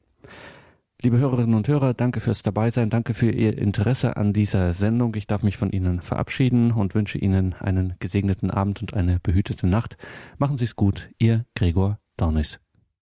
Liebe 1.01 1.17
Hörerinnen 1.17 1.55
und 1.55 1.67
Hörer, 1.69 1.93
danke 1.93 2.19
fürs 2.19 2.43
Dabeisein, 2.43 2.89
danke 2.89 3.13
für 3.13 3.31
Ihr 3.31 3.57
Interesse 3.57 4.17
an 4.17 4.34
dieser 4.34 4.73
Sendung. 4.73 5.15
Ich 5.15 5.27
darf 5.27 5.43
mich 5.43 5.55
von 5.55 5.71
Ihnen 5.71 6.01
verabschieden 6.01 6.73
und 6.73 6.93
wünsche 6.93 7.17
Ihnen 7.17 7.53
einen 7.53 7.93
gesegneten 7.99 8.51
Abend 8.51 8.81
und 8.81 8.93
eine 8.93 9.21
behütete 9.21 9.65
Nacht. 9.65 9.95
Machen 10.39 10.57
Sie 10.57 10.65
es 10.65 10.76
gut, 10.76 11.09
Ihr 11.17 11.45
Gregor 11.55 11.99
Dornis. 12.17 12.59